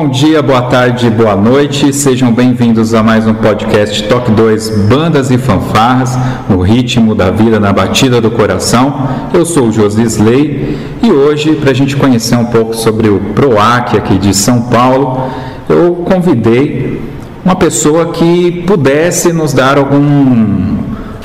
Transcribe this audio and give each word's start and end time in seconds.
Bom 0.00 0.08
dia, 0.08 0.40
boa 0.40 0.62
tarde, 0.62 1.10
boa 1.10 1.36
noite. 1.36 1.92
Sejam 1.92 2.32
bem-vindos 2.32 2.94
a 2.94 3.02
mais 3.02 3.26
um 3.26 3.34
podcast 3.34 4.02
Toque 4.08 4.30
2 4.30 4.86
Bandas 4.88 5.30
e 5.30 5.36
Fanfarras, 5.36 6.16
no 6.48 6.62
ritmo 6.62 7.14
da 7.14 7.30
vida, 7.30 7.60
na 7.60 7.70
batida 7.70 8.18
do 8.18 8.30
coração. 8.30 9.06
Eu 9.34 9.44
sou 9.44 9.68
o 9.68 9.70
Josisley 9.70 10.78
e 11.02 11.12
hoje, 11.12 11.54
para 11.56 11.72
a 11.72 11.74
gente 11.74 11.96
conhecer 11.96 12.34
um 12.34 12.46
pouco 12.46 12.74
sobre 12.74 13.10
o 13.10 13.20
PROAC 13.34 13.98
aqui 13.98 14.16
de 14.16 14.32
São 14.32 14.62
Paulo, 14.62 15.30
eu 15.68 15.96
convidei 15.96 16.98
uma 17.44 17.54
pessoa 17.54 18.06
que 18.06 18.62
pudesse 18.66 19.34
nos 19.34 19.52
dar 19.52 19.76
algum. 19.76 20.78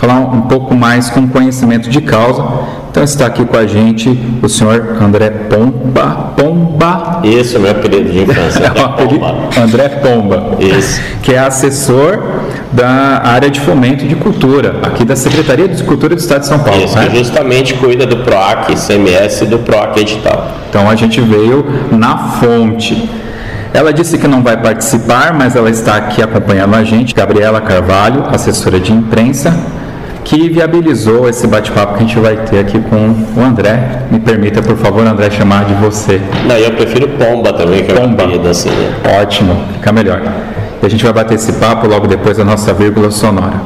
Falar 0.05 0.19
um 0.19 0.41
pouco 0.41 0.75
mais 0.75 1.09
com 1.09 1.27
conhecimento 1.27 1.89
de 1.89 1.99
causa 2.01 2.43
então 2.95 3.03
está 3.03 3.25
aqui 3.25 3.43
com 3.43 3.57
a 3.57 3.67
gente 3.67 4.17
o 4.41 4.47
senhor 4.47 4.95
André 5.01 5.29
Pomba. 5.29 6.31
Pomba. 6.37 7.19
Isso, 7.25 7.59
meu 7.59 7.71
apelido 7.71 8.09
de 8.09 8.21
infância. 8.21 8.63
é 8.73 8.79
o 8.79 8.85
apelido, 8.85 9.25
André 9.61 9.89
Pomba. 9.89 10.55
Isso. 10.61 11.01
Que 11.21 11.33
é 11.33 11.39
assessor 11.39 12.23
da 12.71 13.21
área 13.25 13.49
de 13.49 13.59
fomento 13.59 14.05
de 14.05 14.15
cultura, 14.15 14.79
aqui 14.81 15.03
da 15.03 15.17
Secretaria 15.17 15.67
de 15.67 15.83
Cultura 15.83 16.15
do 16.15 16.21
Estado 16.21 16.41
de 16.41 16.47
São 16.47 16.59
Paulo. 16.59 16.85
Isso, 16.85 16.95
né? 16.95 17.09
justamente 17.13 17.73
cuida 17.73 18.05
do 18.05 18.17
PROAC, 18.17 18.73
CMS 18.75 19.41
e 19.41 19.45
do 19.45 19.59
PROAC 19.59 19.97
Edital. 19.97 20.51
Então 20.69 20.89
a 20.89 20.95
gente 20.95 21.19
veio 21.19 21.65
na 21.91 22.17
fonte. 22.17 23.09
Ela 23.73 23.91
disse 23.91 24.17
que 24.17 24.25
não 24.25 24.41
vai 24.41 24.55
participar, 24.55 25.33
mas 25.33 25.53
ela 25.53 25.69
está 25.69 25.97
aqui 25.97 26.21
acompanhando 26.21 26.75
a 26.75 26.83
gente. 26.85 27.13
Gabriela 27.13 27.59
Carvalho, 27.59 28.23
assessora 28.31 28.79
de 28.79 28.93
imprensa 28.93 29.74
que 30.25 30.49
viabilizou 30.49 31.29
esse 31.29 31.45
bate-papo 31.45 31.93
que 31.93 32.03
a 32.03 32.07
gente 32.07 32.19
vai 32.19 32.35
ter 32.35 32.59
aqui 32.59 32.79
com 32.79 33.15
o 33.39 33.43
André. 33.43 34.01
Me 34.11 34.19
permita, 34.19 34.61
por 34.61 34.75
favor, 34.75 35.05
André, 35.05 35.29
chamar 35.29 35.65
de 35.65 35.75
você. 35.75 36.19
Não, 36.47 36.57
eu 36.57 36.71
prefiro 36.71 37.07
Pomba 37.09 37.53
também, 37.53 37.83
que 37.83 37.91
é 37.91 37.95
Pomba. 37.95 38.23
apelido 38.23 38.49
assim. 38.49 38.69
Né? 38.69 39.21
Ótimo, 39.21 39.55
fica 39.73 39.91
melhor. 39.91 40.21
E 40.81 40.85
a 40.85 40.89
gente 40.89 41.03
vai 41.03 41.13
bater 41.13 41.35
esse 41.35 41.53
papo 41.53 41.87
logo 41.87 42.07
depois 42.07 42.37
da 42.37 42.43
nossa 42.43 42.73
vírgula 42.73 43.11
sonora. 43.11 43.61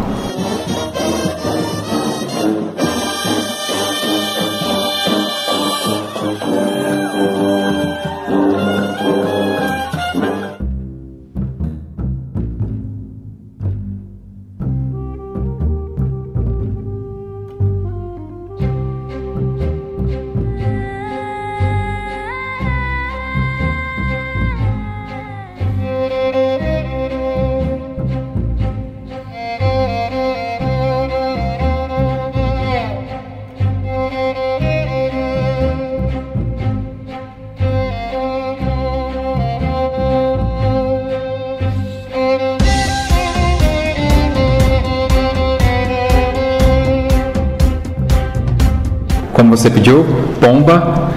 Como 49.40 49.56
você 49.56 49.70
pediu, 49.70 50.06
Pomba. 50.42 51.12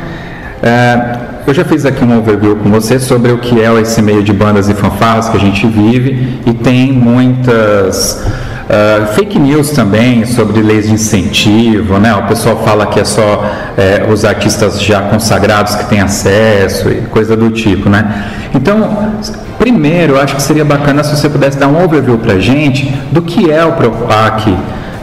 É, 0.62 1.16
eu 1.44 1.52
já 1.52 1.64
fiz 1.64 1.84
aqui 1.84 2.04
um 2.04 2.18
overview 2.20 2.54
com 2.54 2.70
você 2.70 3.00
sobre 3.00 3.32
o 3.32 3.38
que 3.38 3.60
é 3.60 3.80
esse 3.80 4.00
meio 4.00 4.22
de 4.22 4.32
bandas 4.32 4.68
e 4.68 4.74
fanfarras 4.74 5.28
que 5.28 5.36
a 5.36 5.40
gente 5.40 5.66
vive 5.66 6.38
e 6.46 6.52
tem 6.52 6.92
muitas 6.92 8.24
uh, 8.68 9.12
fake 9.14 9.40
news 9.40 9.70
também 9.70 10.24
sobre 10.24 10.62
leis 10.62 10.86
de 10.86 10.94
incentivo, 10.94 11.98
né? 11.98 12.14
O 12.14 12.28
pessoal 12.28 12.62
fala 12.64 12.86
que 12.86 13.00
é 13.00 13.04
só 13.04 13.44
é, 13.76 14.06
os 14.08 14.24
artistas 14.24 14.80
já 14.80 15.00
consagrados 15.02 15.74
que 15.74 15.86
têm 15.86 16.00
acesso 16.00 16.90
e 16.90 17.00
coisa 17.10 17.36
do 17.36 17.50
tipo, 17.50 17.90
né? 17.90 18.30
Então, 18.54 19.14
primeiro, 19.58 20.12
eu 20.12 20.20
acho 20.20 20.36
que 20.36 20.42
seria 20.42 20.64
bacana 20.64 21.02
se 21.02 21.16
você 21.16 21.28
pudesse 21.28 21.58
dar 21.58 21.66
um 21.66 21.82
overview 21.82 22.18
para 22.18 22.38
gente 22.38 22.86
do 23.10 23.20
que 23.20 23.50
é 23.50 23.64
o 23.64 23.72
PROPAC, 23.72 24.56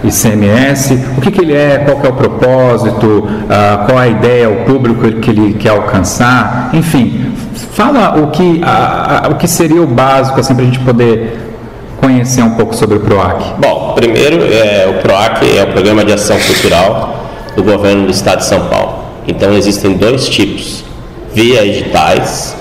ICMS, 0.04 0.94
o 1.18 1.22
que, 1.22 1.32
que 1.32 1.42
ele 1.42 1.54
é, 1.54 1.80
qual 1.80 2.04
é 2.04 2.10
o 2.10 2.14
propósito, 2.14 3.06
uh, 3.06 3.86
qual 3.86 3.98
a 3.98 4.08
ideia, 4.08 4.50
o 4.50 4.66
público 4.66 5.12
que 5.20 5.30
ele 5.30 5.54
quer 5.54 5.70
alcançar, 5.70 6.70
enfim, 6.74 7.34
fala 7.74 8.18
o 8.18 8.32
que, 8.32 8.62
a, 8.64 9.26
a, 9.26 9.30
o 9.30 9.36
que 9.36 9.48
seria 9.48 9.82
o 9.82 9.88
básico 9.88 10.40
assim, 10.40 10.56
para 10.56 10.64
a 10.64 10.66
gente 10.68 10.80
poder 10.80 11.38
conhecer 11.98 12.42
um 12.42 12.52
pouco 12.52 12.76
sobre 12.76 12.98
o 12.98 13.00
PROAC. 13.02 13.56
Bom, 13.60 13.94
primeiro, 13.96 14.42
é, 14.44 14.88
o 14.88 15.02
PROAC 15.02 15.44
é 15.58 15.64
o 15.64 15.68
Programa 15.68 16.06
de 16.06 16.14
Ação 16.14 16.38
Cultural 16.40 17.26
do 17.56 17.64
Governo 17.64 18.06
do 18.06 18.12
Estado 18.12 18.40
de 18.40 18.46
São 18.46 18.68
Paulo. 18.68 19.04
Então 19.28 19.54
existem 19.54 19.94
dois 19.98 20.30
tipos, 20.30 20.84
via 21.34 21.66
editais 21.66 22.56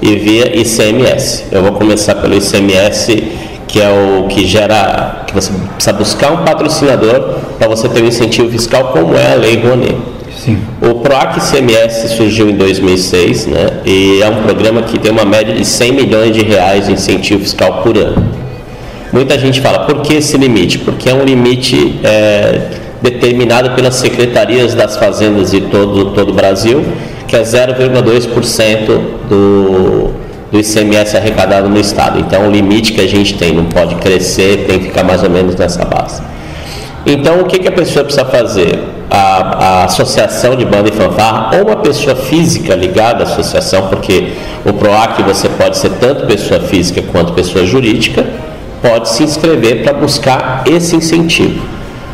e 0.00 0.16
via 0.16 0.56
ICMS. 0.60 1.44
Eu 1.50 1.62
vou 1.62 1.72
começar 1.72 2.16
pelo 2.16 2.34
ICMS 2.34 3.22
que 3.72 3.80
é 3.80 3.88
o 3.88 4.28
que 4.28 4.46
gera, 4.46 5.24
que 5.26 5.34
você 5.34 5.50
precisa 5.50 5.94
buscar 5.94 6.30
um 6.30 6.44
patrocinador 6.44 7.38
para 7.58 7.66
você 7.68 7.88
ter 7.88 8.02
um 8.02 8.06
incentivo 8.06 8.50
fiscal, 8.50 8.88
como 8.88 9.16
é 9.16 9.32
a 9.32 9.34
Lei 9.36 9.62
Rouanet. 9.62 9.96
Sim. 10.36 10.58
O 10.82 10.96
PROAC 10.96 11.40
CMS 11.40 12.10
surgiu 12.10 12.50
em 12.50 12.54
2006, 12.54 13.46
né? 13.46 13.80
E 13.86 14.20
é 14.20 14.28
um 14.28 14.42
programa 14.42 14.82
que 14.82 14.98
tem 14.98 15.10
uma 15.10 15.24
média 15.24 15.54
de 15.54 15.64
100 15.64 15.92
milhões 15.92 16.34
de 16.34 16.42
reais 16.42 16.86
de 16.86 16.92
incentivo 16.92 17.40
fiscal 17.40 17.82
por 17.82 17.96
ano. 17.96 18.22
Muita 19.10 19.38
gente 19.38 19.62
fala, 19.62 19.86
por 19.86 20.02
que 20.02 20.16
esse 20.16 20.36
limite? 20.36 20.78
Porque 20.78 21.08
é 21.08 21.14
um 21.14 21.24
limite 21.24 21.98
é, 22.04 22.72
determinado 23.00 23.70
pelas 23.70 23.94
secretarias 23.94 24.74
das 24.74 24.98
fazendas 24.98 25.50
de 25.50 25.62
todo, 25.62 26.10
todo 26.10 26.28
o 26.28 26.34
Brasil, 26.34 26.84
que 27.26 27.36
é 27.36 27.40
0,2% 27.40 29.00
do, 29.30 30.01
do 30.52 30.60
ICMS 30.60 31.16
arrecadado 31.16 31.68
no 31.68 31.80
Estado. 31.80 32.20
Então, 32.20 32.46
o 32.46 32.50
limite 32.50 32.92
que 32.92 33.00
a 33.00 33.08
gente 33.08 33.38
tem 33.38 33.54
não 33.54 33.64
pode 33.64 33.94
crescer, 33.96 34.66
tem 34.68 34.78
que 34.78 34.84
ficar 34.88 35.02
mais 35.02 35.22
ou 35.22 35.30
menos 35.30 35.56
nessa 35.56 35.82
base. 35.86 36.22
Então, 37.06 37.40
o 37.40 37.44
que, 37.44 37.58
que 37.58 37.66
a 37.66 37.72
pessoa 37.72 38.04
precisa 38.04 38.26
fazer? 38.26 38.78
A, 39.10 39.18
a, 39.18 39.84
associação 39.84 40.54
de 40.54 40.64
banda 40.64 40.88
e 40.88 40.92
fanfarra, 40.92 41.56
ou 41.56 41.66
uma 41.66 41.76
pessoa 41.76 42.14
física 42.14 42.74
ligada 42.74 43.24
à 43.24 43.26
associação, 43.26 43.88
porque 43.88 44.32
o 44.64 44.72
PROAC 44.74 45.22
você 45.22 45.48
pode 45.48 45.76
ser 45.78 45.90
tanto 46.00 46.26
pessoa 46.26 46.60
física 46.60 47.02
quanto 47.10 47.32
pessoa 47.32 47.66
jurídica, 47.66 48.24
pode 48.80 49.08
se 49.08 49.22
inscrever 49.22 49.82
para 49.82 49.94
buscar 49.94 50.64
esse 50.66 50.94
incentivo. 50.96 51.62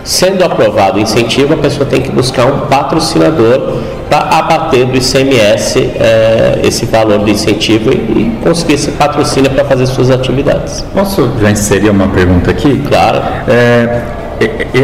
Sendo 0.04 0.42
aprovado 0.42 0.98
o 0.98 1.00
incentivo, 1.00 1.54
a 1.54 1.56
pessoa 1.58 1.84
tem 1.84 2.00
que 2.00 2.10
buscar 2.10 2.46
um 2.46 2.60
patrocinador 2.66 3.78
para 4.08 4.38
abater 4.38 4.86
do 4.86 4.96
ICMS 4.96 5.78
é, 5.78 6.60
esse 6.64 6.86
valor 6.86 7.18
do 7.18 7.30
incentivo 7.30 7.90
e, 7.90 7.94
e 7.94 8.38
conseguir 8.42 8.74
esse 8.74 8.90
patrocínio 8.92 9.50
para 9.50 9.64
fazer 9.64 9.86
suas 9.86 10.10
atividades. 10.10 10.84
Posso 10.94 11.30
já 11.40 11.50
inserir 11.50 11.90
uma 11.90 12.08
pergunta 12.08 12.50
aqui? 12.50 12.82
Claro. 12.88 13.22
É, 13.48 14.17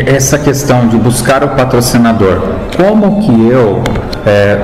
essa 0.07 0.39
questão 0.39 0.89
de 0.89 0.97
buscar 0.97 1.45
o 1.45 1.49
patrocinador, 1.51 2.43
como 2.77 3.23
que 3.23 3.49
eu, 3.49 3.83
é, 4.27 4.59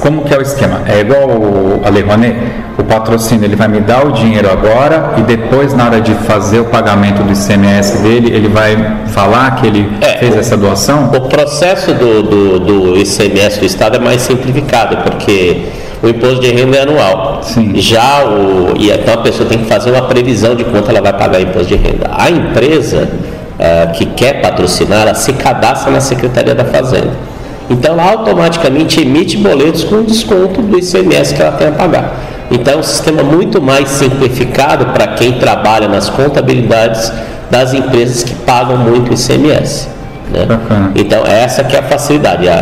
como 0.00 0.22
que 0.22 0.34
é 0.34 0.38
o 0.38 0.42
esquema? 0.42 0.82
É 0.86 1.00
igual 1.00 1.28
o 1.28 1.80
Ale 1.84 2.02
Rouanet, 2.02 2.36
o 2.78 2.84
patrocínio 2.84 3.44
ele 3.44 3.56
vai 3.56 3.68
me 3.68 3.80
dar 3.80 4.06
o 4.06 4.12
dinheiro 4.12 4.50
agora 4.50 5.14
e 5.16 5.22
depois 5.22 5.72
na 5.72 5.86
hora 5.86 6.00
de 6.00 6.14
fazer 6.14 6.60
o 6.60 6.64
pagamento 6.66 7.22
do 7.22 7.32
ICMS 7.32 8.02
dele, 8.02 8.34
ele 8.34 8.48
vai 8.48 8.76
falar 9.08 9.56
que 9.56 9.66
ele 9.66 9.90
é, 10.00 10.18
fez 10.18 10.36
essa 10.36 10.56
doação? 10.56 11.10
O 11.14 11.28
processo 11.28 11.94
do, 11.94 12.22
do, 12.22 12.60
do 12.60 12.96
ICMS 12.98 13.60
do 13.60 13.66
Estado 13.66 13.96
é 13.96 14.00
mais 14.00 14.22
simplificado, 14.22 14.96
porque 14.98 15.62
o 16.02 16.08
imposto 16.08 16.40
de 16.40 16.50
renda 16.50 16.76
é 16.76 16.82
anual. 16.82 17.40
Sim. 17.42 17.72
Já 17.76 18.24
o. 18.24 18.74
E 18.76 18.90
então 18.90 19.14
a 19.14 19.18
pessoa 19.18 19.48
tem 19.48 19.58
que 19.58 19.64
fazer 19.64 19.90
uma 19.90 20.02
previsão 20.02 20.54
de 20.54 20.64
quanto 20.64 20.90
ela 20.90 21.00
vai 21.00 21.14
pagar 21.14 21.40
imposto 21.40 21.68
de 21.68 21.76
renda. 21.76 22.10
A 22.12 22.30
empresa 22.30 23.08
uh, 23.58 23.92
que 23.92 24.06
quer 24.06 24.40
patrocinar, 24.40 25.02
ela 25.02 25.14
se 25.14 25.32
cadastra 25.32 25.90
na 25.90 26.00
Secretaria 26.00 26.54
da 26.54 26.64
Fazenda. 26.64 27.12
Então 27.68 27.92
ela 27.92 28.10
automaticamente 28.10 29.00
emite 29.00 29.36
boletos 29.36 29.84
com 29.84 30.02
desconto 30.02 30.60
do 30.60 30.78
ICMS 30.78 31.34
que 31.34 31.42
ela 31.42 31.52
tem 31.52 31.68
a 31.68 31.72
pagar. 31.72 32.12
Então 32.50 32.74
é 32.74 32.76
um 32.76 32.82
sistema 32.82 33.22
muito 33.22 33.60
mais 33.60 33.88
simplificado 33.88 34.86
para 34.86 35.08
quem 35.08 35.38
trabalha 35.38 35.88
nas 35.88 36.10
contabilidades 36.10 37.10
das 37.50 37.72
empresas 37.72 38.22
que 38.22 38.34
pagam 38.34 38.76
muito 38.76 39.14
ICMS. 39.14 39.88
Né? 40.30 40.46
Então 40.94 41.24
essa 41.26 41.64
que 41.64 41.74
é 41.74 41.78
a 41.78 41.82
facilidade. 41.82 42.48
A, 42.48 42.54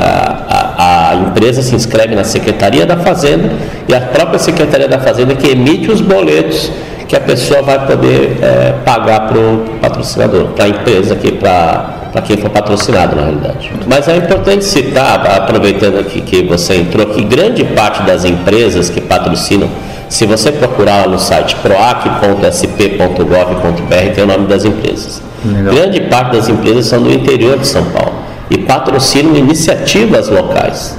a, 0.48 1.10
a, 1.10 1.14
empresa 1.16 1.62
se 1.62 1.74
inscreve 1.74 2.14
na 2.14 2.24
Secretaria 2.24 2.86
da 2.86 2.96
Fazenda 2.96 3.50
e 3.88 3.94
a 3.94 4.00
própria 4.00 4.38
Secretaria 4.38 4.88
da 4.88 4.98
Fazenda 4.98 5.34
que 5.34 5.48
emite 5.48 5.90
os 5.90 6.00
boletos 6.00 6.70
que 7.12 7.16
a 7.16 7.20
pessoa 7.20 7.60
vai 7.60 7.86
poder 7.86 8.38
é, 8.40 8.72
pagar 8.86 9.28
para 9.28 9.38
o 9.38 9.64
patrocinador, 9.82 10.46
para 10.46 10.64
a 10.64 10.68
empresa 10.68 11.12
aqui, 11.12 11.30
para 11.30 12.22
quem 12.24 12.38
for 12.38 12.48
patrocinado 12.48 13.14
na 13.14 13.24
realidade. 13.24 13.70
Mas 13.86 14.08
é 14.08 14.16
importante 14.16 14.64
citar, 14.64 15.22
aproveitando 15.26 15.98
aqui 15.98 16.22
que 16.22 16.42
você 16.42 16.76
entrou, 16.76 17.04
que 17.04 17.22
grande 17.22 17.64
parte 17.64 18.02
das 18.04 18.24
empresas 18.24 18.88
que 18.88 19.02
patrocinam, 19.02 19.68
se 20.08 20.24
você 20.24 20.50
procurar 20.52 21.06
no 21.06 21.18
site 21.18 21.54
proac.sp.gov.br, 21.56 24.14
tem 24.14 24.24
o 24.24 24.26
nome 24.26 24.46
das 24.46 24.64
empresas. 24.64 25.20
Legal. 25.44 25.74
Grande 25.74 26.00
parte 26.08 26.36
das 26.36 26.48
empresas 26.48 26.86
são 26.86 27.02
do 27.02 27.12
interior 27.12 27.58
de 27.58 27.66
São 27.66 27.84
Paulo 27.90 28.14
e 28.48 28.56
patrocinam 28.56 29.36
iniciativas 29.36 30.30
locais. 30.30 30.96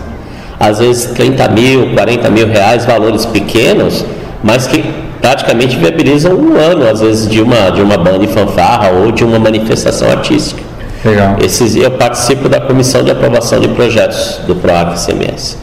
Às 0.59 0.77
vezes 0.77 1.05
30 1.05 1.47
mil, 1.47 1.91
40 1.95 2.29
mil 2.29 2.47
reais, 2.47 2.85
valores 2.85 3.25
pequenos, 3.25 4.05
mas 4.43 4.67
que 4.67 5.11
praticamente 5.23 5.77
viabilizam 5.77 6.33
um 6.33 6.57
ano, 6.57 6.85
às 6.85 6.99
vezes, 6.99 7.29
de 7.29 7.41
uma, 7.41 7.69
de 7.69 7.81
uma 7.81 7.97
banda 7.97 8.19
de 8.19 8.27
fanfarra 8.27 8.89
ou 8.89 9.09
de 9.09 9.23
uma 9.23 9.39
manifestação 9.39 10.11
artística. 10.11 10.61
Legal. 11.05 11.37
Esses, 11.41 11.77
eu 11.77 11.91
participo 11.91 12.49
da 12.49 12.59
comissão 12.59 13.01
de 13.01 13.11
aprovação 13.11 13.57
de 13.61 13.69
projetos 13.69 14.41
do 14.45 14.53
PROAC 14.53 14.97
CMS. 14.97 15.57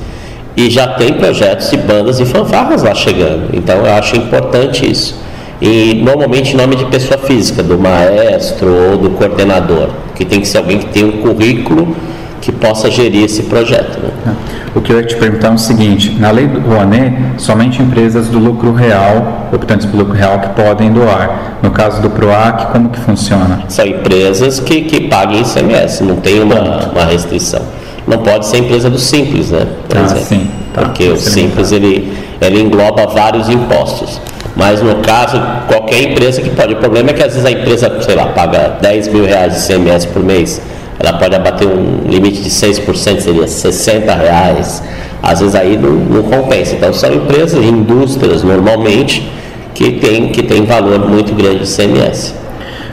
E 0.56 0.70
já 0.70 0.86
tem 0.88 1.12
projetos 1.12 1.70
de 1.70 1.76
bandas 1.76 2.18
e 2.20 2.24
fanfarras 2.24 2.82
lá 2.82 2.94
chegando. 2.94 3.54
Então 3.54 3.84
eu 3.84 3.92
acho 3.92 4.16
importante 4.16 4.90
isso. 4.90 5.14
E 5.60 6.00
normalmente 6.02 6.54
em 6.54 6.56
nome 6.56 6.74
de 6.74 6.86
pessoa 6.86 7.18
física, 7.18 7.62
do 7.62 7.78
maestro 7.78 8.92
ou 8.92 8.96
do 8.96 9.10
coordenador, 9.10 9.90
que 10.14 10.24
tem 10.24 10.40
que 10.40 10.48
ser 10.48 10.56
alguém 10.56 10.78
que 10.78 10.86
tem 10.86 11.04
um 11.04 11.18
currículo 11.18 11.94
que 12.40 12.50
possa 12.50 12.90
gerir 12.90 13.24
esse 13.24 13.44
projeto. 13.44 13.98
Né? 14.00 14.10
É. 14.26 14.78
O 14.78 14.80
que 14.80 14.92
eu 14.92 15.00
ia 15.00 15.06
te 15.06 15.16
perguntar 15.16 15.48
é 15.48 15.52
o 15.52 15.58
seguinte: 15.58 16.16
na 16.18 16.30
lei 16.30 16.46
do 16.46 16.60
Rouanet, 16.60 17.14
somente 17.38 17.82
empresas 17.82 18.28
do 18.28 18.38
lucro 18.38 18.72
real, 18.72 19.48
optantes 19.52 19.86
pelo 19.86 19.98
lucro 20.04 20.14
real, 20.14 20.38
que 20.38 20.48
podem 20.50 20.92
doar. 20.92 21.58
No 21.62 21.70
caso 21.70 22.00
do 22.00 22.08
PROAC, 22.08 22.72
como 22.72 22.88
que 22.88 22.98
funciona? 23.00 23.64
São 23.68 23.84
empresas 23.84 24.60
que, 24.60 24.82
que 24.82 25.08
paguem 25.08 25.42
ICMS, 25.42 26.02
não 26.02 26.16
tem 26.16 26.40
uma, 26.40 26.88
uma 26.88 27.04
restrição. 27.04 27.60
Não 28.06 28.18
pode 28.18 28.46
ser 28.46 28.58
empresa 28.58 28.88
do 28.88 28.98
Simples, 28.98 29.50
né? 29.50 29.66
Por 29.88 29.98
ah, 29.98 30.02
exemplo. 30.02 30.24
sim. 30.24 30.50
Tá, 30.72 30.82
porque 30.82 31.08
o 31.08 31.16
Simples 31.16 31.72
ele, 31.72 32.12
ele 32.40 32.62
engloba 32.62 33.06
vários 33.08 33.48
impostos. 33.48 34.20
Mas 34.56 34.82
no 34.82 34.96
caso, 34.96 35.40
qualquer 35.68 36.02
empresa 36.02 36.40
que 36.40 36.50
pode. 36.50 36.74
O 36.74 36.76
problema 36.76 37.10
é 37.10 37.12
que 37.12 37.22
às 37.22 37.34
vezes 37.34 37.44
a 37.44 37.50
empresa, 37.50 38.00
sei 38.02 38.14
lá, 38.14 38.26
paga 38.26 38.78
10 38.80 39.08
mil 39.08 39.24
reais 39.24 39.54
de 39.54 39.72
ICMS 39.72 40.08
por 40.08 40.22
mês 40.22 40.60
ela 41.00 41.14
pode 41.14 41.34
abater 41.34 41.66
um 41.66 42.02
limite 42.06 42.42
de 42.42 42.50
6%, 42.50 43.20
seria 43.20 43.48
60 43.48 44.14
reais. 44.14 44.82
Às 45.22 45.40
vezes 45.40 45.54
aí 45.54 45.78
não, 45.78 45.92
não 45.92 46.22
compensa. 46.22 46.74
Então 46.74 46.92
são 46.92 47.12
empresas, 47.12 47.64
indústrias 47.64 48.42
normalmente, 48.42 49.26
que 49.74 49.92
tem, 49.92 50.28
que 50.28 50.42
tem 50.42 50.66
valor 50.66 51.08
muito 51.08 51.34
grande 51.34 51.60
de 51.60 51.66
CMS. 51.66 52.34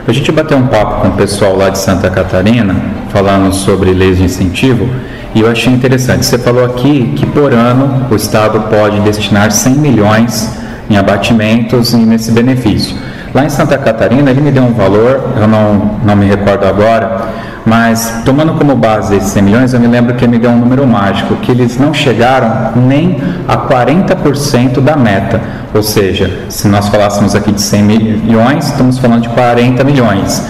A 0.08 0.14
gente 0.14 0.32
bateu 0.32 0.58
um 0.58 0.68
papo 0.68 1.02
com 1.02 1.10
o 1.10 1.12
pessoal 1.12 1.58
lá 1.58 1.68
de 1.68 1.80
Santa 1.80 2.10
Catarina, 2.10 2.74
falando 3.10 3.54
sobre 3.54 3.92
leis 3.92 4.18
de 4.18 4.24
incentivo, 4.24 4.88
e 5.36 5.42
eu 5.42 5.52
achei 5.52 5.74
interessante. 5.74 6.26
Você 6.26 6.38
falou 6.38 6.64
aqui 6.64 7.12
que 7.14 7.26
por 7.26 7.54
ano 7.54 8.08
o 8.10 8.16
Estado 8.16 8.62
pode 8.70 9.02
destinar 9.02 9.52
100 9.52 9.74
milhões 9.74 10.58
em 10.90 10.96
abatimentos 10.96 11.92
e 11.92 11.98
nesse 11.98 12.32
benefício. 12.32 12.96
Lá 13.34 13.44
em 13.44 13.50
Santa 13.50 13.78
Catarina, 13.78 14.32
ele 14.32 14.40
me 14.40 14.50
deu 14.50 14.64
um 14.64 14.74
valor, 14.74 15.22
eu 15.36 15.48
não, 15.48 16.00
não 16.06 16.16
me 16.16 16.26
recordo 16.26 16.66
agora, 16.66 17.28
mas, 17.68 18.22
tomando 18.24 18.54
como 18.54 18.78
base 18.78 19.18
esses 19.18 19.32
100 19.32 19.44
milhões, 19.44 19.74
eu 19.74 19.80
me 19.82 19.88
lembro 19.88 20.16
que 20.16 20.26
me 20.26 20.40
deu 20.40 20.52
um 20.52 20.58
número 20.58 20.88
mágico, 20.88 21.36
que 21.36 21.52
eles 21.52 21.78
não 21.78 21.94
chegaram 21.94 22.72
nem 22.78 23.18
a 23.46 23.58
40% 23.58 24.80
da 24.80 24.96
meta. 24.96 25.42
Ou 25.74 25.84
seja, 25.84 26.46
se 26.48 26.66
nós 26.70 26.88
falássemos 26.88 27.36
aqui 27.36 27.52
de 27.52 27.62
100 27.62 27.84
milhões, 27.84 28.68
estamos 28.68 28.98
falando 28.98 29.24
de 29.24 29.30
40 29.30 29.84
milhões. 29.84 30.42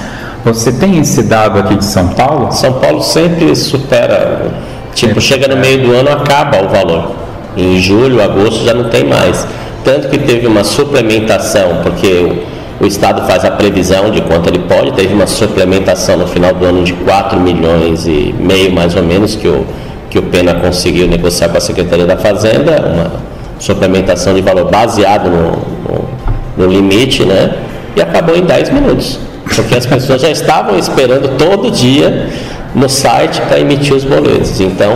Você 0.45 0.71
tem 0.71 0.99
esse 0.99 1.23
dado 1.23 1.57
aqui 1.57 1.77
de 1.77 1.85
São 1.85 2.09
Paulo? 2.09 2.51
São 2.51 2.73
Paulo 2.73 3.01
sempre 3.01 3.55
supera, 3.55 4.51
tipo, 4.93 5.19
chega 5.19 5.47
no 5.47 5.59
meio 5.59 5.87
do 5.87 5.93
ano, 5.95 6.11
acaba 6.11 6.63
o 6.63 6.69
valor. 6.69 7.15
Em 7.57 7.79
julho, 7.79 8.21
agosto 8.21 8.63
já 8.63 8.75
não 8.75 8.91
tem 8.91 9.03
mais. 9.03 9.47
Tanto 9.83 10.07
que 10.09 10.19
teve 10.19 10.45
uma 10.45 10.63
suplementação, 10.63 11.79
porque 11.81 12.43
o 12.79 12.85
Estado 12.85 13.25
faz 13.25 13.43
a 13.43 13.51
previsão 13.51 14.11
de 14.11 14.21
quanto 14.21 14.49
ele 14.49 14.59
pode, 14.59 14.91
teve 14.93 15.13
uma 15.13 15.25
suplementação 15.25 16.17
no 16.17 16.27
final 16.27 16.53
do 16.53 16.65
ano 16.65 16.83
de 16.83 16.93
4 16.93 17.39
milhões 17.39 18.05
e 18.05 18.33
meio, 18.37 18.71
mais 18.71 18.95
ou 18.95 19.03
menos, 19.03 19.35
que 19.35 19.47
o, 19.47 19.65
que 20.09 20.19
o 20.19 20.23
Pena 20.23 20.53
conseguiu 20.55 21.07
negociar 21.07 21.49
com 21.49 21.57
a 21.57 21.61
Secretaria 21.61 22.05
da 22.05 22.17
Fazenda, 22.17 22.79
uma 22.81 23.11
suplementação 23.59 24.33
de 24.35 24.41
valor 24.41 24.69
baseado 24.69 25.29
no, 25.29 25.51
no, 25.87 26.65
no 26.65 26.71
limite, 26.71 27.25
né? 27.25 27.55
E 27.95 28.01
acabou 28.01 28.35
em 28.35 28.43
10 28.43 28.69
minutos, 28.69 29.19
porque 29.55 29.75
as 29.75 29.85
pessoas 29.85 30.21
já 30.21 30.29
estavam 30.29 30.77
esperando 30.77 31.35
todo 31.37 31.71
dia 31.71 32.29
no 32.75 32.87
site 32.87 33.41
para 33.41 33.59
emitir 33.59 33.95
os 33.95 34.03
boletos. 34.03 34.59
Então, 34.61 34.91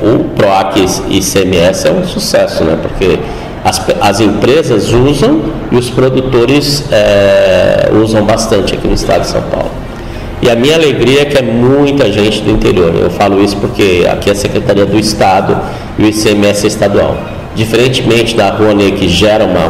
o 0.00 0.24
PROAC 0.34 0.76
ICMS 1.10 1.86
é 1.86 1.90
um 1.90 2.06
sucesso, 2.06 2.64
né? 2.64 2.78
Porque 2.80 3.18
as, 3.64 3.80
as 4.00 4.20
empresas 4.20 4.92
usam 4.92 5.42
e 5.70 5.76
os 5.76 5.90
produtores 5.90 6.84
é, 6.90 7.90
usam 8.02 8.24
bastante 8.24 8.74
aqui 8.74 8.88
no 8.88 8.94
estado 8.94 9.22
de 9.22 9.28
São 9.28 9.42
Paulo. 9.42 9.70
E 10.42 10.48
a 10.48 10.56
minha 10.56 10.74
alegria 10.74 11.22
é 11.22 11.24
que 11.26 11.36
é 11.36 11.42
muita 11.42 12.10
gente 12.10 12.40
do 12.40 12.50
interior. 12.50 12.94
Eu 12.94 13.10
falo 13.10 13.42
isso 13.42 13.56
porque 13.58 14.06
aqui 14.10 14.30
é 14.30 14.32
a 14.32 14.34
Secretaria 14.34 14.86
do 14.86 14.98
Estado 14.98 15.56
e 15.98 16.04
o 16.04 16.06
ICMS 16.06 16.64
é 16.64 16.68
estadual. 16.68 17.16
Diferentemente 17.54 18.34
da 18.34 18.50
Rouanet, 18.50 18.92
que 18.92 19.08
gera 19.08 19.44
uma, 19.44 19.66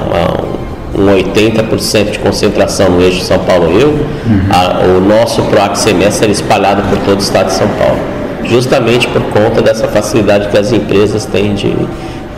uma, 0.97 1.13
um 1.13 1.17
80% 1.17 2.11
de 2.13 2.19
concentração 2.21 2.91
no 2.91 3.03
eixo 3.03 3.23
São 3.23 3.41
Paulo-Rio, 3.41 3.89
uhum. 3.89 4.41
A, 4.51 4.85
o 4.97 5.01
nosso 5.01 5.43
PROAC 5.43 5.77
ICMS 5.77 6.25
é 6.25 6.29
espalhado 6.29 6.83
por 6.83 6.99
todo 6.99 7.19
o 7.19 7.23
estado 7.23 7.47
de 7.47 7.55
São 7.55 7.69
Paulo. 7.69 7.99
Justamente 8.45 9.09
por 9.09 9.23
conta 9.23 9.61
dessa 9.61 9.89
facilidade 9.89 10.49
que 10.49 10.59
as 10.59 10.73
empresas 10.73 11.25
têm 11.25 11.55
de, 11.55 11.75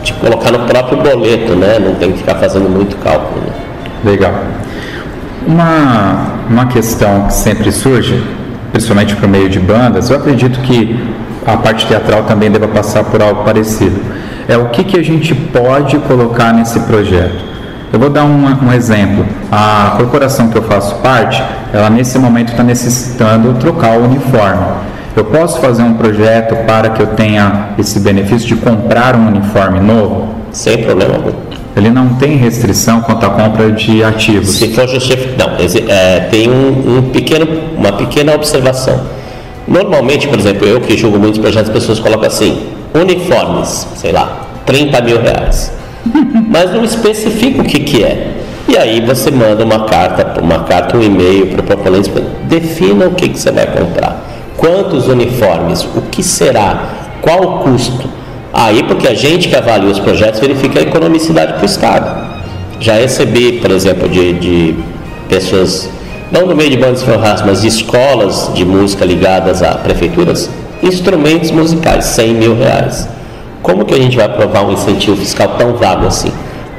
de 0.03 0.13
colocar 0.13 0.51
no 0.51 0.59
próprio 0.59 0.97
boleto, 0.97 1.55
né? 1.55 1.79
Não 1.79 1.95
tem 1.95 2.11
que 2.11 2.19
ficar 2.19 2.35
fazendo 2.35 2.69
muito 2.69 2.95
cálculo. 2.97 3.41
Né? 3.41 3.53
Legal. 4.03 4.33
Uma, 5.47 6.27
uma 6.49 6.65
questão 6.67 7.27
que 7.27 7.33
sempre 7.33 7.71
surge, 7.71 8.21
principalmente 8.71 9.15
por 9.15 9.27
meio 9.27 9.49
de 9.49 9.59
bandas, 9.59 10.09
eu 10.09 10.17
acredito 10.17 10.59
que 10.61 10.99
a 11.45 11.57
parte 11.57 11.87
teatral 11.87 12.23
também 12.23 12.51
deva 12.51 12.67
passar 12.67 13.03
por 13.03 13.21
algo 13.21 13.43
parecido. 13.43 13.99
É 14.47 14.57
o 14.57 14.69
que, 14.69 14.83
que 14.83 14.97
a 14.97 15.03
gente 15.03 15.33
pode 15.33 15.97
colocar 15.99 16.53
nesse 16.53 16.79
projeto. 16.81 17.53
Eu 17.91 17.99
vou 17.99 18.09
dar 18.09 18.23
um, 18.23 18.45
um 18.65 18.73
exemplo. 18.73 19.25
A 19.51 19.93
corporação 19.97 20.49
que 20.49 20.57
eu 20.57 20.63
faço 20.63 20.95
parte, 20.95 21.43
ela 21.71 21.89
nesse 21.89 22.17
momento 22.17 22.49
está 22.49 22.63
necessitando 22.63 23.57
trocar 23.59 23.97
o 23.97 24.05
uniforme. 24.05 24.65
Eu 25.15 25.25
posso 25.25 25.59
fazer 25.59 25.83
um 25.83 25.93
projeto 25.93 26.55
para 26.65 26.89
que 26.89 27.01
eu 27.01 27.07
tenha 27.07 27.69
esse 27.77 27.99
benefício 27.99 28.47
de 28.47 28.55
comprar 28.55 29.15
um 29.15 29.27
uniforme 29.27 29.79
novo? 29.79 30.33
Sem 30.51 30.79
problema 30.79 31.15
algum. 31.15 31.33
Ele 31.75 31.89
não 31.89 32.15
tem 32.15 32.35
restrição 32.35 33.01
quanto 33.01 33.25
à 33.25 33.29
compra 33.29 33.71
de 33.71 34.03
ativos? 34.03 34.49
Se 34.49 34.73
for 34.73 34.87
justificado, 34.87 35.51
não. 35.51 35.93
É, 35.93 36.19
tem 36.31 36.49
um, 36.49 36.97
um, 36.97 37.01
pequeno, 37.11 37.47
uma 37.77 37.91
pequena 37.93 38.33
observação. 38.33 39.01
Normalmente, 39.67 40.27
por 40.27 40.39
exemplo, 40.39 40.67
eu 40.67 40.81
que 40.81 40.97
julgo 40.97 41.19
muitos 41.19 41.39
projetos, 41.39 41.69
as 41.69 41.73
pessoas 41.73 41.99
colocam 41.99 42.27
assim, 42.27 42.63
uniformes, 42.93 43.87
sei 43.95 44.11
lá, 44.11 44.47
30 44.65 45.01
mil 45.01 45.21
reais. 45.21 45.71
Mas 46.49 46.71
não 46.71 46.83
especifica 46.83 47.61
o 47.61 47.65
que, 47.65 47.79
que 47.79 48.03
é. 48.03 48.31
E 48.67 48.77
aí 48.77 49.01
você 49.01 49.29
manda 49.29 49.63
uma 49.63 49.85
carta, 49.85 50.39
uma 50.41 50.59
carta, 50.63 50.97
um 50.97 51.01
e-mail 51.01 51.47
para 51.47 51.61
o 51.61 51.63
proponente, 51.63 52.11
defina 52.43 53.05
o 53.05 53.11
que, 53.11 53.29
que 53.29 53.39
você 53.39 53.51
vai 53.51 53.67
comprar. 53.67 54.12
Quantos 54.63 55.09
uniformes? 55.09 55.83
O 55.83 56.03
que 56.03 56.23
será? 56.23 56.87
Qual 57.21 57.41
o 57.41 57.59
custo? 57.63 58.07
Aí, 58.53 58.81
porque 58.83 59.09
a 59.09 59.13
gente 59.13 59.49
que 59.49 59.55
avalia 59.57 59.89
os 59.89 59.99
projetos 59.99 60.39
verifica 60.39 60.79
a 60.79 60.83
economicidade 60.83 61.51
para 61.51 61.63
o 61.63 61.65
Estado. 61.65 62.27
Já 62.79 62.93
recebi, 62.93 63.59
por 63.59 63.71
exemplo, 63.71 64.07
de, 64.07 64.31
de 64.31 64.75
pessoas, 65.27 65.89
não 66.31 66.47
do 66.47 66.55
meio 66.55 66.69
de 66.69 66.77
bandas 66.77 67.03
forrais, 67.03 67.41
mas 67.41 67.61
de 67.61 67.67
escolas 67.67 68.51
de 68.53 68.63
música 68.63 69.03
ligadas 69.03 69.61
a 69.61 69.75
prefeituras, 69.75 70.49
instrumentos 70.81 71.51
musicais, 71.51 72.05
100 72.05 72.33
mil 72.33 72.55
reais. 72.55 73.09
Como 73.61 73.83
que 73.83 73.93
a 73.93 73.97
gente 73.97 74.15
vai 74.15 74.27
aprovar 74.27 74.63
um 74.65 74.71
incentivo 74.71 75.17
fiscal 75.17 75.57
tão 75.57 75.73
vago 75.73 76.07
assim? 76.07 76.31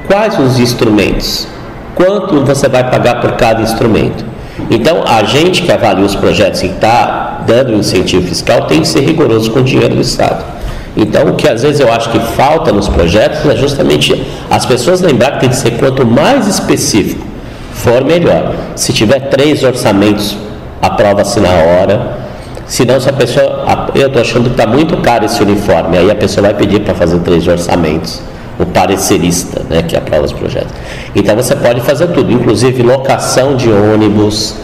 Quais 0.06 0.38
os 0.38 0.58
instrumentos? 0.58 1.46
Quanto 1.94 2.46
você 2.46 2.66
vai 2.66 2.90
pagar 2.90 3.20
por 3.20 3.32
cada 3.32 3.60
instrumento? 3.60 4.24
Então, 4.70 5.04
a 5.06 5.22
gente 5.24 5.60
que 5.60 5.70
avalia 5.70 6.06
os 6.06 6.14
projetos 6.14 6.62
e 6.62 6.66
está 6.66 7.33
dando 7.46 7.74
incentivo 7.74 8.26
fiscal 8.26 8.66
tem 8.66 8.80
que 8.80 8.88
ser 8.88 9.00
rigoroso 9.00 9.50
com 9.50 9.60
o 9.60 9.64
dinheiro 9.64 9.94
do 9.94 10.00
Estado. 10.00 10.44
Então, 10.96 11.28
o 11.28 11.34
que 11.34 11.48
às 11.48 11.62
vezes 11.62 11.80
eu 11.80 11.92
acho 11.92 12.10
que 12.10 12.20
falta 12.20 12.70
nos 12.72 12.88
projetos 12.88 13.44
é 13.46 13.56
justamente 13.56 14.24
as 14.48 14.64
pessoas 14.64 15.00
lembrar 15.00 15.32
que 15.32 15.40
tem 15.40 15.48
que 15.48 15.56
ser 15.56 15.72
quanto 15.72 16.06
mais 16.06 16.46
específico 16.46 17.34
for, 17.74 18.04
melhor. 18.04 18.54
Se 18.76 18.92
tiver 18.92 19.20
três 19.28 19.62
orçamentos, 19.62 20.36
aprova-se 20.80 21.38
na 21.40 21.50
hora. 21.50 22.16
Se 22.66 22.84
não, 22.84 22.98
se 22.98 23.08
a 23.10 23.12
pessoa. 23.12 23.90
Eu 23.94 24.06
estou 24.06 24.22
achando 24.22 24.44
que 24.44 24.52
está 24.52 24.66
muito 24.66 24.96
caro 24.98 25.26
esse 25.26 25.42
uniforme, 25.42 25.98
aí 25.98 26.10
a 26.10 26.14
pessoa 26.14 26.46
vai 26.46 26.54
pedir 26.54 26.80
para 26.80 26.94
fazer 26.94 27.18
três 27.18 27.46
orçamentos. 27.46 28.22
O 28.58 28.64
parecerista, 28.64 29.62
né, 29.68 29.82
que 29.82 29.96
aprova 29.96 30.24
os 30.24 30.32
projetos. 30.32 30.72
Então 31.14 31.34
você 31.34 31.56
pode 31.56 31.80
fazer 31.80 32.06
tudo, 32.08 32.32
inclusive 32.32 32.82
locação 32.82 33.56
de 33.56 33.68
ônibus, 33.68 34.54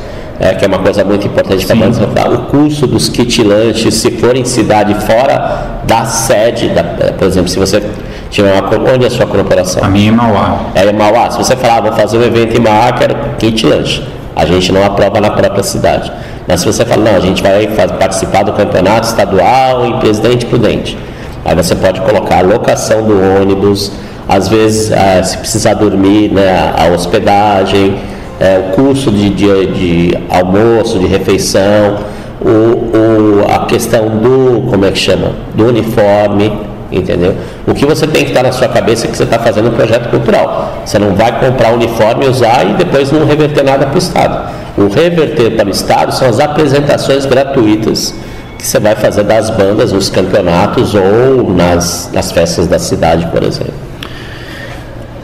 é, 0.40 0.54
que 0.54 0.64
é 0.64 0.68
uma 0.68 0.78
coisa 0.78 1.04
muito 1.04 1.26
importante 1.26 1.66
para 1.66 2.30
o 2.30 2.38
custo 2.46 2.86
dos 2.86 3.10
kit 3.10 3.42
lanches, 3.42 3.94
se 3.96 4.10
for 4.12 4.34
em 4.34 4.44
cidade 4.46 4.94
fora 5.04 5.82
da 5.86 6.06
sede, 6.06 6.70
da, 6.70 6.82
por 7.12 7.28
exemplo, 7.28 7.50
se 7.50 7.58
você 7.58 7.82
tiver 8.30 8.50
uma. 8.58 8.90
Onde 8.90 9.04
é 9.04 9.08
a 9.08 9.10
sua 9.10 9.26
corporação? 9.26 9.84
A 9.84 9.88
minha 9.88 10.08
é 10.08 10.12
Mauá. 10.12 10.60
É 10.74 10.86
em 10.86 10.94
Mauá. 10.94 11.30
Se 11.30 11.36
você 11.36 11.54
falar, 11.54 11.76
ah, 11.76 11.80
vou 11.82 11.92
fazer 11.92 12.16
um 12.16 12.22
evento 12.22 12.56
em 12.56 12.60
Mauá, 12.60 12.90
quero 12.92 13.14
kit 13.38 13.66
lanche. 13.66 14.02
A 14.34 14.46
gente 14.46 14.72
não 14.72 14.82
aprova 14.82 15.20
na 15.20 15.30
própria 15.30 15.62
cidade. 15.62 16.10
Mas 16.48 16.60
se 16.60 16.66
você 16.66 16.86
fala, 16.86 17.10
não, 17.10 17.16
a 17.16 17.20
gente 17.20 17.42
vai 17.42 17.66
participar 17.98 18.42
do 18.42 18.54
campeonato 18.54 19.08
estadual 19.08 19.84
em 19.86 19.98
Presidente 19.98 20.46
Prudente. 20.46 20.96
Aí 21.44 21.54
você 21.54 21.74
pode 21.74 22.00
colocar 22.00 22.38
a 22.38 22.40
locação 22.40 23.02
do 23.02 23.14
ônibus, 23.40 23.92
às 24.26 24.48
vezes, 24.48 24.90
ah, 24.90 25.22
se 25.22 25.36
precisar 25.36 25.74
dormir, 25.74 26.32
né, 26.32 26.72
a 26.78 26.86
hospedagem 26.94 27.98
é, 28.40 28.58
o 28.58 28.72
custo 28.74 29.10
de, 29.10 29.28
de, 29.28 29.66
de, 29.66 30.18
almoço, 30.30 30.98
de 30.98 31.06
refeição, 31.06 31.98
o, 32.40 32.48
o, 32.48 33.46
a 33.46 33.66
questão 33.66 34.08
do, 34.08 34.62
como 34.70 34.86
é 34.86 34.90
que 34.90 34.98
chama, 34.98 35.32
do 35.54 35.66
uniforme, 35.66 36.50
entendeu? 36.90 37.34
O 37.66 37.74
que 37.74 37.84
você 37.84 38.06
tem 38.06 38.24
que 38.24 38.30
estar 38.30 38.42
na 38.42 38.50
sua 38.50 38.68
cabeça 38.68 39.06
é 39.06 39.10
que 39.10 39.16
você 39.16 39.24
está 39.24 39.38
fazendo 39.38 39.68
um 39.68 39.72
projeto 39.72 40.08
cultural. 40.08 40.80
Você 40.84 40.98
não 40.98 41.14
vai 41.14 41.38
comprar 41.38 41.74
uniforme, 41.74 42.26
usar 42.26 42.64
e 42.64 42.72
depois 42.72 43.12
não 43.12 43.26
reverter 43.26 43.62
nada 43.62 43.86
para 43.86 43.94
o 43.94 43.98
Estado. 43.98 44.50
O 44.78 44.88
reverter 44.88 45.50
para 45.56 45.66
o 45.66 45.70
Estado 45.70 46.12
são 46.14 46.26
as 46.26 46.40
apresentações 46.40 47.26
gratuitas 47.26 48.14
que 48.56 48.66
você 48.66 48.80
vai 48.80 48.94
fazer 48.94 49.22
das 49.24 49.50
bandas 49.50 49.92
nos 49.92 50.08
campeonatos 50.08 50.94
ou 50.94 51.50
nas, 51.50 52.10
nas 52.12 52.32
festas 52.32 52.66
da 52.66 52.78
cidade, 52.78 53.26
por 53.26 53.42
exemplo. 53.42 53.89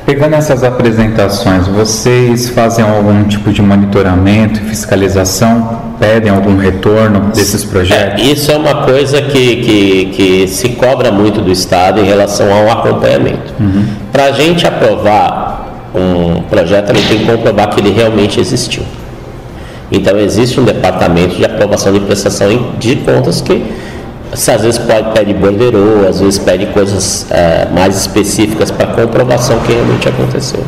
Pegando 0.06 0.36
essas 0.36 0.62
apresentações, 0.62 1.66
vocês 1.66 2.48
fazem 2.50 2.84
algum 2.84 3.24
tipo 3.24 3.52
de 3.52 3.60
monitoramento, 3.60 4.60
fiscalização, 4.60 5.80
pedem 5.98 6.30
algum 6.30 6.56
retorno 6.56 7.32
desses 7.34 7.64
projetos? 7.64 8.22
É, 8.22 8.24
isso 8.24 8.52
é 8.52 8.56
uma 8.56 8.84
coisa 8.84 9.20
que, 9.20 9.56
que, 9.56 10.06
que, 10.14 10.46
se 10.46 10.68
cobra 10.70 11.10
muito 11.10 11.40
do 11.40 11.50
Estado 11.50 12.00
em 12.00 12.04
relação 12.04 12.52
ao 12.52 12.70
acompanhamento. 12.70 13.52
Uhum. 13.58 13.84
Para 14.12 14.26
a 14.26 14.30
gente 14.30 14.64
aprovar 14.64 15.90
um 15.92 16.40
projeto, 16.42 16.90
ele 16.90 17.02
tem 17.02 17.18
que 17.18 17.26
comprovar 17.26 17.68
que 17.70 17.80
ele 17.80 17.90
realmente 17.90 18.38
existiu. 18.38 18.84
Então, 19.90 20.16
existe 20.18 20.60
um 20.60 20.64
departamento 20.64 21.34
de 21.34 21.44
aprovação 21.44 21.92
de 21.92 21.98
prestação 21.98 22.46
de 22.78 22.94
contas 22.96 23.40
que 23.40 23.60
às 24.32 24.62
vezes 24.62 24.78
pode, 24.78 25.12
pede 25.12 25.34
borderô, 25.34 26.06
às 26.08 26.20
vezes 26.20 26.38
pede 26.38 26.66
coisas 26.66 27.26
é, 27.30 27.68
mais 27.72 27.96
específicas 27.96 28.70
para 28.70 28.86
comprovação 28.88 29.58
que 29.60 29.72
realmente 29.72 30.08
aconteceu. 30.08 30.62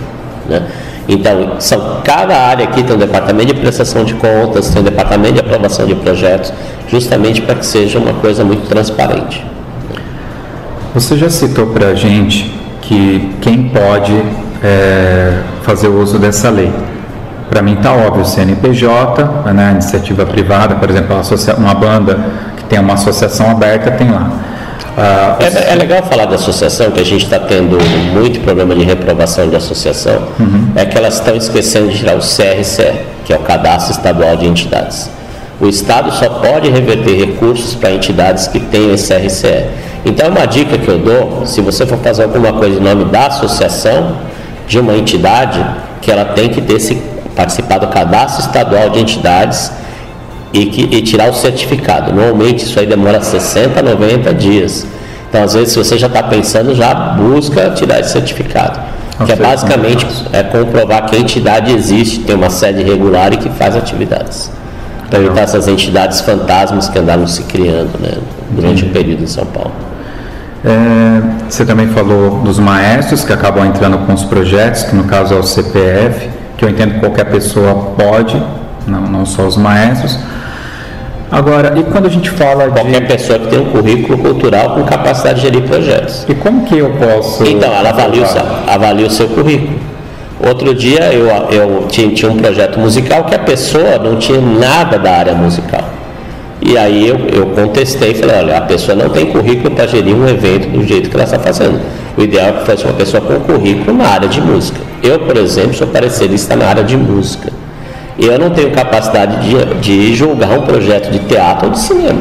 Né? 0.48 0.62
Então, 1.08 1.56
são, 1.58 2.00
cada 2.04 2.36
área 2.36 2.64
aqui 2.64 2.82
tem 2.82 2.94
um 2.94 2.98
departamento 2.98 3.54
de 3.54 3.60
prestação 3.60 4.04
de 4.04 4.14
contas, 4.14 4.68
tem 4.70 4.82
um 4.82 4.84
departamento 4.84 5.34
de 5.34 5.40
aprovação 5.40 5.86
de 5.86 5.94
projetos, 5.94 6.52
justamente 6.88 7.40
para 7.40 7.54
que 7.54 7.64
seja 7.64 7.98
uma 7.98 8.14
coisa 8.14 8.44
muito 8.44 8.68
transparente. 8.68 9.44
Você 10.94 11.16
já 11.16 11.30
citou 11.30 11.68
para 11.68 11.88
a 11.88 11.94
gente 11.94 12.54
que 12.82 13.34
quem 13.40 13.68
pode 13.68 14.12
é, 14.62 15.40
fazer 15.62 15.88
o 15.88 16.00
uso 16.00 16.18
dessa 16.18 16.50
lei. 16.50 16.72
Para 17.48 17.62
mim 17.62 17.74
está 17.74 17.92
óbvio, 17.92 18.24
CNPJ, 18.26 19.52
né, 19.54 19.70
iniciativa 19.72 20.26
privada, 20.26 20.74
por 20.74 20.90
exemplo, 20.90 21.16
uma 21.56 21.74
banda 21.74 22.18
tem 22.68 22.78
uma 22.78 22.94
associação 22.94 23.50
aberta, 23.50 23.90
tem 23.90 24.10
lá. 24.10 24.30
Ah, 25.00 25.36
é, 25.38 25.72
é, 25.72 25.74
legal 25.76 26.02
falar 26.02 26.26
da 26.26 26.34
associação, 26.34 26.90
que 26.90 27.00
a 27.00 27.04
gente 27.04 27.24
está 27.24 27.38
tendo 27.38 27.78
muito 28.12 28.40
problema 28.40 28.74
de 28.74 28.82
reprovação 28.82 29.48
de 29.48 29.54
associação, 29.54 30.24
uhum. 30.40 30.72
é 30.74 30.84
que 30.84 30.98
elas 30.98 31.14
estão 31.14 31.36
esquecendo 31.36 31.88
de 31.88 31.98
tirar 31.98 32.16
o 32.16 32.18
CRCE, 32.18 32.92
que 33.24 33.32
é 33.32 33.36
o 33.36 33.40
Cadastro 33.40 33.92
Estadual 33.92 34.36
de 34.36 34.46
Entidades. 34.46 35.08
O 35.60 35.68
Estado 35.68 36.10
só 36.12 36.28
pode 36.28 36.68
reverter 36.68 37.16
recursos 37.16 37.76
para 37.76 37.92
entidades 37.92 38.48
que 38.48 38.58
tenham 38.58 38.92
esse 38.92 39.14
CRCE. 39.14 39.66
Então, 40.04 40.30
uma 40.30 40.46
dica 40.46 40.76
que 40.76 40.88
eu 40.88 40.98
dou, 40.98 41.46
se 41.46 41.60
você 41.60 41.86
for 41.86 41.98
fazer 41.98 42.24
alguma 42.24 42.52
coisa 42.52 42.78
em 42.78 42.82
nome 42.82 43.04
da 43.04 43.26
associação, 43.26 44.16
de 44.66 44.80
uma 44.80 44.94
entidade, 44.94 45.64
que 46.02 46.10
ela 46.10 46.24
tem 46.24 46.48
que 46.48 46.60
ter 46.60 46.80
se, 46.80 46.96
participar 47.36 47.78
do 47.78 47.86
Cadastro 47.86 48.46
Estadual 48.46 48.90
de 48.90 48.98
Entidades 48.98 49.70
e, 50.52 50.66
que, 50.66 50.82
e 50.96 51.02
tirar 51.02 51.30
o 51.30 51.34
certificado. 51.34 52.12
Normalmente 52.12 52.64
isso 52.64 52.78
aí 52.78 52.86
demora 52.86 53.20
60, 53.20 53.82
90 53.82 54.34
dias. 54.34 54.86
Então, 55.28 55.42
às 55.42 55.54
vezes, 55.54 55.72
se 55.72 55.78
você 55.78 55.98
já 55.98 56.06
está 56.06 56.22
pensando, 56.22 56.74
já 56.74 56.94
busca 56.94 57.70
tirar 57.70 58.00
esse 58.00 58.12
certificado. 58.12 58.80
que 59.24 59.32
é 59.32 59.36
basicamente 59.36 60.06
é 60.32 60.42
comprovar 60.42 61.06
que 61.06 61.16
a 61.16 61.18
entidade 61.18 61.72
existe, 61.72 62.20
tem 62.20 62.34
uma 62.34 62.50
sede 62.50 62.82
regular 62.82 63.32
e 63.32 63.36
que 63.36 63.50
faz 63.50 63.76
atividades. 63.76 64.50
Para 65.10 65.20
evitar 65.20 65.42
essas 65.42 65.68
entidades 65.68 66.20
fantasmas 66.20 66.88
que 66.88 66.98
andaram 66.98 67.26
se 67.26 67.42
criando 67.44 67.98
né, 68.00 68.18
durante 68.50 68.84
o 68.84 68.90
período 68.90 69.24
em 69.24 69.26
São 69.26 69.44
Paulo. 69.46 69.72
É, 70.64 71.22
você 71.48 71.64
também 71.64 71.88
falou 71.88 72.40
dos 72.40 72.58
maestros 72.58 73.24
que 73.24 73.32
acabam 73.32 73.64
entrando 73.64 73.98
com 73.98 74.12
os 74.12 74.24
projetos, 74.24 74.82
que 74.82 74.94
no 74.94 75.04
caso 75.04 75.34
é 75.34 75.36
o 75.36 75.42
CPF, 75.42 76.28
que 76.56 76.64
eu 76.64 76.68
entendo 76.68 76.94
que 76.94 77.00
qualquer 77.00 77.24
pessoa 77.24 77.92
pode, 77.96 78.42
não, 78.86 79.02
não 79.02 79.24
só 79.24 79.46
os 79.46 79.56
maestros. 79.56 80.18
Agora, 81.30 81.78
e 81.78 81.82
quando 81.84 82.06
a 82.06 82.08
gente 82.08 82.30
fala 82.30 82.68
Qualquer 82.68 83.00
de... 83.02 83.06
pessoa 83.06 83.38
que 83.38 83.48
tem 83.48 83.58
um 83.58 83.66
currículo 83.66 84.18
cultural 84.18 84.70
com 84.74 84.84
capacidade 84.84 85.40
de 85.40 85.42
gerir 85.42 85.62
projetos. 85.62 86.24
E 86.28 86.34
como 86.34 86.64
que 86.64 86.78
eu 86.78 86.90
posso... 86.90 87.44
Então, 87.44 87.72
ela 87.72 87.90
avalia 87.90 88.22
o, 88.22 88.26
seu, 88.26 88.42
avalia 88.66 89.06
o 89.06 89.10
seu 89.10 89.28
currículo. 89.28 89.78
Outro 90.40 90.72
dia 90.74 91.12
eu, 91.12 91.26
eu 91.50 91.86
tinha, 91.88 92.14
tinha, 92.14 92.30
um 92.30 92.36
projeto 92.36 92.78
musical 92.78 93.24
que 93.24 93.34
a 93.34 93.40
pessoa 93.40 93.98
não 93.98 94.16
tinha 94.16 94.40
nada 94.40 94.98
da 94.98 95.10
área 95.10 95.34
musical. 95.34 95.84
E 96.62 96.78
aí 96.78 97.08
eu, 97.08 97.18
eu 97.28 97.46
contestei 97.46 98.12
e 98.12 98.14
falei, 98.14 98.36
olha, 98.36 98.56
a 98.56 98.60
pessoa 98.62 98.96
não 98.96 99.10
tem 99.10 99.26
currículo 99.26 99.74
para 99.74 99.86
gerir 99.86 100.14
um 100.14 100.26
evento 100.28 100.68
do 100.70 100.84
jeito 100.84 101.10
que 101.10 101.16
ela 101.16 101.24
está 101.24 101.38
fazendo. 101.38 101.80
O 102.16 102.22
ideal 102.22 102.48
é 102.48 102.52
que 102.52 102.66
fosse 102.66 102.84
uma 102.84 102.94
pessoa 102.94 103.20
com 103.20 103.40
currículo 103.40 103.96
na 103.96 104.06
área 104.08 104.28
de 104.28 104.40
música. 104.40 104.80
Eu, 105.02 105.18
por 105.20 105.36
exemplo, 105.36 105.74
sou 105.74 105.86
parecerista 105.86 106.56
na 106.56 106.66
área 106.66 106.84
de 106.84 106.96
música. 106.96 107.52
Eu 108.18 108.38
não 108.38 108.50
tenho 108.50 108.72
capacidade 108.72 109.48
de, 109.48 109.74
de 109.80 110.14
julgar 110.14 110.50
um 110.58 110.62
projeto 110.62 111.10
de 111.10 111.20
teatro 111.20 111.66
ou 111.66 111.72
de 111.72 111.78
cinema. 111.78 112.20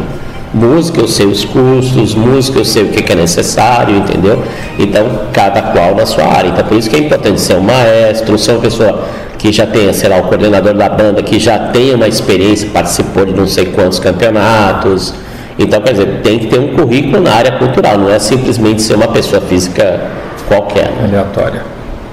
Música, 0.53 1.01
eu 1.01 1.07
sei 1.07 1.25
os 1.25 1.43
custos, 1.43 2.15
música, 2.15 2.59
eu 2.59 2.65
sei 2.65 2.83
o 2.83 2.89
que 2.89 3.11
é 3.11 3.15
necessário, 3.15 3.97
entendeu? 3.97 4.41
Então, 4.77 5.05
cada 5.33 5.61
qual 5.61 5.95
na 5.95 6.05
sua 6.05 6.25
área. 6.25 6.49
Então, 6.49 6.63
por 6.63 6.77
isso 6.77 6.89
que 6.89 6.95
é 6.95 6.99
importante 6.99 7.41
ser 7.41 7.55
um 7.55 7.61
maestro, 7.61 8.37
ser 8.37 8.51
uma 8.51 8.61
pessoa 8.61 9.07
que 9.37 9.51
já 9.51 9.65
tenha, 9.65 9.91
sei 9.91 10.09
lá, 10.09 10.17
o 10.17 10.23
coordenador 10.23 10.73
da 10.73 10.87
banda, 10.87 11.21
que 11.21 11.39
já 11.39 11.57
tenha 11.57 11.95
uma 11.95 12.07
experiência, 12.07 12.69
participou 12.69 13.25
de 13.25 13.33
não 13.33 13.47
sei 13.47 13.65
quantos 13.65 13.99
campeonatos. 13.99 15.13
Então, 15.59 15.81
quer 15.81 15.91
dizer, 15.91 16.21
tem 16.23 16.39
que 16.39 16.47
ter 16.47 16.59
um 16.59 16.75
currículo 16.75 17.21
na 17.21 17.33
área 17.33 17.51
cultural, 17.53 17.97
não 17.97 18.09
é 18.09 18.19
simplesmente 18.19 18.81
ser 18.81 18.95
uma 18.95 19.07
pessoa 19.07 19.41
física 19.41 19.99
qualquer. 20.47 20.91
Aleatória. 21.03 21.63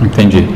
Entendi. 0.01 0.49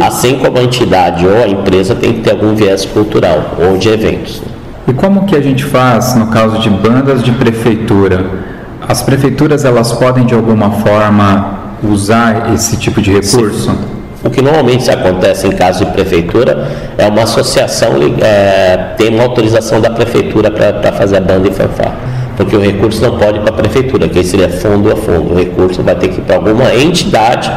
Assim 0.00 0.38
como 0.38 0.58
a 0.58 0.62
entidade 0.62 1.26
ou 1.26 1.42
a 1.42 1.48
empresa 1.48 1.94
tem 1.94 2.14
que 2.14 2.20
ter 2.20 2.32
algum 2.32 2.54
viés 2.54 2.84
cultural 2.84 3.56
ou 3.58 3.78
de 3.78 3.88
eventos. 3.88 4.42
E 4.86 4.92
como 4.92 5.26
que 5.26 5.36
a 5.36 5.40
gente 5.40 5.64
faz 5.64 6.14
no 6.14 6.28
caso 6.28 6.58
de 6.58 6.70
bandas 6.70 7.22
de 7.22 7.32
prefeitura? 7.32 8.24
As 8.86 9.02
prefeituras 9.02 9.64
elas 9.64 9.92
podem 9.92 10.24
de 10.24 10.34
alguma 10.34 10.70
forma 10.70 11.58
usar 11.82 12.52
esse 12.54 12.76
tipo 12.76 13.00
de 13.00 13.12
recurso? 13.12 13.70
Sim. 13.70 13.78
O 14.24 14.30
que 14.30 14.42
normalmente 14.42 14.90
acontece 14.90 15.46
em 15.46 15.52
caso 15.52 15.84
de 15.84 15.92
prefeitura 15.92 16.68
é 16.98 17.06
uma 17.06 17.22
associação, 17.22 17.90
é, 18.20 18.94
tem 18.96 19.14
uma 19.14 19.22
autorização 19.22 19.80
da 19.80 19.90
prefeitura 19.90 20.50
para 20.50 20.92
fazer 20.92 21.18
a 21.18 21.20
banda 21.20 21.48
e 21.48 21.52
fanfarra. 21.52 21.96
Porque 22.36 22.56
o 22.56 22.60
recurso 22.60 23.00
não 23.02 23.16
pode 23.16 23.38
ir 23.38 23.40
para 23.42 23.50
a 23.50 23.56
prefeitura, 23.56 24.08
que 24.08 24.24
seria 24.24 24.48
fundo 24.48 24.90
a 24.92 24.96
fundo. 24.96 25.32
O 25.32 25.36
recurso 25.36 25.82
vai 25.82 25.94
ter 25.94 26.08
que 26.08 26.18
ir 26.18 26.24
para 26.24 26.36
alguma 26.36 26.74
entidade 26.74 27.50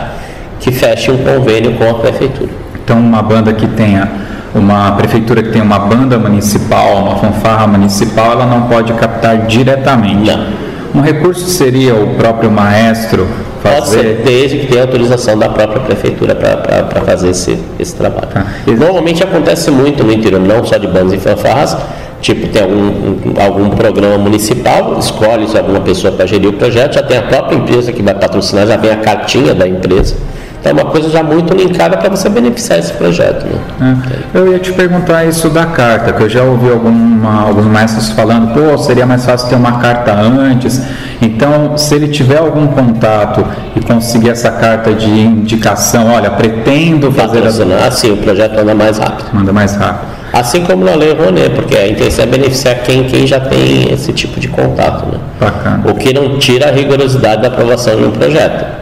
que 0.62 0.72
feche 0.72 1.12
um 1.12 1.18
convênio 1.18 1.74
com 1.74 1.89
a 1.89 1.96
prefeitura. 1.96 2.50
Então, 2.84 3.00
uma 3.00 3.22
banda 3.22 3.51
que 3.51 3.68
tenha, 3.68 4.10
uma 4.53 4.91
prefeitura 4.91 5.41
que 5.41 5.50
tenha 5.50 5.63
uma 5.63 5.80
banda 5.80 6.18
municipal, 6.18 6.98
uma 6.98 7.15
fanfarra 7.18 7.68
municipal, 7.68 8.32
ela 8.32 8.46
não 8.46 8.68
pode 8.68 8.94
captar 8.94 9.48
diretamente. 9.48 10.32
Não. 10.32 10.72
Um 10.94 11.01
recurso 11.01 11.48
seria 11.48 11.96
o 11.96 12.15
próprio 12.15 12.51
maestro 12.51 13.27
fazer... 13.63 13.80
Pode 13.80 13.89
ser 13.89 14.22
desde 14.24 14.58
que 14.60 14.68
tenha 14.68 14.82
autorização 14.84 15.38
da 15.38 15.50
própria 15.50 15.82
prefeitura 15.82 16.36
para 16.36 17.01
fazer 17.01 17.30
esse, 17.30 17.58
esse 17.80 17.96
trabalho. 17.96 18.27
Tá. 18.27 18.46
Normalmente 18.68 19.24
acontece 19.24 19.72
muito 19.72 20.03
no 20.03 20.12
interior, 20.12 20.41
não 20.41 20.63
só 20.63 20.77
de 20.77 20.88
bandas 20.88 21.13
e 21.13 21.18
fanfarras, 21.18 21.77
tipo 22.20 22.48
tem 22.50 22.62
algum, 22.62 23.41
algum 23.41 23.70
programa 23.70 24.18
municipal, 24.18 24.98
escolhe 25.00 25.48
alguma 25.58 25.80
pessoa 25.80 26.12
para 26.13 26.25
gerir 26.27 26.50
o 26.50 26.53
projeto, 26.53 26.96
já 26.96 27.03
tem 27.03 27.18
a 27.18 27.24
própria 27.24 27.56
empresa 27.56 27.91
que 27.91 28.03
vai 28.03 28.13
patrocinar, 28.13 28.68
já 28.68 28.75
vem 28.75 28.91
a 28.91 28.98
cartinha 28.98 29.56
da 29.56 29.68
empresa 29.68 30.15
é 30.63 30.72
uma 30.72 30.86
coisa 30.86 31.10
já 31.10 31.24
muito 31.24 31.53
linkada 31.53 31.98
para 31.98 32.10
você 32.10 32.30
beneficiar 32.30 32.80
esse 32.80 32.94
projeto. 32.94 33.46
Né? 33.80 33.98
É. 34.34 34.38
Eu 34.38 34.51
ia 34.51 34.60
te 34.60 34.72
perguntar 34.72 35.25
isso 35.25 35.50
da 35.50 35.65
carta, 35.65 36.13
que 36.13 36.22
eu 36.22 36.30
já 36.30 36.44
ouvi 36.44 36.70
alguma, 36.70 37.48
alguns 37.48 37.65
mestres 37.65 38.10
falando, 38.10 38.53
pô, 38.53 38.77
seria 38.77 39.06
mais 39.06 39.25
fácil 39.25 39.50
ter 39.50 39.56
uma 39.56 39.80
carta 39.80 40.13
antes. 40.13 40.82
Então, 41.22 41.77
se 41.77 41.96
ele 41.96 42.08
tiver 42.10 42.38
algum 42.38 42.68
contato 42.68 43.44
e 43.75 43.82
conseguir 43.82 44.30
essa 44.30 44.51
carta 44.51 44.94
de 44.94 45.10
indicação, 45.10 46.12
olha, 46.13 46.30
pretendo 46.30 47.12
fazer... 47.12 47.44
a... 47.44 47.91
sim, 47.91 48.12
o 48.12 48.18
projeto 48.18 48.60
anda 48.60 48.75
mais 48.75 48.98
rápido. 49.00 49.30
Manda 49.34 49.51
mais 49.51 49.75
rápido. 49.75 50.12
Assim 50.34 50.63
como 50.63 50.86
na 50.86 50.96
Lei 50.96 51.13
Rouanet, 51.13 51.50
porque 51.50 51.75
a 51.75 51.89
intenção 51.89 52.24
é 52.24 52.27
beneficiar 52.27 52.75
quem, 52.84 53.03
quem 53.03 53.27
já 53.27 53.39
tem 53.39 53.91
esse 53.91 54.13
tipo 54.13 54.39
de 54.39 54.48
contato. 54.48 55.06
Né? 55.08 55.20
Bacana. 55.39 55.84
O 55.89 55.94
que 55.96 56.13
não 56.13 56.38
tira 56.38 56.70
a 56.70 56.72
rigorosidade 56.72 57.41
da 57.41 57.50
aprovação 57.50 57.98
de 57.98 58.06
um 58.06 58.12
projeto. 58.12 58.80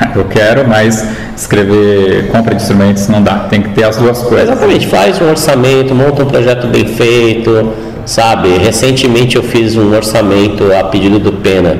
eu 0.14 0.24
quero, 0.24 0.66
mas 0.66 1.06
escrever 1.36 2.28
compra 2.28 2.54
de 2.54 2.62
instrumentos 2.62 3.08
não 3.08 3.22
dá. 3.22 3.40
Tem 3.50 3.62
que 3.62 3.70
ter 3.70 3.84
as 3.84 3.96
duas 3.96 4.22
coisas. 4.22 4.50
Exatamente, 4.50 4.86
faz 4.86 5.20
um 5.20 5.28
orçamento, 5.30 5.94
monta 5.94 6.22
um 6.22 6.26
projeto 6.26 6.66
bem 6.66 6.86
feito, 6.86 7.72
sabe? 8.06 8.48
Recentemente 8.58 9.36
eu 9.36 9.42
fiz 9.42 9.76
um 9.76 9.94
orçamento 9.94 10.72
a 10.72 10.84
pedido 10.84 11.18
do 11.18 11.32
Pena 11.32 11.76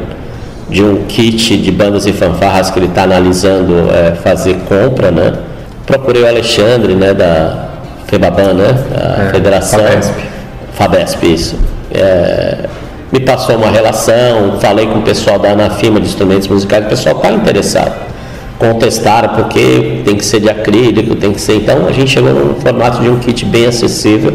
de 0.68 0.84
um 0.84 1.04
kit 1.06 1.56
de 1.56 1.72
bandas 1.72 2.06
e 2.06 2.12
fanfarras 2.12 2.70
que 2.70 2.78
ele 2.78 2.86
está 2.86 3.02
analisando 3.02 3.90
é, 3.92 4.14
fazer 4.14 4.54
compra, 4.68 5.10
né? 5.10 5.32
Procurei 5.84 6.22
o 6.22 6.28
Alexandre, 6.28 6.94
né, 6.94 7.12
da 7.12 7.70
FEBABAN, 8.06 8.54
né? 8.54 8.74
A 8.94 9.22
é, 9.24 9.30
Federação. 9.30 9.80
Fabesp. 9.80 10.14
Fabesp, 10.74 11.26
isso. 11.26 11.58
É, 11.92 12.68
me 13.12 13.20
passou 13.20 13.56
uma 13.56 13.70
relação, 13.70 14.58
falei 14.60 14.86
com 14.86 14.98
o 15.00 15.02
pessoal 15.02 15.38
da 15.38 15.50
Anafima 15.50 16.00
de 16.00 16.06
Instrumentos 16.06 16.48
Musicais, 16.48 16.86
o 16.86 16.88
pessoal 16.88 17.16
está 17.16 17.30
interessado 17.32 18.10
contestaram 18.60 19.30
porque 19.30 20.02
tem 20.04 20.14
que 20.14 20.24
ser 20.24 20.38
de 20.38 20.50
acrílico, 20.50 21.16
tem 21.16 21.32
que 21.32 21.40
ser. 21.40 21.56
Então 21.56 21.86
a 21.88 21.92
gente 21.92 22.10
chegou 22.10 22.32
no 22.32 22.54
formato 22.56 23.00
de 23.00 23.08
um 23.08 23.18
kit 23.18 23.44
bem 23.46 23.64
acessível. 23.64 24.34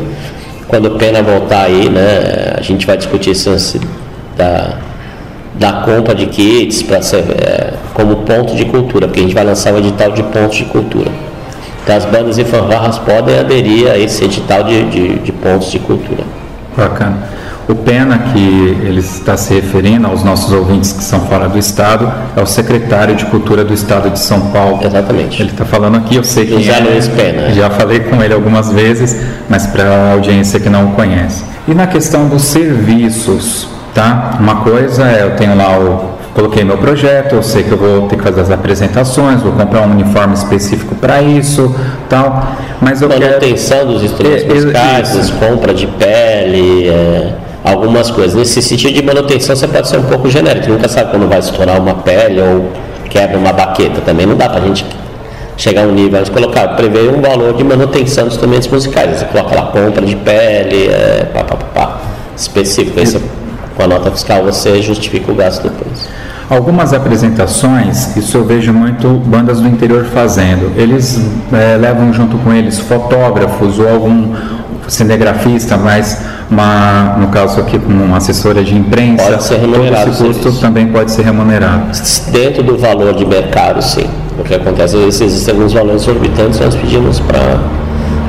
Quando 0.67 0.87
o 0.87 0.91
Pena 0.97 1.21
voltar 1.21 1.65
aí, 1.65 1.87
né, 1.87 2.55
a 2.57 2.61
gente 2.61 2.87
vai 2.87 2.97
discutir 2.97 3.29
esse 3.29 3.79
da, 4.35 4.79
da 5.53 5.73
compra 5.83 6.15
de 6.15 6.25
kits 6.25 6.81
para 6.81 6.97
é, 6.97 7.73
como 7.93 8.17
ponto 8.17 8.55
de 8.55 8.65
cultura, 8.65 9.07
porque 9.07 9.19
a 9.19 9.23
gente 9.23 9.35
vai 9.35 9.45
lançar 9.45 9.71
um 9.71 9.77
edital 9.77 10.11
de 10.11 10.23
pontos 10.23 10.57
de 10.57 10.65
cultura. 10.65 11.11
Então 11.83 11.95
as 11.95 12.05
bandas 12.05 12.39
e 12.39 12.43
fanfarras 12.43 12.97
podem 12.97 13.37
aderir 13.37 13.91
a 13.91 13.97
esse 13.97 14.25
edital 14.25 14.63
de, 14.63 14.89
de, 14.89 15.19
de 15.19 15.31
pontos 15.31 15.71
de 15.71 15.77
cultura. 15.77 16.23
Bacana. 16.75 17.29
O 17.67 17.73
Pena, 17.73 18.19
que 18.31 18.37
ele 18.37 18.99
está 18.99 19.35
se 19.35 19.55
referindo 19.55 20.05
aos 20.05 20.23
nossos 20.23 20.51
ouvintes 20.51 20.93
que 20.93 21.03
são 21.03 21.21
fora 21.21 21.49
do 21.49 21.57
Estado, 21.57 22.11
é 22.35 22.41
o 22.41 22.45
secretário 22.45 23.15
de 23.15 23.25
Cultura 23.25 23.63
do 23.63 23.73
Estado 23.73 24.11
de 24.11 24.19
São 24.19 24.51
Paulo. 24.51 24.81
Exatamente. 24.83 25.41
Ele 25.41 25.49
está 25.49 25.65
falando 25.65 25.97
aqui, 25.97 26.15
eu 26.15 26.23
sei 26.23 26.45
que. 26.45 26.61
José 26.61 26.77
é, 26.77 26.79
Luiz 26.79 27.07
Pena. 27.07 27.51
Já 27.53 27.71
falei 27.71 28.01
com 28.01 28.21
ele 28.21 28.35
algumas 28.35 28.71
vezes, 28.71 29.19
mas 29.49 29.65
para 29.65 29.83
a 29.83 30.11
audiência 30.13 30.59
que 30.59 30.69
não 30.69 30.89
o 30.89 30.91
conhece. 30.91 31.43
E 31.67 31.73
na 31.73 31.87
questão 31.87 32.27
dos 32.27 32.43
serviços, 32.43 33.67
tá? 33.95 34.37
Uma 34.39 34.57
coisa 34.57 35.03
é, 35.09 35.23
eu 35.23 35.35
tenho 35.35 35.57
lá 35.57 35.79
o 35.79 36.15
coloquei 36.35 36.65
meu 36.65 36.77
projeto, 36.77 37.35
eu 37.35 37.41
sei 37.41 37.63
que 37.63 37.71
eu 37.71 37.77
vou 37.77 38.09
ter 38.09 38.17
que 38.17 38.23
fazer 38.23 38.41
as 38.41 38.51
apresentações, 38.51 39.41
vou 39.41 39.53
comprar 39.53 39.81
um 39.87 39.91
uniforme 39.91 40.33
específico 40.33 40.93
para 40.93 41.21
isso, 41.21 41.73
tal. 42.09 42.57
Mas 42.81 43.01
eu 43.01 43.07
manutenção 43.07 43.77
quero... 43.77 43.93
dos 43.93 44.03
instrumentos 44.03 44.43
é, 44.43 44.53
musicais, 44.53 45.33
compra 45.39 45.73
de 45.73 45.87
pele, 45.87 46.89
é 46.89 47.33
algumas 47.65 48.11
coisas. 48.11 48.35
Nesse 48.35 48.61
sentido 48.61 48.93
de 48.93 49.03
manutenção, 49.03 49.55
você 49.55 49.67
pode 49.67 49.87
ser 49.87 49.97
um 49.97 50.03
pouco 50.03 50.29
genérico, 50.29 50.69
nunca 50.69 50.87
sabe 50.87 51.11
quando 51.11 51.27
vai 51.27 51.39
estourar 51.39 51.81
uma 51.81 51.95
pele 51.95 52.39
ou 52.39 52.69
quebra 53.09 53.37
uma 53.37 53.51
baqueta. 53.51 53.99
Também 54.01 54.25
não 54.25 54.35
dá 54.35 54.47
para 54.47 54.61
a 54.61 54.67
gente 54.67 54.85
chegar 55.57 55.83
a 55.83 55.87
um 55.87 55.91
nível, 55.91 56.19
mas 56.19 56.29
colocar, 56.29 56.67
prever 56.69 57.09
um 57.09 57.21
valor 57.21 57.53
de 57.53 57.63
manutenção 57.63 58.25
dos 58.25 58.35
instrumentos 58.35 58.67
musicais. 58.67 59.19
Você 59.19 59.25
coloca 59.25 59.55
lá 59.55 59.63
compra 59.63 60.05
de 60.05 60.15
pele, 60.15 60.87
é, 60.87 61.25
pá, 61.33 61.43
pá, 61.43 61.55
pá, 61.55 61.65
pá, 61.73 62.01
específico. 62.37 62.99
Aí 62.99 63.05
você, 63.05 63.19
com 63.75 63.83
a 63.83 63.87
nota 63.87 64.11
fiscal 64.11 64.43
você 64.43 64.81
justifica 64.81 65.31
o 65.31 65.35
gasto 65.35 65.63
depois. 65.63 66.07
Algumas 66.47 66.93
apresentações, 66.93 68.15
isso 68.15 68.37
eu 68.37 68.45
vejo 68.45 68.71
muito 68.71 69.09
bandas 69.25 69.59
do 69.59 69.67
interior 69.67 70.05
fazendo. 70.05 70.79
Eles 70.79 71.19
é, 71.51 71.75
levam 71.75 72.13
junto 72.13 72.37
com 72.37 72.53
eles 72.53 72.79
fotógrafos 72.79 73.79
ou 73.79 73.89
algum 73.89 74.35
cinegrafista, 74.87 75.77
mas 75.77 76.21
uma, 76.49 77.15
no 77.17 77.27
caso 77.27 77.59
aqui 77.59 77.79
como 77.79 78.03
uma 78.03 78.17
assessora 78.17 78.63
de 78.63 78.75
imprensa, 78.75 79.23
pode 79.23 79.43
ser 79.43 79.59
remunerado 79.59 80.11
todo 80.11 80.31
esse 80.31 80.39
custo 80.39 80.61
também 80.61 80.87
pode 80.87 81.11
ser 81.11 81.23
remunerado. 81.23 81.91
Dentro 82.31 82.63
do 82.63 82.77
valor 82.77 83.13
de 83.13 83.25
mercado, 83.25 83.81
sim. 83.81 84.07
O 84.37 84.43
que 84.43 84.53
acontece, 84.53 84.97
existem 84.97 85.53
alguns 85.53 85.73
valores 85.73 86.03
exorbitantes, 86.03 86.59
nós 86.59 86.75
pedimos 86.75 87.19
para 87.21 87.59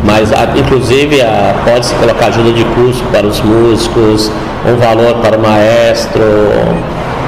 mas 0.04 0.30
inclusive 0.56 1.18
pode-se 1.64 1.92
colocar 1.96 2.26
ajuda 2.26 2.52
de 2.52 2.64
custo 2.64 3.04
para 3.10 3.26
os 3.26 3.40
músicos, 3.40 4.30
um 4.64 4.76
valor 4.76 5.16
para 5.16 5.36
o 5.36 5.40
maestro, 5.40 6.22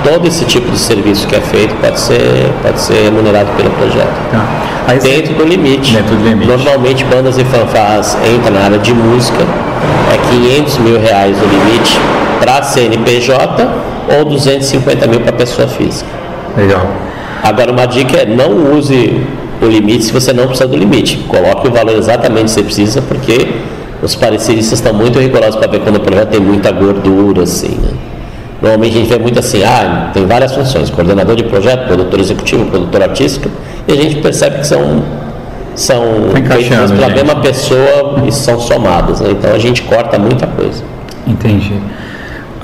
todo 0.08 0.26
esse 0.26 0.44
tipo 0.46 0.70
de 0.70 0.78
serviço 0.78 1.26
que 1.26 1.36
é 1.36 1.40
feito 1.40 1.74
pode 1.76 2.00
ser, 2.00 2.50
pode 2.62 2.80
ser 2.80 3.04
remunerado 3.04 3.50
pelo 3.56 3.70
projeto. 3.70 4.08
Tá. 4.32 4.94
dentro 4.94 5.34
do 5.34 5.44
limite. 5.44 5.94
Dentro 5.94 6.16
do 6.16 6.24
limite. 6.24 6.48
Normalmente 6.48 7.04
bandas 7.04 7.36
e 7.36 7.44
fanfarras 7.44 8.16
entram 8.34 8.54
na 8.54 8.64
área 8.64 8.78
de 8.78 8.94
música, 8.94 9.38
é 10.12 10.56
500 10.56 10.78
mil 10.78 10.98
reais 10.98 11.36
o 11.36 11.44
limite 11.44 11.98
para 12.40 12.62
CNPJ 12.62 13.68
ou 14.18 14.24
250 14.24 15.06
mil 15.06 15.20
para 15.20 15.32
pessoa 15.32 15.68
física. 15.68 16.10
Legal. 16.56 16.86
Agora 17.42 17.70
uma 17.70 17.86
dica 17.86 18.16
é 18.16 18.26
não 18.26 18.76
use 18.76 19.20
o 19.60 19.66
limite 19.66 20.04
se 20.04 20.12
você 20.12 20.32
não 20.32 20.46
precisa 20.46 20.68
do 20.68 20.76
limite. 20.76 21.18
Coloque 21.28 21.68
o 21.68 21.70
valor 21.70 21.96
exatamente 21.96 22.44
que 22.44 22.50
você 22.52 22.62
precisa, 22.62 23.02
porque 23.02 23.56
os 24.02 24.14
pareceristas 24.14 24.78
estão 24.78 24.94
muito 24.94 25.18
rigorosos 25.18 25.56
para 25.56 25.68
ver 25.68 25.80
quando 25.80 25.96
o 25.96 26.00
projeto 26.00 26.30
tem 26.30 26.40
muita 26.40 26.72
gordura, 26.72 27.42
assim, 27.42 27.76
né? 27.76 28.07
Normalmente 28.60 28.96
a 28.96 29.00
gente 29.00 29.08
vê 29.08 29.18
muito 29.18 29.38
assim, 29.38 29.62
ah, 29.62 30.10
tem 30.12 30.26
várias 30.26 30.52
funções, 30.54 30.90
coordenador 30.90 31.36
de 31.36 31.44
projeto, 31.44 31.86
produtor 31.86 32.18
executivo, 32.18 32.66
produtor 32.66 33.02
artístico, 33.02 33.48
e 33.86 33.92
a 33.92 33.96
gente 33.96 34.16
percebe 34.16 34.58
que 34.58 34.66
são 34.66 35.02
são 35.78 36.02
feitas 36.32 36.90
pela 36.90 37.08
mesma 37.08 37.36
pessoa 37.36 38.24
e 38.26 38.32
são 38.32 38.58
somadas, 38.58 39.20
né? 39.20 39.30
então 39.30 39.52
a 39.52 39.58
gente 39.58 39.82
corta 39.82 40.18
muita 40.18 40.44
coisa. 40.44 40.82
Entendi. 41.24 41.80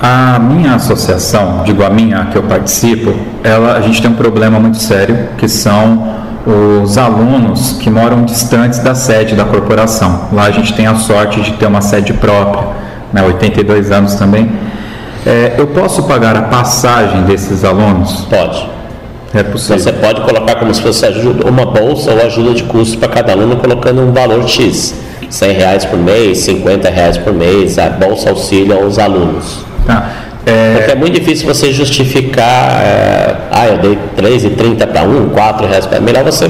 A 0.01 0.37
minha 0.37 0.75
associação, 0.75 1.63
digo 1.63 1.81
a 1.81 1.89
minha 1.89 2.25
que 2.25 2.37
eu 2.37 2.43
participo, 2.43 3.15
ela, 3.41 3.77
a 3.77 3.81
gente 3.81 4.01
tem 4.01 4.11
um 4.11 4.15
problema 4.15 4.59
muito 4.59 4.77
sério, 4.77 5.29
que 5.37 5.47
são 5.47 6.13
os 6.45 6.97
alunos 6.97 7.77
que 7.79 7.89
moram 7.89 8.23
distantes 8.23 8.79
da 8.79 8.93
sede 8.93 9.33
da 9.33 9.45
corporação. 9.45 10.27
Lá 10.33 10.43
a 10.43 10.51
gente 10.51 10.73
tem 10.73 10.85
a 10.85 10.95
sorte 10.95 11.41
de 11.41 11.53
ter 11.53 11.65
uma 11.65 11.81
sede 11.81 12.13
própria, 12.13 12.67
né, 13.13 13.23
82 13.23 13.91
anos 13.91 14.15
também, 14.15 14.51
é, 15.25 15.55
eu 15.57 15.67
posso 15.67 16.03
pagar 16.03 16.35
a 16.35 16.43
passagem 16.43 17.23
desses 17.23 17.63
alunos? 17.63 18.25
Pode. 18.29 18.69
É 19.33 19.43
possível. 19.43 19.79
Você 19.79 19.91
pode 19.91 20.21
colocar 20.21 20.55
como 20.55 20.73
se 20.73 20.81
fosse 20.81 21.05
ajuda, 21.05 21.49
uma 21.49 21.65
bolsa 21.65 22.11
ou 22.11 22.25
ajuda 22.25 22.53
de 22.53 22.63
custo 22.63 22.97
para 22.97 23.09
cada 23.09 23.33
aluno, 23.33 23.57
colocando 23.57 24.01
um 24.01 24.13
valor 24.13 24.47
X. 24.47 24.95
100 25.29 25.51
reais 25.51 25.85
por 25.85 25.97
mês, 25.97 26.39
50 26.39 26.89
reais 26.89 27.17
por 27.17 27.33
mês, 27.33 27.77
a 27.77 27.89
bolsa 27.89 28.29
auxilia 28.29 28.75
aos 28.75 28.99
alunos. 28.99 29.65
Tá. 29.85 30.11
É... 30.45 30.75
Porque 30.75 30.91
é 30.91 30.95
muito 30.95 31.19
difícil 31.19 31.47
você 31.47 31.73
justificar, 31.73 32.81
é, 32.83 33.35
ah, 33.51 33.67
eu 33.67 33.77
dei 33.79 33.97
3,30 34.17 34.85
para 34.87 35.03
um, 35.03 35.29
4 35.29 35.67
reais 35.67 35.85
para 35.85 35.99
Melhor 35.99 36.23
você 36.23 36.49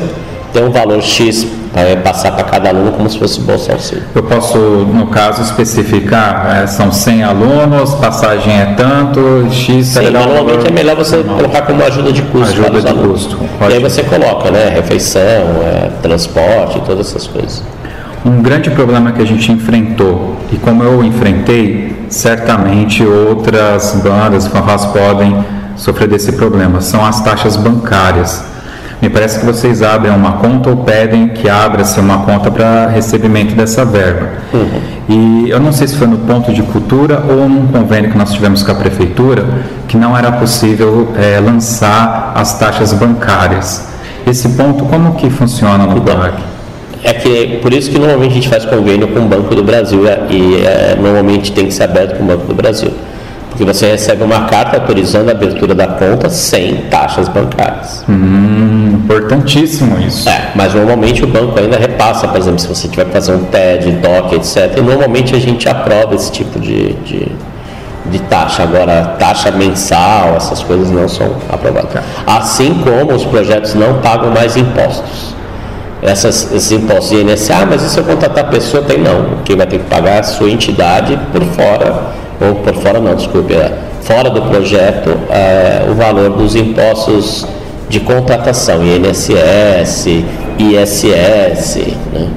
ter 0.51 0.61
um 0.61 0.69
valor 0.69 1.01
X 1.01 1.47
Vai 1.75 1.97
passar 1.97 2.31
para 2.31 2.45
cada 2.45 2.69
aluno 2.69 2.93
como 2.93 3.09
se 3.09 3.19
fosse 3.19 3.41
bolsa 3.41 3.73
auxílio. 3.73 4.05
Eu 4.15 4.23
posso, 4.23 4.57
no 4.57 5.07
caso, 5.07 5.41
especificar, 5.41 6.61
é, 6.63 6.67
são 6.67 6.89
100 6.89 7.23
alunos, 7.23 7.93
passagem 7.95 8.57
é 8.57 8.73
tanto, 8.77 9.45
X... 9.51 9.87
Sim, 9.87 10.09
normalmente 10.09 10.65
é 10.67 10.71
melhor 10.71 10.95
você 10.95 11.21
colocar 11.21 11.63
como 11.63 11.83
ajuda 11.83 12.13
de 12.13 12.21
custo 12.21 12.47
ajuda 12.47 12.69
para 12.69 12.77
os 12.77 12.83
de 12.85 12.89
alunos. 12.89 13.25
Custo. 13.25 13.39
E 13.69 13.73
aí 13.73 13.79
você 13.79 14.03
coloca, 14.03 14.49
né, 14.51 14.69
refeição, 14.69 15.21
é, 15.21 15.89
transporte, 16.01 16.81
todas 16.85 17.09
essas 17.09 17.27
coisas. 17.27 17.61
Um 18.25 18.41
grande 18.41 18.71
problema 18.71 19.11
que 19.11 19.21
a 19.21 19.25
gente 19.25 19.51
enfrentou, 19.51 20.37
e 20.53 20.57
como 20.57 20.81
eu 20.81 21.03
enfrentei, 21.03 22.05
certamente 22.09 23.03
outras 23.05 23.99
bandas, 24.01 24.47
fanfarras 24.47 24.85
podem 24.85 25.43
sofrer 25.75 26.07
desse 26.07 26.31
problema, 26.31 26.79
são 26.79 27.05
as 27.05 27.21
taxas 27.21 27.57
bancárias. 27.57 28.54
Me 29.05 29.09
parece 29.11 29.39
que 29.39 29.45
vocês 29.45 29.83
abrem 29.83 30.11
uma 30.11 30.31
conta 30.37 30.67
ou 30.67 30.77
pedem 30.77 31.27
que 31.27 31.47
abra-se 31.47 31.99
uma 31.99 32.23
conta 32.23 32.49
para 32.49 32.87
recebimento 32.87 33.53
dessa 33.53 33.85
verba. 33.85 34.29
Uhum. 34.51 34.81
E 35.07 35.49
eu 35.51 35.59
não 35.59 35.71
sei 35.71 35.87
se 35.87 35.95
foi 35.95 36.07
no 36.07 36.17
ponto 36.17 36.51
de 36.51 36.63
cultura 36.63 37.23
ou 37.29 37.47
num 37.47 37.67
convênio 37.67 38.09
que 38.09 38.17
nós 38.17 38.33
tivemos 38.33 38.63
com 38.63 38.71
a 38.71 38.73
prefeitura 38.73 39.45
que 39.87 39.95
não 39.95 40.17
era 40.17 40.31
possível 40.31 41.09
é, 41.19 41.39
lançar 41.39 42.31
as 42.33 42.57
taxas 42.57 42.93
bancárias. 42.93 43.89
Esse 44.25 44.49
ponto, 44.49 44.85
como 44.85 45.13
que 45.13 45.29
funciona 45.29 45.85
no 45.85 45.99
então, 45.99 46.17
BAC? 46.17 46.41
É 47.03 47.13
que 47.13 47.59
por 47.61 47.71
isso 47.71 47.91
que 47.91 47.99
normalmente 47.99 48.31
a 48.31 48.33
gente 48.33 48.49
faz 48.49 48.65
convênio 48.65 49.07
com 49.09 49.19
o 49.19 49.27
Banco 49.27 49.53
do 49.53 49.63
Brasil 49.63 50.07
é, 50.07 50.19
e 50.31 50.65
é, 50.65 50.97
normalmente 50.99 51.51
tem 51.51 51.67
que 51.67 51.73
ser 51.75 51.83
aberto 51.83 52.17
com 52.17 52.23
o 52.23 52.25
Banco 52.25 52.47
do 52.47 52.55
Brasil 52.55 52.91
porque 53.55 53.63
você 53.63 53.91
recebe 53.91 54.21
uma 54.21 54.41
carta 54.47 54.75
autorizando 54.75 55.29
a 55.29 55.31
abertura 55.31 55.73
da 55.73 55.87
conta 55.87 56.29
sem 56.29 56.75
taxas 56.89 57.29
bancárias. 57.29 58.03
Hum, 58.07 58.54
importantíssimo 59.05 59.99
isso. 59.99 60.27
É, 60.27 60.51
mas 60.55 60.73
normalmente 60.73 61.23
o 61.23 61.27
banco 61.27 61.57
ainda 61.59 61.77
repassa, 61.77 62.27
por 62.27 62.37
exemplo, 62.37 62.59
se 62.59 62.67
você 62.67 62.87
tiver 62.87 63.05
que 63.05 63.11
fazer 63.11 63.33
um 63.33 63.45
TED, 63.45 63.91
DOC, 63.91 64.33
etc. 64.33 64.77
E 64.77 64.81
normalmente 64.81 65.35
a 65.35 65.39
gente 65.39 65.69
aprova 65.69 66.15
esse 66.15 66.31
tipo 66.31 66.59
de, 66.59 66.93
de, 66.93 67.31
de 68.07 68.19
taxa. 68.23 68.63
Agora, 68.63 69.15
taxa 69.19 69.51
mensal, 69.51 70.35
essas 70.35 70.63
coisas 70.63 70.89
não 70.89 71.07
são 71.07 71.35
aprovadas. 71.49 71.93
Tá. 71.93 72.03
Assim 72.25 72.73
como 72.83 73.13
os 73.13 73.23
projetos 73.23 73.75
não 73.75 74.01
pagam 74.01 74.31
mais 74.31 74.57
impostos. 74.57 75.35
Essas, 76.01 76.51
esses 76.51 76.71
impostos 76.71 77.09
de 77.09 77.21
INSS, 77.21 77.51
ah, 77.51 77.65
mas 77.67 77.81
e 77.81 77.89
se 77.89 77.97
eu 77.97 78.03
contratar 78.03 78.45
a 78.45 78.47
pessoa? 78.47 78.83
Tem 78.83 78.99
não. 78.99 79.37
Quem 79.43 79.55
vai 79.55 79.65
ter 79.65 79.79
que 79.79 79.85
pagar 79.85 80.17
é 80.17 80.19
a 80.19 80.23
sua 80.23 80.49
entidade 80.49 81.17
por 81.31 81.41
fora 81.43 82.13
ou 82.39 82.55
por 82.55 82.75
fora 82.75 82.99
não, 82.99 83.15
desculpe, 83.15 83.53
é, 83.53 83.71
fora 84.01 84.29
do 84.29 84.41
projeto 84.43 85.09
é, 85.29 85.85
o 85.89 85.95
valor 85.95 86.31
dos 86.31 86.53
impostos 86.55 87.47
de 87.89 87.99
contratação, 87.99 88.81
INSS, 88.83 90.07
ISS. 90.57 91.77
Né? 92.13 92.27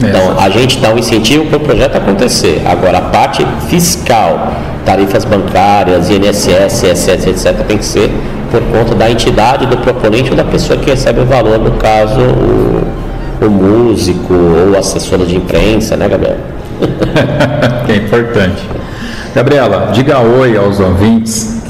Então, 0.00 0.38
a 0.38 0.50
gente 0.50 0.78
dá 0.78 0.92
um 0.92 0.98
incentivo 0.98 1.46
para 1.46 1.56
o 1.56 1.60
projeto 1.60 1.96
acontecer. 1.96 2.62
Agora, 2.66 2.98
a 2.98 3.02
parte 3.02 3.46
fiscal, 3.68 4.52
tarifas 4.84 5.24
bancárias, 5.24 6.10
INSS, 6.10 6.82
ISS, 6.82 7.26
etc., 7.26 7.64
tem 7.66 7.78
que 7.78 7.84
ser 7.84 8.10
por 8.50 8.62
conta 8.62 8.94
da 8.94 9.10
entidade, 9.10 9.66
do 9.66 9.76
proponente 9.78 10.30
ou 10.30 10.36
da 10.36 10.44
pessoa 10.44 10.78
que 10.78 10.90
recebe 10.90 11.20
o 11.20 11.24
valor, 11.24 11.58
no 11.58 11.72
caso, 11.72 12.20
o, 12.20 13.46
o 13.46 13.50
músico 13.50 14.32
ou 14.32 14.74
o 14.74 14.78
assessor 14.78 15.18
de 15.26 15.36
imprensa, 15.36 15.96
né, 15.96 16.08
Gabriel? 16.08 16.36
que 17.86 17.92
é 17.92 17.96
importante. 17.96 18.62
Gabriela, 19.34 19.90
diga 19.92 20.20
oi 20.20 20.56
aos 20.56 20.78
ouvintes. 20.78 21.63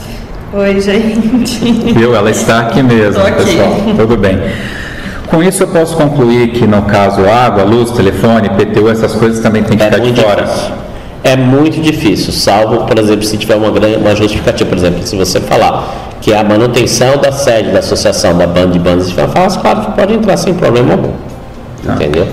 Oi, 0.57 0.81
gente. 0.81 1.59
Viu? 1.95 2.15
Ela 2.15 2.31
está 2.31 2.61
aqui 2.61 2.81
mesmo, 2.81 3.21
aqui. 3.21 3.43
pessoal. 3.43 3.77
Tudo 3.97 4.17
bem. 4.17 4.41
Com 5.27 5.43
isso 5.43 5.65
eu 5.65 5.67
posso 5.67 5.97
concluir 5.97 6.53
que 6.53 6.65
no 6.65 6.83
caso 6.83 7.29
água, 7.29 7.65
luz, 7.65 7.91
telefone, 7.91 8.49
PTU, 8.51 8.89
essas 8.89 9.15
coisas 9.15 9.41
também 9.41 9.65
tem 9.65 9.77
que 9.77 9.83
é 9.83 9.91
ficar 9.91 9.99
de 9.99 10.23
fora. 10.23 10.45
Difícil. 10.45 10.71
É 11.25 11.37
muito 11.37 11.81
difícil, 11.81 12.33
salvo, 12.33 12.85
por 12.87 12.97
exemplo, 12.99 13.25
se 13.25 13.37
tiver 13.37 13.57
uma, 13.57 13.73
grande, 13.73 13.97
uma 13.97 14.15
justificativa, 14.15 14.69
por 14.71 14.79
exemplo, 14.79 15.05
se 15.05 15.17
você 15.17 15.41
falar 15.41 16.13
que 16.21 16.33
é 16.33 16.39
a 16.39 16.45
manutenção 16.45 17.17
da 17.17 17.33
sede 17.33 17.73
da 17.73 17.81
associação 17.81 18.39
da 18.39 18.47
banda 18.47 18.69
de 18.69 18.79
bandas 18.79 19.09
de 19.09 19.15
fanfarras, 19.15 19.57
claro 19.57 19.81
que 19.81 19.93
pode 19.93 20.15
entrar 20.15 20.37
sem 20.37 20.55
problema 20.55 20.93
algum. 20.93 21.13
Tá. 21.85 21.95
Entendeu? 21.95 22.29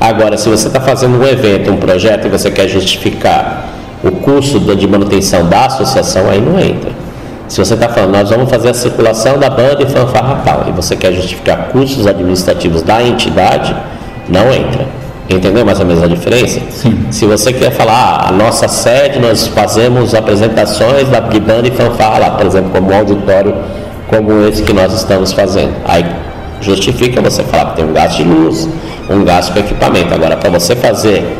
Agora, 0.00 0.38
se 0.38 0.48
você 0.48 0.68
está 0.68 0.80
fazendo 0.80 1.20
um 1.20 1.26
evento, 1.26 1.70
um 1.70 1.76
projeto 1.76 2.26
e 2.26 2.30
você 2.30 2.50
quer 2.50 2.68
justificar 2.68 3.68
o 4.02 4.12
custo 4.12 4.60
de 4.60 4.86
manutenção 4.86 5.46
da 5.46 5.66
associação 5.66 6.30
aí 6.30 6.40
não 6.40 6.58
entra. 6.58 7.05
Se 7.48 7.58
você 7.58 7.74
está 7.74 7.88
falando, 7.88 8.12
nós 8.12 8.30
vamos 8.30 8.50
fazer 8.50 8.70
a 8.70 8.74
circulação 8.74 9.38
da 9.38 9.48
banda 9.48 9.82
e 9.82 9.86
fanfarra 9.86 10.42
tal, 10.44 10.64
e 10.68 10.72
você 10.72 10.96
quer 10.96 11.12
justificar 11.12 11.68
custos 11.68 12.06
administrativos 12.06 12.82
da 12.82 13.02
entidade, 13.02 13.74
não 14.28 14.52
entra. 14.52 14.86
Entendeu 15.28 15.64
mais 15.64 15.80
ou 15.80 15.86
menos 15.86 16.02
a 16.02 16.06
diferença? 16.06 16.60
Sim. 16.70 17.06
Se 17.10 17.26
você 17.26 17.52
quer 17.52 17.72
falar, 17.72 17.92
ah, 17.92 18.28
a 18.28 18.32
nossa 18.32 18.68
sede, 18.68 19.18
nós 19.18 19.46
fazemos 19.48 20.14
apresentações 20.14 21.08
da 21.08 21.20
banda 21.20 21.66
e 21.66 21.70
fanfarra 21.70 22.18
lá, 22.18 22.30
por 22.30 22.46
exemplo, 22.46 22.70
como 22.70 22.92
um 22.92 22.96
auditório 22.96 23.54
como 24.08 24.46
esse 24.46 24.62
que 24.62 24.72
nós 24.72 24.92
estamos 24.92 25.32
fazendo. 25.32 25.74
Aí 25.84 26.04
justifica 26.60 27.20
você 27.20 27.42
falar 27.42 27.70
que 27.70 27.76
tem 27.76 27.84
um 27.84 27.92
gasto 27.92 28.18
de 28.18 28.24
luz, 28.24 28.68
um 29.10 29.24
gasto 29.24 29.52
com 29.52 29.60
equipamento. 29.60 30.14
Agora, 30.14 30.36
para 30.36 30.50
você 30.50 30.74
fazer 30.74 31.36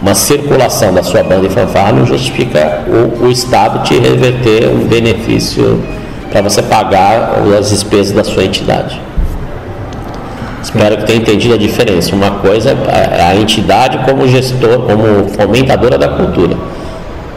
uma 0.00 0.14
circulação 0.14 0.94
da 0.94 1.02
sua 1.02 1.22
banda 1.22 1.46
e 1.46 1.50
fanfarra 1.50 1.92
não 1.92 2.06
justifica 2.06 2.84
o, 2.88 3.26
o 3.26 3.30
Estado 3.30 3.84
te 3.84 3.98
reverter 3.98 4.68
um 4.68 4.86
benefício 4.86 5.82
para 6.30 6.40
você 6.40 6.62
pagar 6.62 7.34
as 7.58 7.70
despesas 7.70 8.12
da 8.12 8.24
sua 8.24 8.44
entidade. 8.44 9.00
Espero 10.62 10.98
que 10.98 11.04
tenha 11.04 11.18
entendido 11.18 11.54
a 11.54 11.58
diferença. 11.58 12.14
Uma 12.14 12.30
coisa 12.32 12.70
é 12.70 13.22
a 13.22 13.36
entidade 13.36 13.98
como 14.08 14.26
gestor, 14.28 14.82
como 14.82 15.28
fomentadora 15.30 15.98
da 15.98 16.08
cultura. 16.08 16.56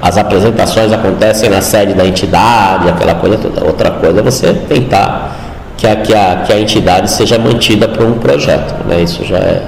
As 0.01 0.17
apresentações 0.17 0.91
acontecem 0.91 1.49
na 1.49 1.61
sede 1.61 1.93
da 1.93 2.05
entidade, 2.05 2.89
aquela 2.89 3.15
coisa 3.15 3.37
toda. 3.37 3.65
Outra 3.65 3.91
coisa 3.91 4.19
é 4.19 4.23
você 4.23 4.53
tentar 4.53 5.35
que 5.77 5.87
a, 5.87 5.95
que 5.95 6.13
a, 6.13 6.43
que 6.45 6.53
a 6.53 6.59
entidade 6.59 7.09
seja 7.09 7.39
mantida 7.39 7.87
por 7.87 8.05
um 8.05 8.19
projeto. 8.19 8.73
Né? 8.85 9.01
Isso 9.01 9.25
já 9.25 9.37
é, 9.37 9.63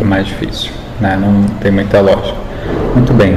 é 0.00 0.04
mais 0.04 0.26
difícil 0.26 0.79
né? 1.00 1.18
não 1.20 1.44
tem 1.60 1.70
muita 1.70 2.00
lógica. 2.00 2.36
Muito 2.94 3.12
bem. 3.12 3.36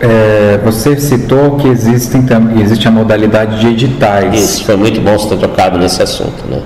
É, 0.00 0.60
você 0.64 0.98
citou 0.98 1.56
que 1.56 1.68
existem, 1.68 2.24
existe 2.60 2.86
a 2.86 2.90
modalidade 2.90 3.60
de 3.60 3.68
editais. 3.68 4.34
Isso, 4.34 4.64
foi 4.64 4.76
muito 4.76 5.00
bom 5.00 5.18
você 5.18 5.30
ter 5.30 5.38
tocado 5.38 5.78
nesse 5.78 6.02
assunto. 6.02 6.44
Né? 6.48 6.60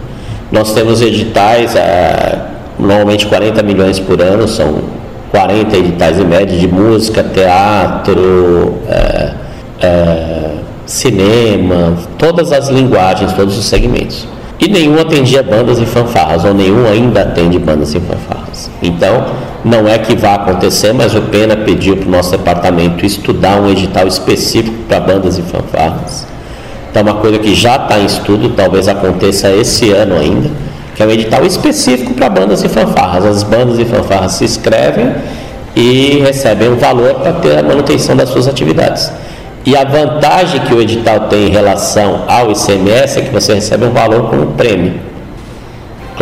Nós 0.50 0.74
temos 0.74 1.00
editais, 1.00 1.74
normalmente 2.78 3.26
40 3.26 3.62
milhões 3.62 3.98
por 3.98 4.20
ano, 4.20 4.46
são 4.46 4.82
40 5.30 5.76
editais 5.76 6.18
em 6.18 6.24
média 6.24 6.58
de 6.58 6.68
música, 6.68 7.22
teatro, 7.22 8.78
é, 8.86 9.32
é, 9.80 10.50
cinema, 10.84 11.96
todas 12.18 12.52
as 12.52 12.68
linguagens, 12.68 13.32
todos 13.32 13.58
os 13.58 13.64
segmentos. 13.64 14.28
E 14.60 14.68
nenhum 14.68 15.00
atendia 15.00 15.42
bandas 15.42 15.80
e 15.80 15.86
fanfarras, 15.86 16.44
ou 16.44 16.52
nenhum 16.52 16.86
ainda 16.86 17.22
atende 17.22 17.58
bandas 17.58 17.94
e 17.94 18.00
fanfarras. 18.00 18.70
Então, 18.82 19.24
não 19.64 19.86
é 19.86 19.98
que 19.98 20.16
vá 20.16 20.34
acontecer, 20.34 20.92
mas 20.92 21.14
o 21.14 21.22
Pena 21.22 21.56
pediu 21.56 21.96
para 21.96 22.08
o 22.08 22.10
nosso 22.10 22.32
departamento 22.32 23.06
estudar 23.06 23.60
um 23.60 23.70
edital 23.70 24.06
específico 24.08 24.76
para 24.88 24.98
bandas 24.98 25.38
e 25.38 25.42
fanfarras. 25.42 26.26
Então, 26.90 27.02
uma 27.02 27.14
coisa 27.14 27.38
que 27.38 27.54
já 27.54 27.76
está 27.76 27.98
em 27.98 28.04
estudo, 28.04 28.50
talvez 28.50 28.88
aconteça 28.88 29.50
esse 29.50 29.90
ano 29.90 30.16
ainda, 30.16 30.50
que 30.94 31.02
é 31.02 31.06
um 31.06 31.10
edital 31.10 31.44
específico 31.46 32.12
para 32.12 32.28
bandas 32.28 32.62
e 32.64 32.68
fanfarras. 32.68 33.24
As 33.24 33.42
bandas 33.42 33.78
e 33.78 33.84
fanfarras 33.84 34.32
se 34.32 34.44
inscrevem 34.44 35.14
e 35.76 36.20
recebem 36.24 36.68
um 36.68 36.76
valor 36.76 37.14
para 37.14 37.32
ter 37.34 37.58
a 37.58 37.62
manutenção 37.62 38.16
das 38.16 38.28
suas 38.28 38.48
atividades. 38.48 39.10
E 39.64 39.76
a 39.76 39.84
vantagem 39.84 40.60
que 40.62 40.74
o 40.74 40.82
edital 40.82 41.28
tem 41.28 41.46
em 41.46 41.50
relação 41.50 42.24
ao 42.26 42.50
ICMS 42.50 43.20
é 43.20 43.22
que 43.22 43.30
você 43.30 43.54
recebe 43.54 43.84
um 43.84 43.92
valor 43.92 44.28
como 44.28 44.48
prêmio. 44.48 45.11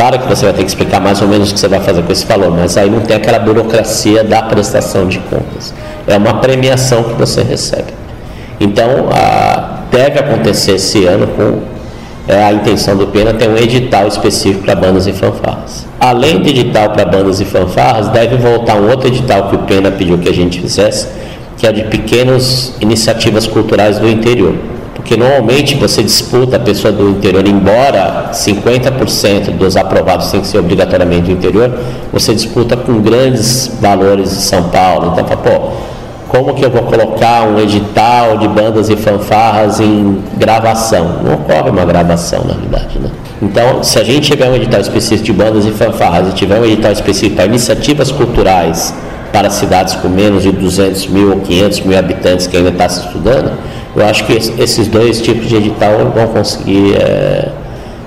Claro 0.01 0.19
que 0.19 0.27
você 0.29 0.47
vai 0.47 0.55
ter 0.55 0.63
que 0.63 0.69
explicar 0.71 0.99
mais 0.99 1.21
ou 1.21 1.29
menos 1.29 1.51
o 1.51 1.53
que 1.53 1.61
você 1.61 1.69
vai 1.69 1.79
fazer 1.79 2.03
com 2.03 2.11
esse 2.11 2.25
valor, 2.25 2.51
mas 2.51 2.75
aí 2.79 2.89
não 2.89 3.01
tem 3.01 3.15
aquela 3.15 3.39
burocracia 3.39 4.25
da 4.25 4.41
prestação 4.41 5.07
de 5.07 5.19
contas. 5.19 5.75
É 6.07 6.17
uma 6.17 6.41
premiação 6.41 7.03
que 7.03 7.13
você 7.13 7.43
recebe. 7.43 7.93
Então, 8.59 9.11
a, 9.13 9.81
deve 9.91 10.19
acontecer 10.19 10.77
esse 10.77 11.05
ano 11.05 11.27
com 11.27 11.59
é, 12.27 12.43
a 12.45 12.51
intenção 12.51 12.97
do 12.97 13.09
Pena 13.09 13.35
ter 13.35 13.47
um 13.47 13.59
edital 13.59 14.09
específico 14.09 14.65
para 14.65 14.75
bandas 14.75 15.07
e 15.07 15.13
fanfarras. 15.13 15.87
Além 16.01 16.41
de 16.41 16.49
edital 16.49 16.89
para 16.93 17.05
bandas 17.05 17.39
e 17.39 17.45
fanfarras, 17.45 18.09
deve 18.09 18.37
voltar 18.37 18.77
um 18.77 18.89
outro 18.89 19.07
edital 19.07 19.51
que 19.51 19.57
o 19.57 19.59
Pena 19.59 19.91
pediu 19.91 20.17
que 20.17 20.31
a 20.31 20.35
gente 20.35 20.63
fizesse, 20.63 21.09
que 21.59 21.67
é 21.67 21.73
de 21.73 21.85
pequenas 21.85 22.75
iniciativas 22.81 23.47
culturais 23.47 23.99
do 23.99 24.09
interior. 24.09 24.55
Porque 25.01 25.17
normalmente 25.17 25.77
você 25.77 26.03
disputa 26.03 26.57
a 26.57 26.61
pessoa 26.61 26.93
do 26.93 27.09
interior, 27.09 27.49
embora 27.49 28.33
50% 28.35 29.57
dos 29.57 29.75
aprovados 29.75 30.31
tem 30.31 30.43
que 30.43 30.47
ser 30.47 30.59
obrigatoriamente 30.59 31.23
do 31.23 31.33
interior, 31.33 31.73
você 32.13 32.35
disputa 32.35 32.77
com 32.77 33.01
grandes 33.01 33.79
valores 33.81 34.29
de 34.29 34.43
São 34.43 34.65
Paulo. 34.65 35.15
Então, 35.15 35.25
pô, 35.25 35.71
como 36.29 36.53
que 36.53 36.63
eu 36.63 36.71
vou 36.71 36.83
colocar 36.83 37.45
um 37.45 37.59
edital 37.59 38.37
de 38.37 38.47
bandas 38.47 38.91
e 38.91 38.97
fanfarras 38.97 39.81
em 39.81 40.19
gravação? 40.37 41.23
Não 41.25 41.33
ocorre 41.33 41.71
uma 41.71 41.87
gravação, 41.87 42.45
na 42.45 42.53
verdade, 42.53 42.99
né? 42.99 43.09
Então, 43.41 43.83
se 43.83 43.99
a 43.99 44.05
gente 44.05 44.31
tiver 44.31 44.51
um 44.51 44.55
edital 44.55 44.83
específico 44.83 45.25
de 45.25 45.33
bandas 45.33 45.65
e 45.65 45.71
fanfarras 45.71 46.29
e 46.29 46.35
tiver 46.35 46.61
um 46.61 46.65
edital 46.67 46.93
específico 46.93 47.37
para 47.37 47.47
iniciativas 47.47 48.13
culturais 48.13 48.93
para 49.33 49.49
cidades 49.49 49.95
com 49.95 50.09
menos 50.09 50.43
de 50.43 50.53
200 50.53 51.07
mil 51.07 51.31
ou 51.31 51.41
500 51.41 51.81
mil 51.81 51.99
habitantes 51.99 52.47
que 52.47 52.57
ainda 52.57 52.69
está 52.69 52.89
se 52.89 53.07
estudando, 53.07 53.53
eu 53.95 54.07
acho 54.07 54.25
que 54.25 54.33
esses 54.33 54.87
dois 54.87 55.21
tipos 55.21 55.49
de 55.49 55.57
edital 55.57 56.13
vão 56.15 56.29
conseguir 56.29 56.95
é, 56.97 57.49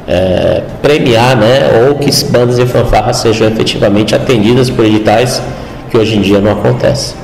é, 0.07 0.63
premiar, 0.81 1.35
né, 1.35 1.87
ou 1.87 1.95
que 1.95 2.09
bandas 2.25 2.57
e 2.57 2.65
fanfarras 2.65 3.17
sejam 3.17 3.47
efetivamente 3.47 4.15
atendidas 4.15 4.69
por 4.69 4.85
editais 4.85 5.41
que 5.89 5.97
hoje 5.97 6.17
em 6.17 6.21
dia 6.21 6.39
não 6.39 6.51
acontecem. 6.51 7.15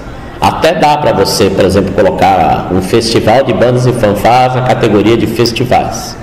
Até 0.42 0.74
dá 0.74 0.96
para 0.98 1.12
você, 1.12 1.50
por 1.50 1.66
exemplo, 1.66 1.92
colocar 1.94 2.70
um 2.72 2.82
festival 2.82 3.44
de 3.44 3.54
bandas 3.54 3.86
e 3.86 3.92
fanfarras 3.92 4.56
na 4.56 4.62
categoria 4.62 5.18
de 5.18 5.28
festivais, 5.28 6.16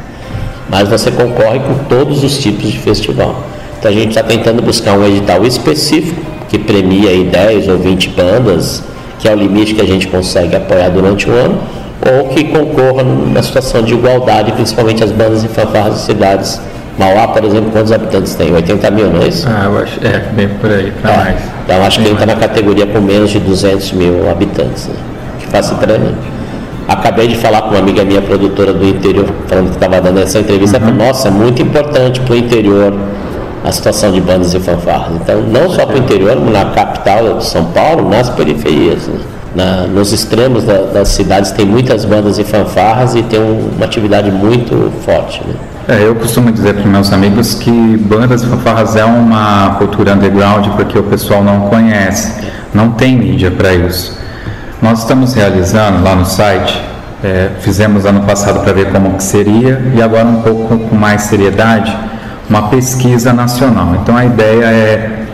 mas 0.70 0.88
você 0.88 1.10
concorre 1.10 1.58
com 1.60 1.74
todos 1.88 2.24
os 2.24 2.38
tipos 2.38 2.70
de 2.70 2.78
festival. 2.78 3.36
Então 3.78 3.90
a 3.90 3.94
gente 3.94 4.08
está 4.08 4.22
tentando 4.22 4.62
buscar 4.62 4.96
um 4.96 5.06
edital 5.06 5.44
específico 5.44 6.20
que 6.48 6.58
premia 6.58 7.10
aí 7.10 7.24
10 7.24 7.68
ou 7.68 7.78
20 7.78 8.10
bandas, 8.10 8.82
que 9.18 9.28
é 9.28 9.32
o 9.32 9.36
limite 9.36 9.74
que 9.74 9.82
a 9.82 9.86
gente 9.86 10.08
consegue 10.08 10.56
apoiar 10.56 10.88
durante 10.88 11.28
o 11.28 11.32
ano, 11.32 11.58
ou 12.04 12.28
que 12.28 12.44
concorra 12.44 13.02
na 13.02 13.42
situação 13.42 13.82
de 13.82 13.94
igualdade, 13.94 14.52
principalmente 14.52 15.02
as 15.02 15.12
bandas 15.12 15.44
e 15.44 15.48
fanfarras 15.48 15.94
de 15.94 16.00
cidades. 16.00 16.60
Mauá, 16.98 17.28
por 17.28 17.44
exemplo, 17.44 17.70
quantos 17.70 17.92
habitantes 17.92 18.34
tem? 18.34 18.52
80 18.52 18.90
mil, 18.90 19.10
não 19.10 19.22
é 19.22 19.28
isso? 19.28 19.46
Ah, 19.48 19.64
eu 19.66 19.78
acho, 19.78 20.00
é, 20.02 20.18
bem 20.32 20.48
por 20.48 20.70
aí, 20.70 20.92
para 21.02 21.12
é. 21.12 21.16
mais. 21.16 21.36
Então, 21.64 21.84
acho 21.84 22.00
que 22.00 22.06
ele 22.06 22.14
está 22.14 22.26
na 22.26 22.36
categoria 22.36 22.86
com 22.86 23.00
menos 23.00 23.30
de 23.30 23.38
200 23.38 23.92
mil 23.92 24.30
habitantes, 24.30 24.88
né? 24.88 24.94
que 25.38 25.46
facilita 25.48 26.00
Acabei 26.88 27.26
de 27.26 27.34
falar 27.34 27.62
com 27.62 27.70
uma 27.70 27.80
amiga 27.80 28.04
minha, 28.04 28.22
produtora 28.22 28.72
do 28.72 28.86
interior, 28.86 29.26
falando 29.48 29.70
que 29.70 29.74
estava 29.74 30.00
dando 30.00 30.20
essa 30.20 30.38
entrevista, 30.38 30.78
uhum. 30.78 30.84
falou, 30.84 31.06
nossa, 31.06 31.28
é 31.28 31.30
muito 31.32 31.60
importante 31.60 32.20
para 32.20 32.32
o 32.32 32.36
interior 32.36 32.94
a 33.64 33.72
situação 33.72 34.12
de 34.12 34.20
bandas 34.20 34.54
e 34.54 34.60
fanfarras. 34.60 35.16
Então, 35.20 35.42
não 35.42 35.68
só 35.68 35.84
para 35.84 35.96
o 35.96 35.98
interior, 35.98 36.36
mas 36.36 36.52
na 36.52 36.70
capital 36.70 37.38
de 37.38 37.44
São 37.44 37.64
Paulo, 37.72 38.08
nas 38.08 38.30
periferias. 38.30 39.08
Né? 39.08 39.18
Na, 39.56 39.86
nos 39.86 40.12
extremos 40.12 40.64
da, 40.64 40.82
das 40.82 41.08
cidades 41.08 41.50
tem 41.50 41.64
muitas 41.64 42.04
bandas 42.04 42.38
e 42.38 42.44
fanfarras 42.44 43.14
e 43.14 43.22
tem 43.22 43.40
um, 43.40 43.70
uma 43.74 43.86
atividade 43.86 44.30
muito 44.30 44.92
forte. 45.02 45.42
Né? 45.46 45.54
É, 45.88 46.06
eu 46.06 46.14
costumo 46.14 46.52
dizer 46.52 46.74
para 46.74 46.84
meus 46.84 47.10
amigos 47.10 47.54
que 47.54 47.70
bandas 47.70 48.42
e 48.42 48.46
fanfarras 48.46 48.96
é 48.96 49.04
uma 49.06 49.76
cultura 49.78 50.12
underground 50.12 50.66
porque 50.76 50.98
o 50.98 51.04
pessoal 51.04 51.42
não 51.42 51.70
conhece, 51.70 52.34
não 52.74 52.90
tem 52.90 53.16
mídia 53.16 53.50
para 53.50 53.72
isso. 53.72 54.20
Nós 54.82 54.98
estamos 54.98 55.32
realizando 55.32 56.04
lá 56.04 56.14
no 56.14 56.26
site, 56.26 56.78
é, 57.24 57.48
fizemos 57.60 58.04
ano 58.04 58.24
passado 58.24 58.60
para 58.60 58.74
ver 58.74 58.92
como 58.92 59.14
que 59.14 59.22
seria 59.22 59.80
e 59.94 60.02
agora 60.02 60.26
um 60.26 60.42
pouco 60.42 60.76
com 60.76 60.94
mais 60.94 61.22
seriedade, 61.22 61.96
uma 62.50 62.68
pesquisa 62.68 63.32
nacional. 63.32 63.96
Então 64.02 64.14
a 64.14 64.26
ideia 64.26 64.66
é 64.66 65.25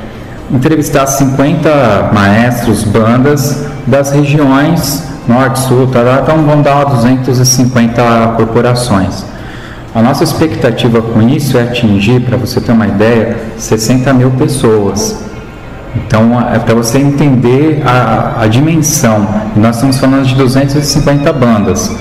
entrevistar 0.53 1.07
50 1.07 2.11
maestros, 2.13 2.85
bandas 2.85 3.67
das 3.87 4.11
regiões 4.11 5.13
norte, 5.27 5.61
sul, 5.61 5.87
tá, 5.87 6.03
tá, 6.03 6.21
então 6.23 6.43
vão 6.45 6.63
dar 6.63 6.85
250 6.85 8.35
corporações. 8.37 9.25
A 9.95 10.03
nossa 10.03 10.25
expectativa 10.25 11.03
com 11.03 11.21
isso 11.23 11.59
é 11.59 11.63
atingir, 11.63 12.21
para 12.21 12.37
você 12.37 12.61
ter 12.61 12.73
uma 12.73 12.87
ideia, 12.87 13.37
60 13.59 14.13
mil 14.15 14.31
pessoas. 14.33 15.23
Então, 15.95 16.41
é 16.51 16.59
para 16.59 16.75
você 16.75 16.99
entender 16.99 17.83
a, 17.85 18.43
a, 18.43 18.47
dimensão. 18.47 19.29
Nós 19.55 19.77
estamos 19.77 19.99
falando 19.99 20.25
de 20.25 20.35
250 20.35 21.31
bandas. 21.35 21.95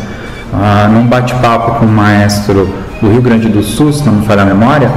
Ah, 0.53 0.89
num 0.89 1.05
bate-papo 1.05 1.79
com 1.79 1.85
o 1.85 1.89
maestro 1.89 2.73
do 3.01 3.09
Rio 3.09 3.21
Grande 3.21 3.49
do 3.49 3.61
Sul, 3.61 3.91
se 3.91 4.05
não 4.05 4.13
me 4.13 4.25
falha 4.25 4.43
a 4.43 4.45
memória, 4.45 4.89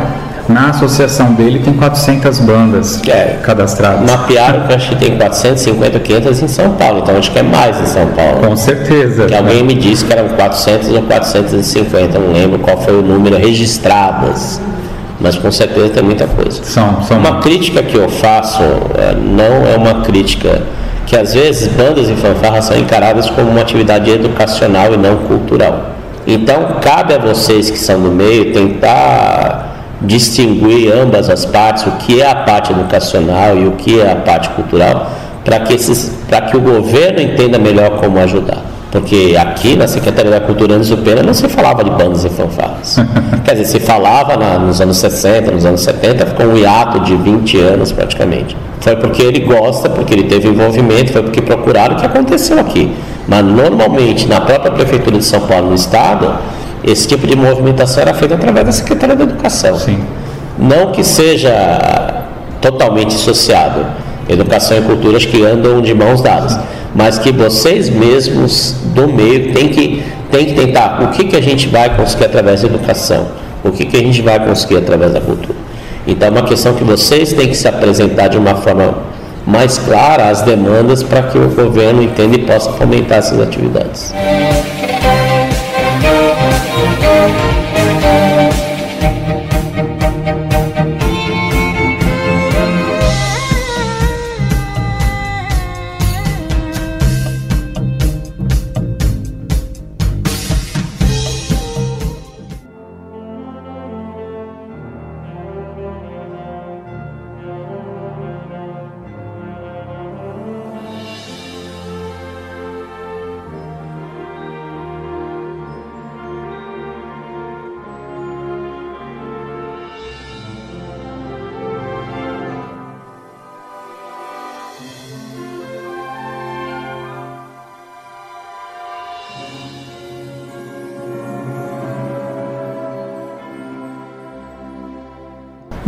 na 0.48 0.68
associação 0.68 1.33
dele 1.33 1.61
tem 1.61 1.72
400 1.72 2.40
bandas 2.40 3.00
é, 3.09 3.38
cadastradas. 3.42 4.11
Mapearam 4.11 4.66
que 4.66 4.74
acho 4.74 4.90
que 4.90 4.96
tem 4.96 5.16
450, 5.16 5.98
500 6.00 6.42
em 6.42 6.48
São 6.48 6.72
Paulo, 6.72 7.00
então 7.00 7.16
acho 7.16 7.30
que 7.30 7.38
é 7.38 7.42
mais 7.42 7.80
em 7.80 7.87
São 7.87 8.07
Paulo. 8.09 8.46
Com 8.46 8.57
certeza. 8.57 9.26
Que 9.26 9.35
alguém 9.35 9.62
me 9.62 9.74
disse 9.74 10.04
que 10.04 10.12
eram 10.12 10.28
400 10.28 10.90
ou 10.90 11.02
450, 11.02 12.18
não 12.18 12.33
lembro 12.33 12.59
qual 12.59 12.76
foi 12.80 12.98
o 12.98 13.02
número 13.02 13.37
registradas, 13.37 14.61
mas 15.20 15.37
com 15.37 15.50
certeza 15.50 15.90
tem 15.90 16.02
muita 16.02 16.26
coisa. 16.26 16.62
São, 16.64 17.02
são... 17.02 17.18
Uma 17.18 17.40
crítica 17.40 17.83
que 17.83 17.96
eu 17.96 18.09
faço 18.09 18.62
é, 18.62 19.14
não 19.14 19.66
é 19.66 19.76
uma 19.76 20.02
crítica 20.02 20.62
que 21.07 21.16
às 21.16 21.35
vezes 21.35 21.68
bandas 21.68 22.09
e 22.09 22.16
fanfarras 22.16 22.66
são 22.66 22.76
encaradas 22.78 23.30
como 23.30 23.50
uma 23.50 23.61
atividade 23.61 24.11
educacional 24.11 24.92
e 24.92 24.96
não 24.96 25.16
cultural. 25.16 25.90
Então 26.26 26.76
cabe 26.80 27.14
a 27.14 27.18
vocês 27.18 27.70
que 27.70 27.78
são 27.78 28.00
do 28.00 28.11
meio 28.11 28.52
tentar 28.52 29.73
distinguir 30.07 30.93
ambas 30.93 31.29
as 31.29 31.45
partes, 31.45 31.87
o 31.87 31.93
que 31.93 32.21
é 32.21 32.31
a 32.31 32.35
parte 32.35 32.73
educacional 32.73 33.57
e 33.59 33.67
o 33.67 33.73
que 33.73 34.01
é 34.01 34.11
a 34.11 34.17
parte 34.17 34.49
cultural, 34.51 35.11
para 35.45 35.61
que, 35.61 35.77
que 35.77 36.57
o 36.57 36.61
governo 36.61 37.21
entenda 37.21 37.59
melhor 37.59 37.99
como 38.01 38.19
ajudar. 38.19 38.75
Porque 38.95 39.37
aqui 39.37 39.75
na 39.75 39.88
Secretaria 39.88 40.31
da 40.31 40.40
Cultura 40.40 40.75
Anos 40.75 40.88
Pena 40.88 41.21
não 41.21 41.35
se 41.35 41.49
falava 41.49 41.83
de 41.83 41.90
bandas 41.90 42.25
e 42.25 42.29
fanfarras. 42.29 42.97
Quer 43.45 43.57
dizer, 43.57 43.64
se 43.64 43.81
falava 43.81 44.37
na, 44.37 44.57
nos 44.57 44.81
anos 44.81 44.99
60, 44.99 45.51
nos 45.51 45.67
anos 45.67 45.81
70, 45.81 46.27
ficou 46.27 46.47
um 46.47 46.57
hiato 46.57 47.01
de 47.01 47.17
20 47.17 47.59
anos 47.59 47.90
praticamente. 47.90 48.57
Foi 48.79 48.95
porque 48.95 49.21
ele 49.21 49.40
gosta, 49.40 49.90
porque 49.90 50.14
ele 50.14 50.25
teve 50.25 50.47
envolvimento, 50.47 51.12
foi 51.12 51.25
porque 51.25 51.43
procuraram 51.43 51.97
o 51.97 51.99
que 51.99 52.07
aconteceu 52.07 52.61
aqui. 52.61 52.95
Mas 53.27 53.45
normalmente, 53.45 54.29
na 54.29 54.40
própria 54.40 54.71
Prefeitura 54.71 55.19
de 55.19 55.25
São 55.25 55.40
Paulo, 55.40 55.71
no 55.71 55.75
Estado, 55.75 56.33
esse 56.87 57.09
tipo 57.09 57.27
de 57.27 57.35
movimentação 57.35 58.03
era 58.03 58.14
feita 58.14 58.35
através 58.35 58.66
da 58.66 58.73
Secretaria 58.73 59.16
da 59.16 59.25
Educação. 59.25 59.79
Sim. 59.79 59.99
Não 60.59 60.92
que 60.92 61.03
seja 61.03 62.25
totalmente 62.61 63.14
associado. 63.14 63.87
Educação 64.29 64.79
e 64.79 64.83
cultura 64.83 65.16
acho 65.16 65.29
que 65.29 65.42
andam 65.44 65.81
de 65.81 65.94
mãos 65.94 66.23
dadas. 66.23 66.59
Mas 66.94 67.18
que 67.18 67.33
vocês 67.33 67.88
mesmos 67.88 68.77
do 68.94 69.09
meio 69.09 69.53
têm 69.53 69.68
que, 69.68 70.03
têm 70.31 70.47
que 70.47 70.55
tentar 70.55 71.03
o 71.03 71.09
que, 71.09 71.25
que 71.25 71.37
a 71.37 71.42
gente 71.42 71.68
vai 71.68 71.94
conseguir 71.97 72.27
através 72.27 72.62
da 72.62 72.68
educação, 72.68 73.27
o 73.64 73.70
que, 73.70 73.85
que 73.85 73.97
a 73.97 74.01
gente 74.01 74.23
vai 74.23 74.38
conseguir 74.44 74.77
através 74.77 75.12
da 75.12 75.20
cultura. 75.20 75.57
Então 76.07 76.29
é 76.29 76.31
uma 76.31 76.42
questão 76.42 76.75
que 76.75 76.85
vocês 76.85 77.33
têm 77.33 77.49
que 77.49 77.57
se 77.57 77.66
apresentar 77.66 78.29
de 78.29 78.37
uma 78.37 78.55
forma 78.55 78.94
mais 79.47 79.79
clara 79.79 80.29
as 80.29 80.42
demandas 80.42 81.03
para 81.03 81.23
que 81.23 81.38
o 81.38 81.49
governo 81.49 82.03
entenda 82.03 82.37
e 82.37 82.38
possa 82.38 82.70
fomentar 82.73 83.18
essas 83.18 83.40
atividades. 83.40 84.14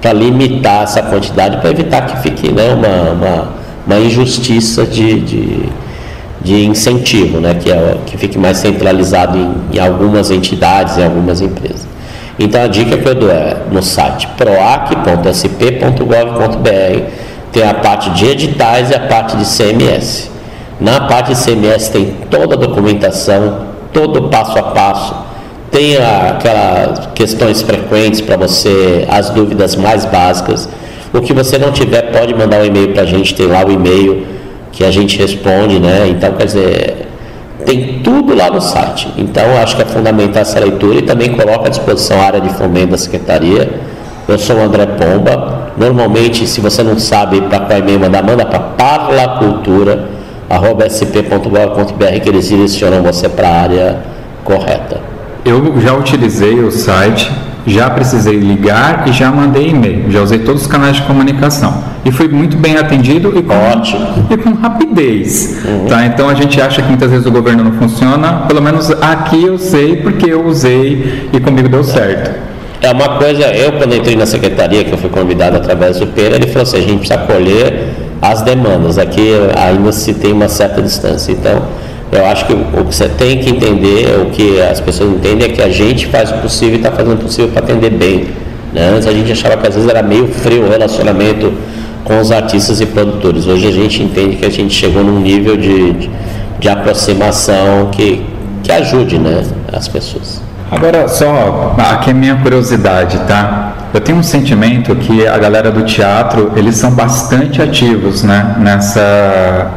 para 0.00 0.12
limitar 0.12 0.82
essa 0.82 1.02
quantidade, 1.02 1.56
para 1.56 1.70
evitar 1.70 2.02
que 2.02 2.18
fique 2.22 2.52
né, 2.52 2.74
uma, 2.74 3.12
uma, 3.12 3.48
uma 3.86 3.98
injustiça 3.98 4.84
de, 4.84 5.20
de, 5.20 5.68
de, 6.42 6.66
incentivo, 6.66 7.40
né, 7.40 7.54
que, 7.54 7.70
é, 7.70 7.96
que 8.04 8.18
fique 8.18 8.38
mais 8.38 8.58
centralizado 8.58 9.38
em, 9.38 9.54
em 9.72 9.80
algumas 9.80 10.30
entidades, 10.30 10.98
em 10.98 11.04
algumas 11.04 11.40
empresas. 11.40 11.88
Então 12.38 12.62
a 12.62 12.68
dica 12.68 12.96
que 12.98 13.08
eu 13.08 13.14
dou 13.14 13.30
é 13.30 13.56
no 13.72 13.82
site 13.82 14.28
proac.sp.gov.br 14.36 14.88
tem 17.50 17.66
a 17.66 17.74
parte 17.74 18.10
de 18.10 18.26
editais 18.26 18.90
e 18.90 18.94
a 18.94 19.00
parte 19.00 19.36
de 19.36 19.44
CMS. 19.44 20.30
Na 20.80 21.00
parte 21.00 21.34
CMS 21.34 21.88
tem 21.88 22.14
toda 22.30 22.54
a 22.54 22.58
documentação, 22.58 23.66
todo 23.92 24.26
o 24.26 24.28
passo 24.28 24.56
a 24.58 24.62
passo, 24.62 25.14
tem 25.72 25.96
aquelas 25.96 27.08
questões 27.14 27.62
frequentes 27.62 28.20
para 28.20 28.36
você, 28.36 29.04
as 29.08 29.30
dúvidas 29.30 29.74
mais 29.74 30.04
básicas. 30.04 30.68
O 31.12 31.20
que 31.20 31.32
você 31.32 31.58
não 31.58 31.72
tiver, 31.72 32.12
pode 32.12 32.32
mandar 32.32 32.60
um 32.60 32.64
e-mail 32.64 32.92
para 32.92 33.02
a 33.02 33.06
gente, 33.06 33.34
tem 33.34 33.46
lá 33.46 33.64
o 33.64 33.72
e-mail 33.72 34.24
que 34.70 34.84
a 34.84 34.90
gente 34.90 35.18
responde, 35.18 35.80
né? 35.80 36.06
Então, 36.08 36.32
quer 36.34 36.44
dizer, 36.44 37.08
tem 37.66 38.00
tudo 38.04 38.36
lá 38.36 38.48
no 38.48 38.60
site. 38.60 39.12
Então, 39.18 39.56
acho 39.60 39.74
que 39.74 39.82
é 39.82 39.84
fundamental 39.84 40.42
essa 40.42 40.60
leitura 40.60 41.00
e 41.00 41.02
também 41.02 41.30
coloca 41.32 41.66
à 41.66 41.70
disposição 41.70 42.20
a 42.20 42.24
área 42.24 42.40
de 42.40 42.50
fomento 42.50 42.92
da 42.92 42.98
Secretaria. 42.98 43.68
Eu 44.28 44.38
sou 44.38 44.54
o 44.54 44.60
André 44.60 44.86
Pomba. 44.86 45.72
Normalmente, 45.76 46.46
se 46.46 46.60
você 46.60 46.84
não 46.84 46.98
sabe 46.98 47.40
para 47.42 47.60
qual 47.60 47.78
e-mail 47.80 47.98
mandar, 47.98 48.22
manda 48.22 48.46
para 48.46 48.60
parlacultura.com 48.60 50.17
sp.gov.br 50.48 52.20
que 52.22 52.28
eles 52.28 52.48
direcionam 52.48 53.02
você 53.02 53.28
para 53.28 53.48
a 53.48 53.62
área 53.62 53.98
correta. 54.44 55.00
Eu 55.44 55.80
já 55.80 55.94
utilizei 55.94 56.60
o 56.60 56.70
site, 56.70 57.30
já 57.66 57.90
precisei 57.90 58.36
ligar 58.38 59.06
e 59.06 59.12
já 59.12 59.30
mandei 59.30 59.68
e-mail. 59.68 60.10
Já 60.10 60.22
usei 60.22 60.38
todos 60.38 60.62
os 60.62 60.66
canais 60.66 60.96
de 60.96 61.02
comunicação. 61.02 61.82
E 62.04 62.10
fui 62.10 62.28
muito 62.28 62.56
bem 62.56 62.76
atendido 62.76 63.38
e 63.38 63.42
com, 63.42 63.54
Ótimo. 63.54 64.26
E 64.30 64.36
com 64.36 64.52
rapidez. 64.54 65.62
Uhum. 65.64 65.86
Tá? 65.86 66.06
Então 66.06 66.28
a 66.28 66.34
gente 66.34 66.60
acha 66.60 66.80
que 66.80 66.88
muitas 66.88 67.10
vezes 67.10 67.26
o 67.26 67.30
governo 67.30 67.64
não 67.64 67.72
funciona. 67.72 68.44
Pelo 68.48 68.62
menos 68.62 68.90
aqui 68.90 69.44
eu 69.44 69.58
sei 69.58 69.96
porque 69.96 70.30
eu 70.30 70.46
usei 70.46 71.28
e 71.32 71.40
comigo 71.40 71.68
deu 71.68 71.84
certo. 71.84 72.48
É 72.80 72.92
uma 72.92 73.18
coisa, 73.18 73.52
eu 73.54 73.72
quando 73.72 73.94
entrei 73.94 74.14
na 74.14 74.24
secretaria, 74.24 74.84
que 74.84 74.92
eu 74.92 74.98
fui 74.98 75.10
convidado 75.10 75.56
através 75.56 75.98
do 75.98 76.06
Pera, 76.06 76.36
ele 76.36 76.46
falou 76.46 76.62
assim, 76.62 76.78
a 76.78 76.80
gente 76.80 76.98
precisa 76.98 77.18
colher 77.18 77.87
as 78.20 78.42
demandas. 78.42 78.98
Aqui 78.98 79.32
ainda 79.56 79.92
se 79.92 80.14
tem 80.14 80.32
uma 80.32 80.48
certa 80.48 80.82
distância. 80.82 81.32
Então, 81.32 81.62
eu 82.10 82.24
acho 82.26 82.46
que 82.46 82.52
o 82.52 82.84
que 82.84 82.94
você 82.94 83.08
tem 83.08 83.38
que 83.38 83.50
entender, 83.50 84.20
o 84.22 84.30
que 84.30 84.60
as 84.60 84.80
pessoas 84.80 85.10
entendem 85.10 85.50
é 85.50 85.52
que 85.52 85.62
a 85.62 85.68
gente 85.68 86.06
faz 86.06 86.30
o 86.30 86.34
possível 86.34 86.74
e 86.74 86.76
está 86.78 86.90
fazendo 86.90 87.14
o 87.14 87.18
possível 87.18 87.50
para 87.50 87.62
atender 87.62 87.90
bem. 87.90 88.28
Né? 88.72 88.90
Antes 88.94 89.06
a 89.06 89.12
gente 89.12 89.32
achava 89.32 89.56
que 89.56 89.66
às 89.66 89.74
vezes 89.74 89.88
era 89.88 90.02
meio 90.02 90.26
frio 90.28 90.64
o 90.64 90.70
relacionamento 90.70 91.52
com 92.04 92.18
os 92.18 92.32
artistas 92.32 92.80
e 92.80 92.86
produtores. 92.86 93.46
Hoje 93.46 93.66
a 93.66 93.72
gente 93.72 94.02
entende 94.02 94.36
que 94.36 94.46
a 94.46 94.50
gente 94.50 94.72
chegou 94.72 95.04
num 95.04 95.20
nível 95.20 95.56
de, 95.56 95.92
de, 95.92 96.10
de 96.58 96.68
aproximação 96.68 97.90
que, 97.92 98.24
que 98.62 98.72
ajude 98.72 99.18
né, 99.18 99.44
as 99.70 99.86
pessoas. 99.86 100.40
Agora, 100.70 101.08
só, 101.08 101.74
aqui 101.78 102.10
é 102.10 102.14
minha 102.14 102.36
curiosidade, 102.36 103.18
tá? 103.26 103.67
Eu 103.92 104.00
tenho 104.00 104.18
um 104.18 104.22
sentimento 104.22 104.94
que 104.96 105.26
a 105.26 105.38
galera 105.38 105.70
do 105.70 105.82
teatro, 105.82 106.52
eles 106.56 106.76
são 106.76 106.90
bastante 106.90 107.62
ativos, 107.62 108.22
né? 108.22 108.54
Nessa, 108.58 109.70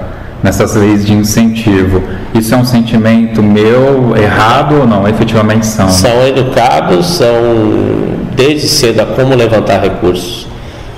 nessas 0.44 0.76
leis 0.76 1.06
de 1.06 1.14
incentivo. 1.14 2.04
Isso 2.34 2.54
é 2.54 2.58
um 2.58 2.66
sentimento 2.66 3.42
meu 3.42 4.14
errado 4.18 4.82
ou 4.82 4.88
não? 4.88 5.08
Efetivamente 5.08 5.66
são. 5.66 5.88
São 5.90 6.28
educados, 6.28 7.06
são 7.06 7.28
desde 8.36 8.68
cedo 8.68 9.02
a 9.02 9.06
como 9.06 9.34
levantar 9.34 9.80
recursos. 9.82 10.46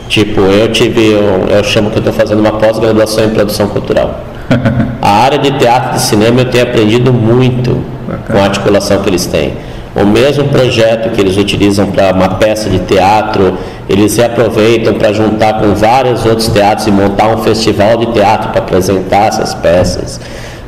Tipo, 0.10 0.41
eu 0.41 0.71
tive, 0.71 1.12
eu, 1.12 1.45
eu 1.49 1.63
chamo 1.63 1.91
que 1.91 1.97
eu 1.97 1.99
estou 1.99 2.13
fazendo 2.13 2.39
uma 2.39 2.54
pós-graduação 2.54 3.26
em 3.26 3.30
produção 3.30 3.67
cultural. 3.67 4.23
a 5.02 5.10
área 5.10 5.38
de 5.38 5.52
teatro 5.52 5.97
e 5.97 5.99
cinema 5.99 6.41
eu 6.41 6.45
tenho 6.45 6.63
aprendido 6.63 7.13
muito 7.13 7.84
Bacana. 8.08 8.23
com 8.28 8.38
a 8.39 8.43
articulação 8.43 9.02
que 9.02 9.10
eles 9.10 9.26
têm 9.28 9.54
o 9.95 10.06
mesmo 10.06 10.45
projeto 10.45 11.12
que 11.12 11.21
eles 11.21 11.38
utilizam 11.38 11.91
para 11.91 12.12
uma 12.12 12.29
peça 12.29 12.69
de 12.69 12.79
teatro, 12.79 13.58
eles 13.88 14.13
se 14.13 14.23
aproveitam 14.23 14.95
para 14.95 15.13
juntar 15.13 15.60
com 15.60 15.75
vários 15.75 16.25
outros 16.25 16.47
teatros 16.47 16.88
e 16.88 16.91
montar 16.91 17.27
um 17.27 17.43
festival 17.43 17.97
de 17.97 18.08
teatro 18.08 18.49
para 18.49 18.60
apresentar 18.60 19.27
essas 19.27 19.53
peças. 19.53 20.19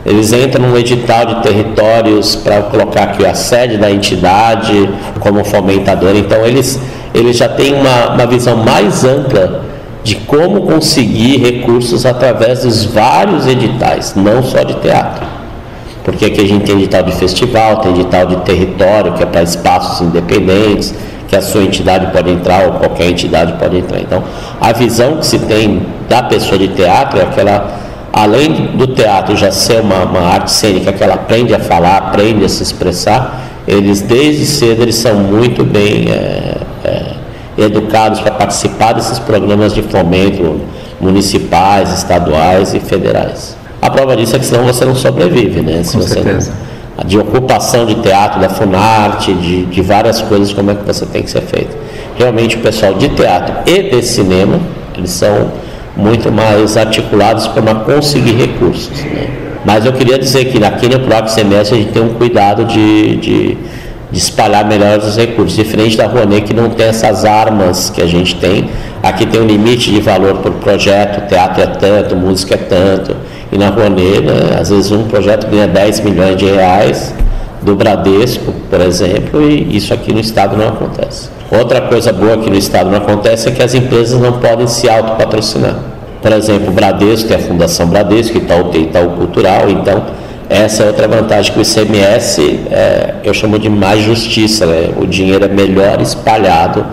Eles 0.05 0.31
entram 0.31 0.69
no 0.69 0.77
edital 0.77 1.25
de 1.25 1.41
territórios 1.41 2.35
para 2.35 2.61
colocar 2.63 3.03
aqui 3.05 3.25
a 3.25 3.33
sede 3.33 3.77
da 3.77 3.89
entidade 3.89 4.87
como 5.19 5.43
fomentador. 5.43 6.15
Então, 6.15 6.45
eles, 6.45 6.79
eles 7.11 7.35
já 7.35 7.49
têm 7.49 7.73
uma, 7.73 8.13
uma 8.13 8.27
visão 8.27 8.57
mais 8.57 9.03
ampla 9.03 9.63
de 10.03 10.17
como 10.17 10.61
conseguir 10.61 11.37
recursos 11.37 12.05
através 12.05 12.61
dos 12.61 12.85
vários 12.85 13.47
editais, 13.47 14.13
não 14.15 14.43
só 14.43 14.61
de 14.61 14.75
teatro. 14.75 15.34
Porque 16.05 16.23
aqui 16.23 16.39
a 16.39 16.47
gente 16.47 16.65
tem 16.65 16.75
edital 16.75 17.01
de 17.01 17.13
festival, 17.13 17.77
tem 17.77 17.91
edital 17.93 18.27
de 18.27 18.35
território, 18.37 19.13
que 19.13 19.23
é 19.23 19.25
para 19.25 19.41
espaços 19.41 20.01
independentes, 20.01 20.93
que 21.27 21.35
a 21.35 21.41
sua 21.41 21.63
entidade 21.63 22.11
pode 22.11 22.29
entrar 22.29 22.67
ou 22.67 22.73
qualquer 22.73 23.09
entidade 23.09 23.53
pode 23.53 23.77
entrar. 23.77 23.99
Então, 23.99 24.23
a 24.61 24.71
visão 24.71 25.17
que 25.17 25.25
se 25.25 25.39
tem 25.39 25.81
da 26.07 26.21
pessoa 26.21 26.59
de 26.59 26.67
teatro 26.67 27.19
é 27.19 27.23
aquela, 27.23 27.79
além 28.13 28.67
do 28.77 28.85
teatro 28.85 29.35
já 29.35 29.51
ser 29.51 29.81
uma, 29.81 30.03
uma 30.03 30.21
arte 30.21 30.51
cênica 30.51 30.93
que 30.93 31.03
ela 31.03 31.15
aprende 31.15 31.55
a 31.55 31.59
falar, 31.59 31.97
aprende 31.97 32.45
a 32.45 32.49
se 32.49 32.61
expressar, 32.61 33.41
eles 33.67 34.01
desde 34.01 34.45
cedo 34.45 34.83
eles 34.83 34.95
são 34.95 35.15
muito 35.15 35.63
bem 35.63 36.05
é, 36.11 36.57
é, 36.83 37.13
educados 37.57 38.19
para 38.19 38.31
participar 38.31 38.93
desses 38.93 39.17
programas 39.17 39.73
de 39.73 39.81
fomento 39.81 40.61
municipais, 41.01 41.91
estaduais 41.91 42.75
e 42.75 42.79
federais. 42.79 43.64
A 43.85 43.89
prova 43.91 44.17
disso 44.17 44.35
é 44.35 44.39
que 44.39 44.45
senão 44.45 44.63
você 44.63 44.83
não 44.83 44.95
sobrevive, 44.95 45.61
né? 45.61 45.83
Se 45.83 45.95
Com 45.95 46.01
você 46.01 46.15
certeza. 46.15 46.51
Não, 46.97 47.05
de 47.05 47.19
ocupação 47.19 47.85
de 47.85 47.93
teatro, 47.95 48.41
da 48.41 48.49
Funarte, 48.49 49.31
de, 49.31 49.65
de 49.65 49.81
várias 49.83 50.21
coisas, 50.23 50.51
como 50.51 50.71
é 50.71 50.73
que 50.73 50.83
você 50.83 51.05
tem 51.05 51.21
que 51.21 51.29
ser 51.29 51.41
feito. 51.41 51.77
Realmente 52.17 52.57
o 52.57 52.61
pessoal 52.61 52.95
de 52.95 53.09
teatro 53.09 53.53
e 53.71 53.91
de 53.91 54.01
cinema, 54.01 54.59
eles 54.97 55.11
são 55.11 55.51
muito 55.95 56.31
mais 56.31 56.75
articulados 56.75 57.45
para 57.45 57.75
conseguir 57.75 58.33
recursos. 58.33 59.03
Né? 59.03 59.27
Mas 59.63 59.85
eu 59.85 59.93
queria 59.93 60.17
dizer 60.17 60.45
que 60.45 60.63
aqui 60.63 60.89
no 60.89 61.01
próprio 61.01 61.31
semestre 61.31 61.77
a 61.77 61.81
gente 61.81 61.91
tem 61.91 62.01
um 62.01 62.15
cuidado 62.15 62.65
de, 62.65 63.17
de, 63.17 63.57
de 64.11 64.17
espalhar 64.17 64.65
melhor 64.67 64.97
os 64.97 65.15
recursos, 65.15 65.55
diferente 65.55 65.95
da 65.95 66.07
Rouanet 66.07 66.41
que 66.41 66.55
não 66.55 66.71
tem 66.71 66.87
essas 66.87 67.23
armas 67.23 67.91
que 67.91 68.01
a 68.01 68.07
gente 68.07 68.35
tem. 68.37 68.67
Aqui 69.03 69.27
tem 69.27 69.39
um 69.39 69.45
limite 69.45 69.91
de 69.91 70.01
valor 70.01 70.37
por 70.37 70.53
projeto, 70.53 71.27
teatro 71.29 71.61
é 71.61 71.67
tanto, 71.67 72.15
música 72.15 72.55
é 72.55 72.57
tanto. 72.57 73.15
E 73.51 73.57
na 73.57 73.69
né, 73.71 74.57
às 74.59 74.69
vezes 74.69 74.91
um 74.91 75.03
projeto 75.03 75.47
ganha 75.47 75.67
10 75.67 76.01
milhões 76.01 76.37
de 76.37 76.45
reais 76.45 77.13
do 77.61 77.75
Bradesco, 77.75 78.53
por 78.69 78.81
exemplo, 78.81 79.41
e 79.41 79.75
isso 79.75 79.93
aqui 79.93 80.13
no 80.13 80.19
Estado 80.19 80.55
não 80.55 80.67
acontece. 80.67 81.29
Outra 81.51 81.81
coisa 81.81 82.11
boa 82.11 82.35
aqui 82.35 82.49
no 82.49 82.57
Estado 82.57 82.89
não 82.89 82.97
acontece 82.97 83.49
é 83.49 83.51
que 83.51 83.61
as 83.61 83.73
empresas 83.73 84.19
não 84.19 84.33
podem 84.39 84.67
se 84.67 84.89
autopatrocinar. 84.89 85.75
Por 86.21 86.31
exemplo, 86.31 86.69
o 86.69 86.71
Bradesco, 86.71 87.27
que 87.27 87.33
é 87.33 87.37
a 87.37 87.39
Fundação 87.39 87.87
Bradesco, 87.87 88.37
Itaú 88.37 88.65
tem 88.65 88.83
Itaú 88.83 89.11
Cultural, 89.11 89.69
então 89.69 90.03
essa 90.49 90.83
é 90.83 90.87
outra 90.87 91.07
vantagem 91.07 91.53
que 91.53 91.59
o 91.59 91.61
ICMS, 91.61 92.59
é, 92.71 93.15
eu 93.23 93.33
chamo 93.33 93.57
de 93.57 93.69
mais 93.69 94.01
justiça, 94.01 94.65
né? 94.65 94.89
o 94.95 95.07
dinheiro 95.07 95.45
é 95.45 95.47
melhor 95.47 95.99
espalhado 96.01 96.85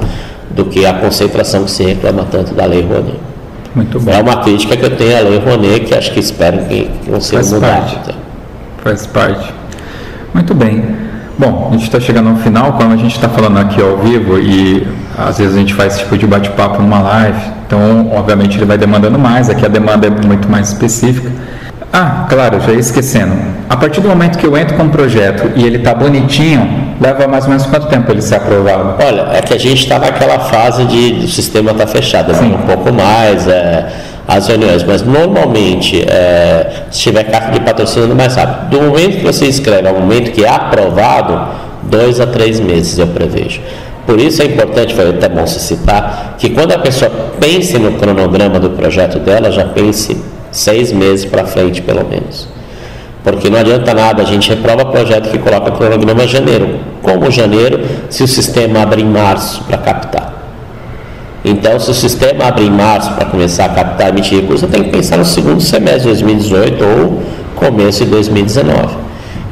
do 0.51 0.65
que 0.67 0.87
a 0.87 0.95
concentração 0.95 1.65
que 1.65 1.71
se 1.71 1.83
reclama 1.83 2.27
tanto 2.31 2.55
da 2.55 2.65
Lei 2.65 2.83
Rouanet. 2.83 3.32
Muito 3.75 3.99
bem. 4.01 4.15
É 4.15 4.21
uma 4.21 4.37
crítica 4.43 4.77
que 4.77 4.85
eu 4.85 4.97
tenho 4.97 5.17
à 5.17 5.21
Lei 5.21 5.39
Rouanet 5.39 5.87
que 5.87 5.95
acho 5.95 6.13
que 6.13 6.21
espero 6.21 6.59
que 6.67 6.91
consiga 7.09 7.39
Faz 7.39 7.53
mudar. 7.53 7.69
parte. 7.69 8.15
Faz 8.83 9.07
parte. 9.07 9.53
Muito 10.35 10.55
bem. 10.55 10.85
Bom, 11.39 11.69
a 11.71 11.73
gente 11.73 11.85
está 11.85 11.99
chegando 11.99 12.29
ao 12.29 12.37
final, 12.37 12.75
como 12.75 12.93
a 12.93 12.97
gente 12.97 13.15
está 13.15 13.29
falando 13.29 13.59
aqui 13.59 13.81
ao 13.81 13.97
vivo 13.97 14.39
e 14.39 14.87
às 15.19 15.39
vezes 15.39 15.55
a 15.57 15.59
gente 15.59 15.73
faz 15.75 15.95
esse 15.95 16.03
tipo 16.05 16.17
de 16.19 16.27
bate-papo 16.27 16.81
numa 16.81 17.01
live, 17.01 17.41
então 17.67 18.11
obviamente 18.13 18.59
ele 18.59 18.67
vai 18.67 18.77
demandando 18.77 19.19
mais, 19.19 19.49
aqui 19.49 19.65
a 19.65 19.69
demanda 19.69 20.07
é 20.07 20.11
muito 20.11 20.49
mais 20.49 20.69
específica. 20.69 21.31
Ah, 21.93 22.27
claro, 22.29 22.61
já 22.61 22.73
ia 22.73 22.79
esquecendo. 22.79 23.35
A 23.69 23.77
partir 23.77 24.01
do 24.01 24.09
momento 24.09 24.39
que 24.39 24.47
eu 24.47 24.57
entro 24.57 24.77
com 24.77 24.85
um 24.85 24.89
projeto 24.89 25.51
e 25.57 25.65
ele 25.65 25.79
está 25.79 25.95
bonitinho, 25.95 26.92
leva 27.03 27.27
mais 27.27 27.45
ou 27.45 27.51
menos 27.51 27.67
quanto 27.67 27.89
tempo 27.89 28.11
ele 28.13 28.23
ser 28.23 28.37
aprovado? 28.37 29.03
Olha, 29.05 29.37
é 29.37 29.43
que 29.43 29.53
a 29.53 29.59
gente 29.59 29.83
está 29.83 29.99
naquela 29.99 30.39
fase 30.39 30.85
de 30.85 31.25
o 31.25 31.29
sistema 31.29 31.73
está 31.73 31.87
fechado, 31.87 32.33
demora 32.33 32.63
um 32.63 32.67
pouco 32.67 32.93
mais 32.93 33.49
é, 33.49 33.87
as 34.27 34.47
reuniões, 34.47 34.85
mas 34.85 35.03
normalmente, 35.03 36.01
é, 36.09 36.85
se 36.91 37.01
tiver 37.01 37.25
carta 37.25 37.51
de 37.51 37.61
patrocínio, 37.61 38.13
é 38.13 38.15
mais 38.15 38.37
rápido. 38.37 38.71
Do 38.71 38.83
momento 38.83 39.19
que 39.19 39.25
você 39.25 39.47
escreve 39.47 39.89
ao 39.89 39.95
momento 39.95 40.31
que 40.31 40.45
é 40.45 40.49
aprovado, 40.49 41.49
dois 41.83 42.21
a 42.21 42.27
três 42.27 42.61
meses 42.61 42.97
eu 42.99 43.09
prevejo. 43.09 43.61
Por 44.07 44.21
isso 44.21 44.43
é 44.43 44.47
importante, 44.47 44.95
foi 44.95 45.11
até 45.11 45.29
bom 45.29 45.47
se 45.47 45.61
citar, 45.61 46.37
que 46.39 46.51
quando 46.51 46.73
a 46.73 46.79
pessoa 46.79 47.11
pense 47.41 47.79
no 47.79 47.93
cronograma 47.93 48.61
do 48.61 48.71
projeto 48.71 49.19
dela, 49.19 49.51
já 49.51 49.65
pense 49.65 50.17
seis 50.51 50.93
meses 50.93 51.25
para 51.25 51.45
frente, 51.45 51.83
pelo 51.83 52.05
menos. 52.09 52.49
Porque 53.25 53.49
não 53.49 53.59
adianta 53.59 53.95
nada, 53.95 54.23
a 54.23 54.25
gente 54.25 54.49
reprova 54.51 54.85
projeto 54.87 55.31
que 55.31 55.39
coloca 55.39 55.71
cronograma 55.71 56.27
janeiro. 56.27 56.92
Como 57.03 57.31
janeiro, 57.31 57.85
se 58.09 58.23
o 58.23 58.29
sistema 58.29 58.83
abre 58.83 59.03
em 59.03 59.07
março 59.07 59.65
para 59.65 59.77
captar? 59.79 60.33
Então, 61.45 61.79
se 61.81 61.91
o 61.91 61.95
sistema 61.95 62.47
abre 62.47 62.65
em 62.65 62.71
março 62.71 63.13
para 63.13 63.25
começar 63.25 63.65
a 63.65 63.69
captar 63.71 64.07
e 64.07 64.11
emitir 64.11 64.41
recursos, 64.41 64.71
tem 64.71 64.85
que 64.85 64.91
pensar 64.91 65.17
no 65.17 65.25
segundo 65.25 65.61
semestre 65.61 66.03
de 66.03 66.09
2018 66.09 66.85
ou 66.85 67.23
começo 67.57 68.05
de 68.05 68.11
2019. 68.11 68.97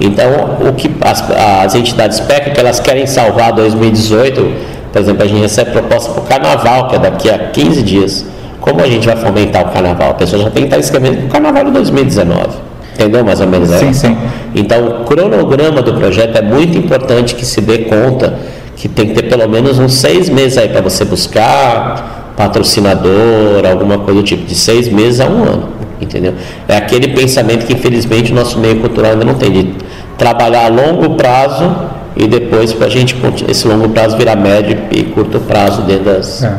Então, 0.01 0.27
o 0.69 0.73
que 0.73 0.91
as, 1.01 1.31
as 1.65 1.75
entidades 1.75 2.21
PEC 2.21 2.49
é 2.49 2.51
que 2.51 2.61
elas 2.61 2.79
querem 2.79 3.07
salvar 3.07 3.53
2018, 3.53 4.55
por 4.93 5.01
exemplo, 5.01 5.25
a 5.25 5.27
gente 5.27 5.41
recebe 5.43 5.73
proposta 5.73 6.13
para 6.13 6.23
o 6.23 6.27
carnaval, 6.27 6.89
que 6.89 6.97
é 6.97 6.99
daqui 6.99 7.29
a 7.29 7.39
15 7.39 7.83
dias. 7.83 8.25
Como 8.61 8.81
a 8.81 8.87
gente 8.87 9.07
vai 9.07 9.17
fomentar 9.17 9.63
o 9.63 9.73
carnaval? 9.73 10.11
A 10.11 10.15
pessoa 10.15 10.43
já 10.43 10.51
tem 10.51 10.63
que 10.63 10.69
estar 10.69 10.79
escrevendo 10.79 11.17
para 11.17 11.27
o 11.27 11.29
carnaval 11.29 11.65
de 11.65 11.71
2019. 11.73 12.70
Entendeu 13.01 13.25
mais 13.25 13.41
ou 13.41 13.47
menos? 13.47 13.73
a 13.73 13.79
Sim, 13.79 13.93
sim. 13.95 14.17
Então, 14.55 14.87
o 15.03 15.05
cronograma 15.05 15.81
do 15.81 15.95
projeto 15.95 16.37
é 16.37 16.43
muito 16.43 16.77
importante 16.77 17.35
que 17.35 17.47
se 17.47 17.61
dê 17.63 17.79
conta 17.79 18.35
que 18.77 18.89
tem 18.89 19.09
que 19.09 19.15
ter 19.15 19.23
pelo 19.23 19.49
menos 19.49 19.79
uns 19.79 19.95
seis 19.95 20.29
meses 20.29 20.59
aí 20.59 20.69
para 20.69 20.83
você 20.83 21.05
buscar 21.05 22.33
patrocinador, 22.37 23.65
alguma 23.71 23.99
coisa 23.99 24.21
do 24.21 24.25
tipo, 24.25 24.45
de 24.47 24.55
seis 24.55 24.89
meses 24.89 25.21
a 25.21 25.27
um 25.27 25.43
ano, 25.43 25.69
entendeu? 26.01 26.35
É 26.69 26.77
aquele 26.77 27.09
pensamento 27.09 27.67
que 27.67 27.73
infelizmente 27.73 28.33
o 28.33 28.35
nosso 28.35 28.59
meio 28.59 28.81
cultural 28.81 29.13
ainda 29.13 29.25
não 29.25 29.35
tem, 29.35 29.51
de 29.51 29.75
trabalhar 30.19 30.67
a 30.67 30.69
longo 30.69 31.15
prazo 31.15 31.71
e 32.17 32.27
depois 32.27 32.73
para 32.73 32.87
a 32.87 32.91
gente, 32.91 33.17
esse 33.49 33.67
longo 33.67 33.89
prazo 33.91 34.17
virar 34.17 34.37
médio 34.37 34.79
e 34.91 35.05
curto 35.05 35.41
prazo 35.41 35.83
dentro 35.83 36.05
das... 36.05 36.43
É. 36.43 36.53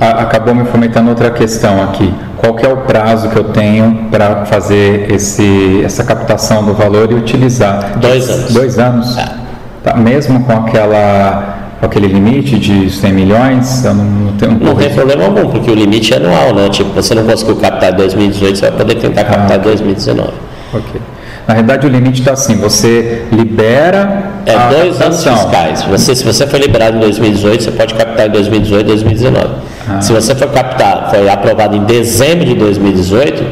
A- 0.00 0.22
Acabou 0.22 0.54
me 0.54 0.64
fomentando 0.66 1.10
outra 1.10 1.30
questão 1.30 1.82
aqui. 1.82 2.12
Qual 2.38 2.58
é 2.58 2.68
o 2.68 2.78
prazo 2.78 3.28
que 3.28 3.36
eu 3.36 3.44
tenho 3.44 4.06
para 4.10 4.46
fazer 4.46 5.12
esse, 5.12 5.82
essa 5.84 6.04
captação 6.04 6.64
do 6.64 6.72
valor 6.72 7.10
e 7.10 7.14
utilizar? 7.14 7.98
Dois 7.98 8.28
anos. 8.30 8.52
Dois 8.54 8.78
anos? 8.78 9.18
É. 9.18 9.28
Tá, 9.82 9.96
mesmo 9.96 10.40
com 10.44 10.52
aquela 10.52 11.56
aquele 11.80 12.08
limite 12.08 12.58
de 12.58 12.90
100 12.90 13.12
milhões, 13.12 13.84
eu 13.84 13.94
não, 13.94 14.04
não 14.04 14.32
tenho 14.32 14.52
Não 14.58 14.74
tem 14.74 14.90
problema 14.90 15.24
algum, 15.24 15.48
porque 15.50 15.70
o 15.70 15.74
limite 15.74 16.12
é 16.12 16.16
anual, 16.16 16.54
né? 16.54 16.68
Tipo, 16.68 16.90
você 16.90 17.14
não 17.14 17.24
conseguiu 17.24 17.56
captar 17.56 17.92
em 17.92 17.96
2018, 17.96 18.56
você 18.58 18.68
vai 18.68 18.78
poder 18.78 18.94
tentar 18.96 19.24
captar 19.24 19.58
em 19.58 19.62
2019. 19.62 20.32
Ok. 20.74 21.00
Na 21.46 21.54
realidade, 21.54 21.86
o 21.86 21.90
limite 21.90 22.20
está 22.20 22.32
assim: 22.32 22.56
você 22.56 23.24
libera 23.32 24.32
É 24.44 24.54
a 24.54 24.68
dois 24.68 25.00
anos 25.00 25.24
captação. 25.24 25.36
fiscais. 25.36 25.82
Você, 25.84 26.14
se 26.14 26.24
você 26.24 26.46
foi 26.46 26.58
liberado 26.58 26.96
em 26.96 27.00
2018, 27.00 27.64
você 27.64 27.70
pode 27.70 27.94
captar 27.94 28.26
em 28.26 28.30
2018 28.30 28.80
e 28.80 28.84
2019. 28.84 29.48
Ah. 29.88 30.00
Se 30.00 30.12
você 30.12 30.34
for 30.34 30.48
captar, 30.48 31.08
foi 31.10 31.28
aprovado 31.28 31.76
em 31.76 31.84
dezembro 31.84 32.44
de 32.44 32.54
2018, 32.54 33.44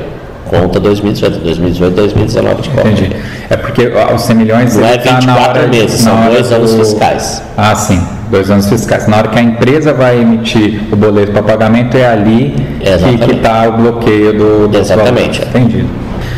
conta 0.47 0.79
2018, 0.79 1.39
2018, 1.41 1.95
2019 1.95 2.63
de 2.63 2.71
conta. 2.71 2.89
Entendi. 2.89 3.17
É 3.51 3.57
porque 3.57 3.93
ah, 3.97 4.15
os 4.15 4.23
100 4.23 4.37
milhões. 4.37 4.77
Não 4.77 4.87
é 4.87 4.95
ele 4.95 4.99
tá 5.03 5.13
na 5.13 5.19
24 5.21 5.59
hora- 5.61 5.69
meses, 5.69 6.01
são 6.01 6.17
dois 6.31 6.53
anos 6.53 6.73
do- 6.73 6.79
fiscais. 6.79 7.43
Ah, 7.57 7.75
sim, 7.75 8.01
dois 8.31 8.51
anos 8.51 8.69
fiscais. 8.69 9.07
Na 9.09 9.19
hora 9.19 9.29
que 9.29 9.39
a 9.39 9.43
empresa 9.43 9.93
vai 9.93 10.21
emitir 10.21 10.83
o 10.93 10.97
boleto 10.97 11.33
para 11.33 11.43
pagamento, 11.43 11.97
é 11.97 12.07
ali 12.07 12.55
que 12.81 12.89
Exatamente. 12.89 13.31
está 13.33 13.69
o 13.69 13.73
bloqueio 13.73 14.33
do, 14.39 14.69
dos 14.69 14.81
Exatamente. 14.83 15.41
valores. 15.41 15.49
Entendido. 15.49 15.89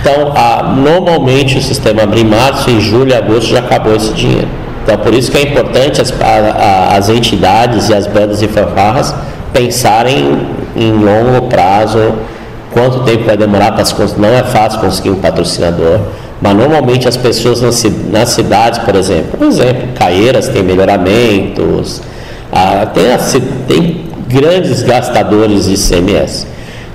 Então, 0.01 0.33
a- 0.37 0.75
normalmente 0.77 1.59
o 1.59 1.63
sistema 1.63 2.03
abre 2.05 2.21
em 2.21 2.25
março, 2.25 2.71
em 2.71 2.81
julho 2.81 3.11
e 3.11 3.15
agosto 3.15 3.49
já 3.51 3.59
acabou 3.59 3.95
esse 3.97 4.13
dinheiro. 4.13 4.49
Então, 4.85 4.97
por 4.99 5.13
isso 5.13 5.31
que 5.31 5.37
é 5.37 5.43
importante 5.43 6.01
as, 6.01 6.13
a- 6.21 6.25
a- 6.25 6.97
as 6.97 7.09
entidades 7.11 7.89
e 7.91 7.95
as 7.95 8.07
bandas 8.07 8.41
e 8.41 8.49
fanfarras 8.49 9.15
pensarem 9.53 10.39
em 10.77 10.93
longo 10.93 11.49
prazo, 11.49 12.13
quanto 12.73 13.01
tempo 13.01 13.25
vai 13.25 13.37
demorar 13.37 13.73
para 13.73 13.85
se 13.85 13.95
conseguir. 13.95 14.21
Não 14.21 14.29
é 14.29 14.43
fácil 14.45 14.81
conseguir 14.81 15.11
um 15.11 15.17
patrocinador, 15.17 16.01
mas 16.41 16.55
normalmente 16.55 17.09
as 17.09 17.17
pessoas 17.17 17.61
nas, 17.61 17.75
ci- 17.77 17.91
nas 18.13 18.31
cidades, 18.31 18.79
por 18.81 18.95
exemplo, 18.95 19.37
por 19.39 19.47
exemplo, 19.47 19.89
Caieiras 19.99 20.49
tem 20.49 20.63
melhoramentos, 20.63 22.01
ah, 22.53 22.87
tem, 22.93 23.13
a 23.13 23.19
tem 23.67 24.07
grandes 24.29 24.83
gastadores 24.83 25.65
de 25.65 25.75
ICMS. 25.75 26.47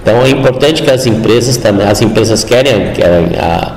Então 0.02 0.22
é 0.24 0.30
importante 0.30 0.84
que 0.84 0.92
as 0.92 1.06
empresas 1.06 1.58
também, 1.58 1.88
as 1.88 2.02
empresas 2.02 2.44
querem, 2.44 2.92
querem 2.94 3.30
ah, 3.40 3.72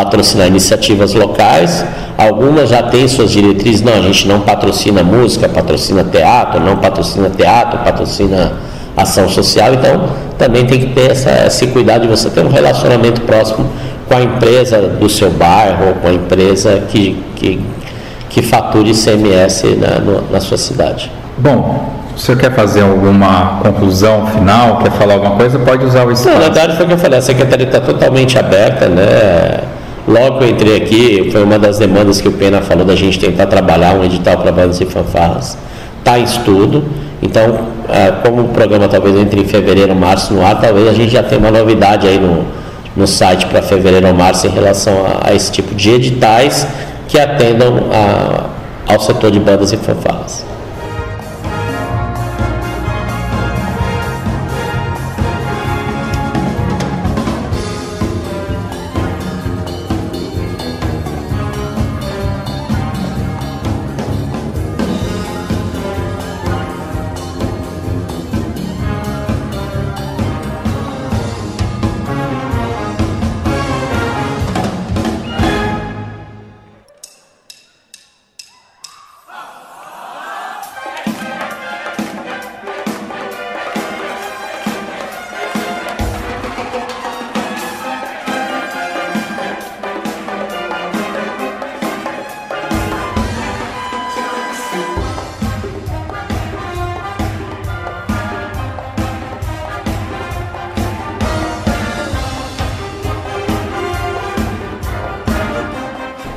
patrocinar 0.00 0.46
iniciativas 0.46 1.14
locais, 1.14 1.82
algumas 2.18 2.68
já 2.68 2.82
têm 2.82 3.08
suas 3.08 3.30
diretrizes, 3.30 3.80
não, 3.80 3.94
a 3.94 4.02
gente 4.02 4.28
não 4.28 4.40
patrocina 4.40 5.02
música, 5.02 5.48
patrocina 5.48 6.04
teatro, 6.04 6.60
não 6.60 6.76
patrocina 6.76 7.30
teatro, 7.30 7.78
patrocina 7.78 8.52
ação 8.94 9.26
social, 9.26 9.72
então 9.72 10.08
também 10.36 10.66
tem 10.66 10.80
que 10.80 10.86
ter 10.88 11.12
essa, 11.12 11.46
esse 11.46 11.68
cuidado 11.68 12.02
de 12.02 12.08
você 12.08 12.28
ter 12.28 12.44
um 12.44 12.50
relacionamento 12.50 13.22
próximo 13.22 13.66
com 14.06 14.16
a 14.16 14.20
empresa 14.22 14.82
do 14.82 15.08
seu 15.08 15.30
bairro, 15.30 15.88
ou 15.88 15.94
com 15.94 16.08
a 16.08 16.12
empresa 16.12 16.82
que, 16.90 17.22
que, 17.34 17.58
que 18.28 18.42
fature 18.42 18.90
ICMS 18.90 19.76
na, 19.76 19.98
no- 19.98 20.30
na 20.30 20.40
sua 20.40 20.58
cidade. 20.58 21.10
Bom, 21.38 21.90
o 22.14 22.18
senhor 22.18 22.38
quer 22.38 22.54
fazer 22.54 22.82
alguma 22.82 23.60
conclusão 23.62 24.26
final? 24.26 24.78
Quer 24.78 24.90
falar 24.92 25.14
alguma 25.14 25.36
coisa? 25.36 25.58
Pode 25.58 25.84
usar 25.86 26.00
o 26.00 26.04
Não, 26.04 26.06
na 26.08 26.12
espaço. 26.12 26.38
verdade 26.38 26.76
foi 26.76 26.84
o 26.84 26.88
que 26.88 26.94
eu 26.94 26.98
falei, 26.98 27.18
a 27.18 27.22
secretaria 27.22 27.66
está 27.66 27.80
totalmente 27.80 28.38
aberta, 28.38 28.88
né? 28.88 29.60
Logo 30.06 30.38
que 30.38 30.44
eu 30.44 30.48
entrei 30.50 30.76
aqui, 30.76 31.28
foi 31.32 31.42
uma 31.42 31.58
das 31.58 31.78
demandas 31.78 32.20
que 32.20 32.28
o 32.28 32.32
Pena 32.32 32.60
falou 32.62 32.84
da 32.84 32.94
gente 32.94 33.18
tentar 33.18 33.46
trabalhar 33.46 33.94
um 33.94 34.04
edital 34.04 34.38
para 34.38 34.52
bandas 34.52 34.80
e 34.80 34.86
fanfarras. 34.86 35.58
Está 35.98 36.18
em 36.18 36.22
estudo, 36.22 36.84
então, 37.20 37.58
ah, 37.88 38.20
como 38.24 38.42
o 38.42 38.48
programa 38.48 38.86
talvez 38.88 39.16
entre 39.16 39.40
em 39.40 39.44
fevereiro, 39.44 39.94
março 39.96 40.32
no 40.32 40.46
ar, 40.46 40.60
talvez 40.60 40.86
a 40.88 40.92
gente 40.92 41.10
já 41.12 41.22
tenha 41.24 41.40
uma 41.40 41.50
novidade 41.50 42.06
aí 42.06 42.20
no, 42.20 42.44
no 42.96 43.06
site 43.06 43.46
para 43.46 43.60
fevereiro 43.62 44.06
ou 44.06 44.14
março 44.14 44.46
em 44.46 44.50
relação 44.50 44.94
a, 45.04 45.30
a 45.30 45.34
esse 45.34 45.50
tipo 45.50 45.74
de 45.74 45.90
editais 45.90 46.66
que 47.08 47.18
atendam 47.18 47.86
a- 47.92 48.46
ao 48.92 49.00
setor 49.00 49.32
de 49.32 49.40
bandas 49.40 49.72
e 49.72 49.76
fanfarras. 49.76 50.44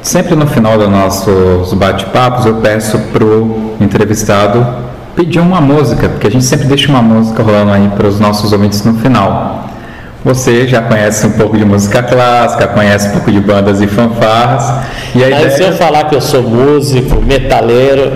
Sempre 0.09 0.35
no 0.35 0.47
final 0.47 0.75
dos 0.75 0.89
nossos 0.89 1.71
bate-papos, 1.75 2.43
eu 2.43 2.55
peço 2.55 2.97
para 3.13 3.23
o 3.23 3.75
entrevistado 3.79 4.65
pedir 5.15 5.39
uma 5.39 5.61
música, 5.61 6.09
porque 6.09 6.25
a 6.25 6.31
gente 6.31 6.45
sempre 6.45 6.65
deixa 6.65 6.89
uma 6.89 6.99
música 6.99 7.43
rolando 7.43 7.73
aí 7.73 7.87
para 7.95 8.07
os 8.07 8.19
nossos 8.19 8.51
ouvintes 8.51 8.83
no 8.83 8.95
final. 8.95 9.65
Você 10.25 10.67
já 10.67 10.81
conhece 10.81 11.27
um 11.27 11.33
pouco 11.33 11.55
de 11.55 11.63
música 11.63 12.01
clássica, 12.01 12.65
conhece 12.69 13.09
um 13.09 13.11
pouco 13.11 13.31
de 13.31 13.39
bandas 13.39 13.81
e 13.81 13.87
fanfarras. 13.87 14.87
E 15.13 15.23
aí, 15.23 15.31
ideia... 15.31 15.51
se 15.51 15.61
eu 15.61 15.73
falar 15.73 16.05
que 16.05 16.15
eu 16.15 16.21
sou 16.21 16.41
músico, 16.41 17.21
metaleiro. 17.21 18.11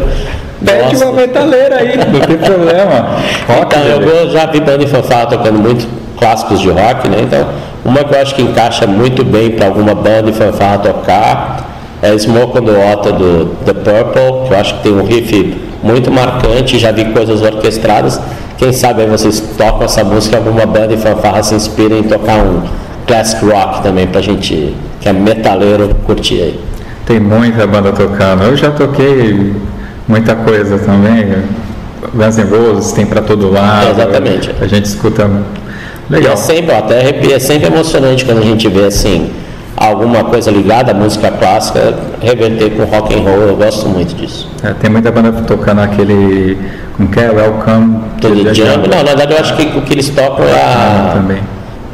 Pede 0.66 0.96
uma 0.96 1.12
metaleira 1.12 1.76
aí, 1.76 1.96
não 1.96 2.20
tem 2.22 2.38
problema. 2.40 3.18
Rock, 3.48 3.76
então, 3.76 4.02
eu 4.02 4.32
já 4.32 4.48
vi 4.48 4.60
banda 4.62 4.84
e 4.84 4.88
fanfarra 4.88 5.28
tocando 5.28 5.60
muito 5.60 5.88
clássicos 6.18 6.60
de 6.60 6.72
rock, 6.72 7.08
né? 7.08 7.18
Então, 7.22 7.48
uma 7.86 8.04
que 8.04 8.16
eu 8.16 8.20
acho 8.20 8.34
que 8.34 8.42
encaixa 8.42 8.88
muito 8.88 9.24
bem 9.24 9.52
para 9.52 9.68
alguma 9.68 9.94
banda 9.94 10.32
e 10.32 10.34
fanfarra 10.34 10.80
tocar 10.80 11.53
é 12.04 12.18
Smoke 12.18 12.60
on 12.60 12.66
the 12.66 12.72
Water 12.74 13.14
do 13.14 13.46
The 13.66 13.74
Purple, 13.74 14.48
que 14.48 14.54
eu 14.54 14.58
acho 14.60 14.76
que 14.76 14.84
tem 14.84 14.92
um 14.92 15.06
riff 15.06 15.58
muito 15.82 16.12
marcante, 16.12 16.78
já 16.78 16.92
vi 16.92 17.06
coisas 17.06 17.42
orquestradas. 17.42 18.20
Quem 18.58 18.74
sabe 18.74 19.04
aí 19.04 19.10
vocês 19.10 19.40
tocam 19.58 19.84
essa 19.84 20.04
música, 20.04 20.36
alguma 20.36 20.66
banda 20.66 20.94
e 20.94 20.98
fanfarra 20.98 21.42
se 21.42 21.56
inspira 21.56 21.96
em 21.96 22.04
tocar 22.04 22.40
um 22.40 22.62
classic 23.08 23.44
rock 23.46 23.82
também 23.82 24.06
pra 24.06 24.22
gente 24.22 24.76
que 25.00 25.08
é 25.08 25.14
metaleiro 25.14 25.96
curtir 26.06 26.42
aí. 26.42 26.60
Tem 27.06 27.22
muita 27.22 27.66
banda 27.66 27.94
tocando. 27.94 28.44
Eu 28.44 28.58
já 28.58 28.72
toquei 28.72 29.54
muita 30.06 30.36
coisa 30.36 30.78
também. 30.80 31.44
Guns 32.14 32.38
N' 32.38 32.50
Roses 32.50 32.92
tem 32.92 33.06
para 33.06 33.22
todo 33.22 33.50
lado. 33.50 33.88
É, 33.88 33.92
exatamente. 33.92 34.52
A 34.60 34.68
gente 34.68 34.86
escuta 34.86 35.30
Legal. 36.10 36.32
E 36.32 36.34
é 36.34 36.36
sempre, 36.36 36.76
até 36.76 37.00
arrepia, 37.00 37.38
é 37.38 37.40
sempre 37.40 37.68
emocionante 37.68 38.26
quando 38.26 38.40
a 38.40 38.46
gente 38.46 38.68
vê 38.68 38.86
assim 38.86 39.32
alguma 39.88 40.24
coisa 40.24 40.50
ligada 40.50 40.92
à 40.92 40.94
música 40.94 41.30
clássica 41.32 41.94
reverter 42.22 42.72
com 42.72 42.84
rock 42.84 43.14
and 43.14 43.22
roll. 43.22 43.42
Eu 43.50 43.56
gosto 43.56 43.88
muito 43.90 44.16
disso. 44.16 44.50
É, 44.64 44.74
tem 44.74 44.90
muita 44.90 45.12
banda 45.12 45.32
tocando 45.44 45.82
aquele 45.82 46.58
como 46.96 47.10
que 47.10 47.20
é 47.20 47.30
Welcome 47.30 48.00
to 48.22 48.44
the 48.44 48.54
Jungle. 48.54 48.90
Não, 48.90 48.98
na 48.98 49.04
verdade 49.04 49.34
eu 49.34 49.40
acho 49.40 49.56
que 49.56 49.78
o 49.78 49.82
que 49.82 49.94
eles 49.94 50.10
tocam 50.10 50.46
é 50.46 50.62
a, 50.62 50.66
ah, 50.66 51.12
também. 51.16 51.40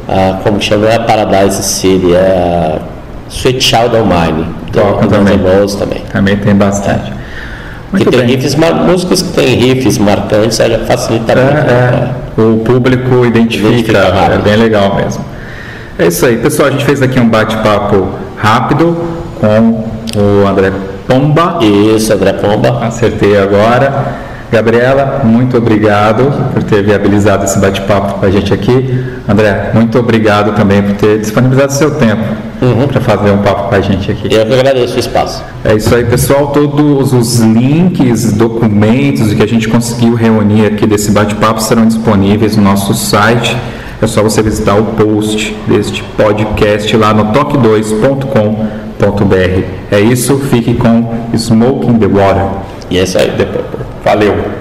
a 0.08 0.34
como 0.42 0.58
que 0.58 0.64
chama 0.64 0.86
é 0.86 0.96
a 0.96 1.00
Paradise 1.00 1.62
City, 1.62 2.14
é 2.14 2.78
a 2.78 3.30
Sweet 3.30 3.62
Child 3.62 3.96
of 3.96 4.04
Mine. 4.04 4.46
Tocam 4.72 5.08
também. 5.08 5.38
também. 5.78 6.02
Também 6.12 6.36
tem 6.36 6.54
bastante. 6.54 7.10
É. 7.10 7.20
Muito 7.92 8.04
que 8.04 8.10
tem 8.16 8.20
bem. 8.20 8.36
riffs, 8.36 8.54
músicas 8.54 9.22
que 9.22 9.32
tem 9.32 9.56
riffs 9.56 9.98
marcantes, 9.98 10.58
já 10.58 10.78
facilita 10.80 11.32
é, 11.32 11.34
muito. 11.34 11.54
Né? 11.54 12.14
É, 12.38 12.40
o 12.40 12.58
público 12.58 13.26
identifica, 13.26 13.68
identifica 13.68 13.98
é 13.98 14.38
bem 14.38 14.56
legal 14.56 14.94
mesmo. 14.94 15.24
É 16.00 16.06
isso 16.06 16.24
aí, 16.24 16.38
pessoal. 16.38 16.68
A 16.68 16.70
gente 16.70 16.86
fez 16.86 17.02
aqui 17.02 17.20
um 17.20 17.28
bate-papo 17.28 18.08
rápido 18.34 18.96
com 19.38 19.84
o 20.18 20.46
André 20.48 20.72
Pomba. 21.06 21.58
Isso, 21.60 22.10
André 22.10 22.32
Pomba. 22.32 22.86
Acertei 22.86 23.36
agora. 23.36 24.30
Gabriela, 24.50 25.20
muito 25.22 25.58
obrigado 25.58 26.32
por 26.54 26.62
ter 26.62 26.82
viabilizado 26.82 27.44
esse 27.44 27.58
bate-papo 27.58 28.14
com 28.14 28.24
a 28.24 28.30
gente 28.30 28.52
aqui. 28.52 29.04
André, 29.28 29.72
muito 29.74 29.98
obrigado 29.98 30.56
também 30.56 30.82
por 30.82 30.96
ter 30.96 31.18
disponibilizado 31.18 31.74
seu 31.74 31.90
tempo 31.90 32.24
uhum. 32.62 32.88
para 32.88 33.02
fazer 33.02 33.30
um 33.30 33.42
papo 33.42 33.68
com 33.68 33.74
a 33.74 33.80
gente 33.82 34.10
aqui. 34.10 34.34
Eu 34.34 34.46
que 34.46 34.54
agradeço 34.54 34.96
o 34.96 34.98
espaço. 34.98 35.44
É 35.62 35.74
isso 35.74 35.94
aí, 35.94 36.06
pessoal. 36.06 36.46
Todos 36.46 37.12
os 37.12 37.40
links, 37.40 38.32
documentos 38.32 39.34
que 39.34 39.42
a 39.42 39.46
gente 39.46 39.68
conseguiu 39.68 40.14
reunir 40.14 40.64
aqui 40.64 40.86
desse 40.86 41.10
bate-papo 41.10 41.60
serão 41.60 41.86
disponíveis 41.86 42.56
no 42.56 42.62
nosso 42.62 42.94
site. 42.94 43.54
É 44.02 44.06
só 44.06 44.22
você 44.22 44.42
visitar 44.42 44.76
o 44.76 44.84
post 44.84 45.54
deste 45.66 46.02
podcast 46.16 46.96
lá 46.96 47.12
no 47.12 47.32
toque2.com.br. 47.32 49.64
É 49.90 50.00
isso, 50.00 50.38
fique 50.38 50.74
com 50.74 51.28
Smoking 51.34 51.98
the 51.98 52.06
Water. 52.06 52.46
E 52.90 52.98
é 52.98 53.02
isso 53.02 53.18
aí, 53.18 53.30
depois. 53.30 53.64
Valeu! 54.02 54.59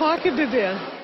Rock, 0.00 0.30
bebê. 0.30 0.97